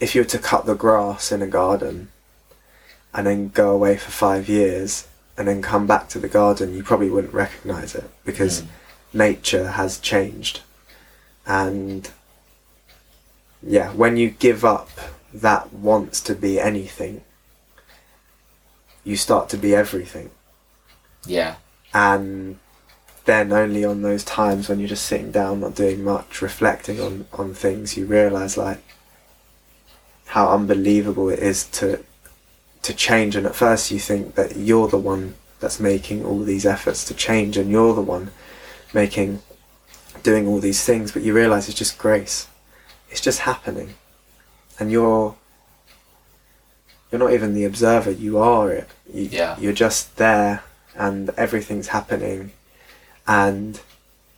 [0.00, 2.08] if you were to cut the grass in a garden
[3.14, 5.06] and then go away for five years
[5.38, 8.66] and then come back to the garden, you probably wouldn't recognize it because Mm.
[9.14, 10.60] nature has changed.
[11.46, 12.10] And
[13.62, 14.90] yeah, when you give up
[15.32, 17.22] that wants to be anything,
[19.04, 20.30] you start to be everything.
[21.26, 21.56] Yeah.
[21.92, 22.58] And
[23.24, 27.26] then only on those times when you're just sitting down, not doing much, reflecting on,
[27.32, 28.82] on things, you realise like
[30.26, 32.02] how unbelievable it is to
[32.80, 36.66] to change and at first you think that you're the one that's making all these
[36.66, 38.30] efforts to change and you're the one
[38.92, 39.40] making
[40.22, 42.48] doing all these things but you realize it's just grace
[43.10, 43.94] it's just happening
[44.80, 45.36] and you're
[47.12, 48.88] you're not even the observer you are it.
[49.12, 49.56] You, Yeah.
[49.60, 50.64] you're just there
[50.96, 52.52] and everything's happening.
[53.28, 53.78] And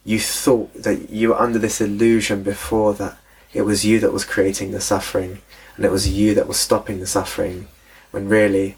[0.05, 3.17] you thought that you were under this illusion before that
[3.55, 5.39] it was you that was creating the suffering
[5.77, 7.69] and it was you that was stopping the suffering
[8.11, 8.77] when really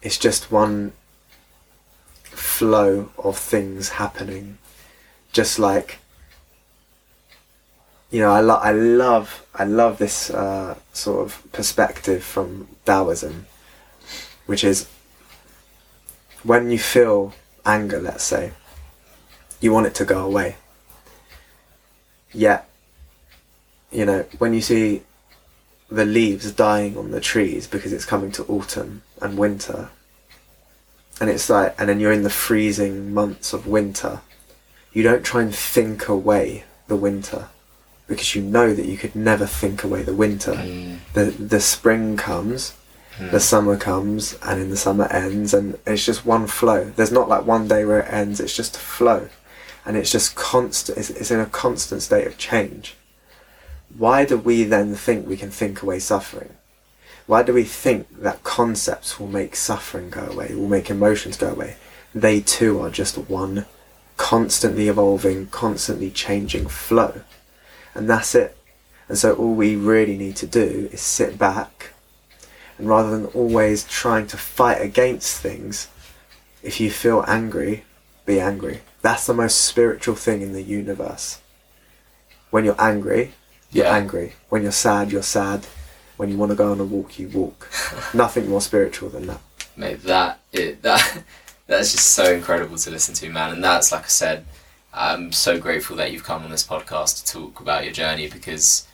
[0.00, 0.92] it's just one
[2.22, 4.58] flow of things happening.
[5.32, 5.98] Just like
[8.14, 13.46] you know I, lo- I love I love this uh, sort of perspective from Taoism
[14.46, 14.88] which is
[16.44, 17.34] when you feel
[17.66, 18.52] anger let's say
[19.60, 20.56] you want it to go away.
[22.32, 22.68] Yet
[23.90, 25.02] you know when you see
[25.90, 29.90] the leaves dying on the trees because it's coming to autumn and winter
[31.20, 34.20] and it's like and then you're in the freezing months of winter
[34.92, 37.48] you don't try and think away the winter
[38.06, 40.52] because you know that you could never think away the winter.
[40.52, 40.98] Mm.
[41.14, 42.74] the the spring comes
[43.18, 46.84] the summer comes and in the summer ends and it's just one flow.
[46.84, 49.28] There's not like one day where it ends it's just a flow.
[49.86, 52.96] And it's just constant it's, it's in a constant state of change.
[53.96, 56.54] Why do we then think we can think away suffering?
[57.26, 61.50] Why do we think that concepts will make suffering go away will make emotions go
[61.50, 61.76] away?
[62.14, 63.66] They too are just one
[64.16, 67.22] constantly evolving constantly changing flow
[67.94, 68.56] and that's it
[69.08, 71.90] and so all we really need to do is sit back
[72.78, 75.88] and rather than always trying to fight against things,
[76.62, 77.84] if you feel angry,
[78.26, 78.80] be angry.
[79.02, 81.40] That's the most spiritual thing in the universe.
[82.50, 83.32] When you're angry,
[83.70, 83.94] you're Yeah.
[83.94, 84.34] angry.
[84.48, 85.66] When you're sad, you're sad.
[86.16, 87.68] When you want to go on a walk, you walk.
[88.14, 89.40] Nothing more spiritual than that.
[89.76, 91.22] Mate, that it, that
[91.66, 93.52] that's just so incredible to listen to, man.
[93.52, 94.46] And that's like I said,
[94.96, 98.86] I'm so grateful that you've come on this podcast to talk about your journey because,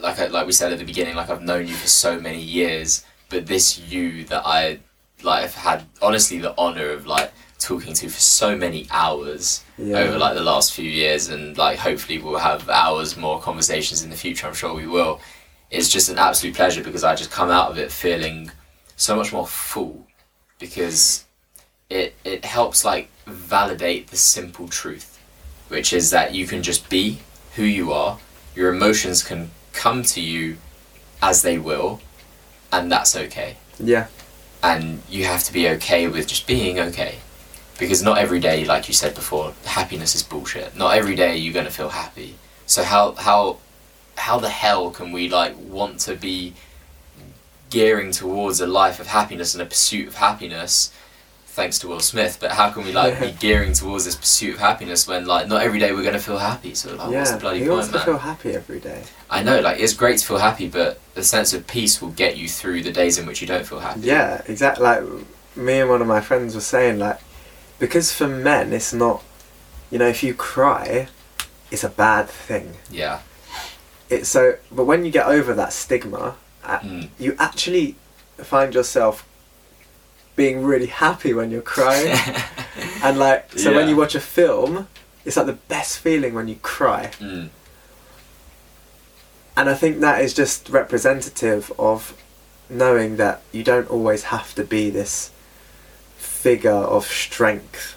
[0.00, 2.40] like I, like we said at the beginning, like I've known you for so many
[2.40, 4.80] years, but this you that I
[5.22, 9.98] like have had honestly the honor of like talking to for so many hours Yeah.
[9.98, 14.10] over like the last few years, and like hopefully we'll have hours more conversations in
[14.10, 14.48] the future.
[14.48, 15.20] I'm sure we will.
[15.70, 18.50] It's just an absolute pleasure because I just come out of it feeling
[18.96, 20.06] so much more full
[20.58, 21.24] because
[21.88, 25.18] it it helps like validate the simple truth
[25.68, 27.20] which is that you can just be
[27.56, 28.18] who you are
[28.54, 30.56] your emotions can come to you
[31.22, 32.00] as they will
[32.72, 33.56] and that's okay.
[33.78, 34.06] Yeah,
[34.62, 37.18] and you have to be okay with just being okay.
[37.78, 40.76] Because not every day like you said before happiness is bullshit.
[40.76, 42.36] Not every day you're going to feel happy.
[42.66, 43.58] So how how
[44.16, 46.54] how the hell can we like want to be
[47.70, 50.92] gearing towards a life of happiness and a pursuit of happiness
[51.54, 54.60] thanks to Will Smith but how can we like be gearing towards this pursuit of
[54.60, 57.34] happiness when like not every day we're going to feel happy so like what's yeah.
[57.36, 59.02] the bloody point wants to man feel happy every day.
[59.28, 62.36] I know like it's great to feel happy but the sense of peace will get
[62.38, 64.82] you through the days in which you don't feel happy Yeah, exactly.
[64.82, 65.02] Like
[65.54, 67.20] me and one of my friends were saying, like,
[67.78, 69.22] because for men, it's not,
[69.90, 71.08] you know, if you cry,
[71.70, 72.76] it's a bad thing.
[72.90, 73.20] yeah
[74.08, 77.08] It's so, but when you get over that stigma, Mm.
[77.18, 77.96] you actually
[78.38, 79.26] find yourself
[80.36, 82.16] being really happy when you're crying.
[83.02, 84.88] and like, so when you watch a film,
[85.24, 87.10] it's like the best feeling when you cry.
[87.18, 87.50] Mm.
[89.56, 92.16] And I think that is just representative of
[92.70, 95.30] knowing that you don't always have to be this
[96.16, 97.96] figure of strength.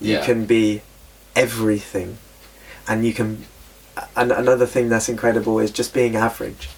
[0.00, 0.24] You Yeah.
[0.24, 0.82] can be
[1.34, 2.18] everything.
[2.86, 3.46] And you can.
[4.14, 6.68] And another thing that's incredible is just being average.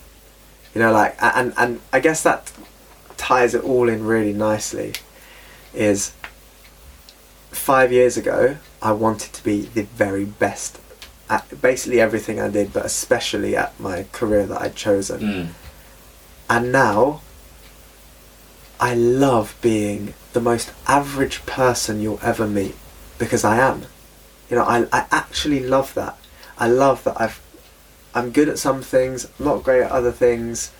[0.75, 2.53] You know, like, and, and I guess that
[3.19, 4.95] ties it all in really nicely.
[5.75, 6.13] Is
[7.51, 10.81] five years ago, I wanted to be the very best
[11.29, 15.21] at basically everything I did, but especially at my career that I'd chosen.
[15.21, 15.49] Mm.
[16.49, 17.21] And now,
[18.81, 22.77] I love being the most average person you'll ever meet
[23.19, 23.85] because I am.
[24.49, 26.17] You know, I, I actually love that.
[26.57, 27.43] I love that I've
[28.15, 30.73] I'm good at some things, I'm not great at other things.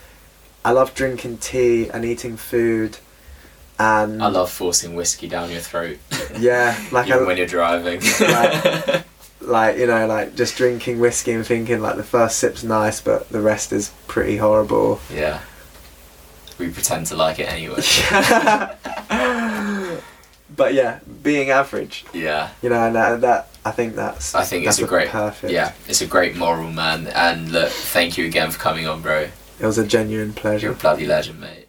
[0.65, 2.99] I love drinking tea and eating food,
[3.79, 5.99] and I love forcing whiskey down your throat,
[6.39, 8.01] yeah, like even I, when you're driving.
[8.21, 9.05] Right.
[9.41, 13.29] like you know like just drinking whiskey and thinking like the first sip's nice but
[13.31, 15.41] the rest is pretty horrible yeah.
[16.59, 17.77] We pretend to like it anyway.
[20.57, 22.51] but yeah being average Yeah.
[22.63, 25.53] you know and that, that i think that's I think that's it's a great, perfect
[25.53, 27.07] yeah, it's a great moral man.
[27.09, 29.29] And look, thank you again for coming on, bro.
[29.61, 31.69] It was a genuine pleasure You're a bloody legend, mate.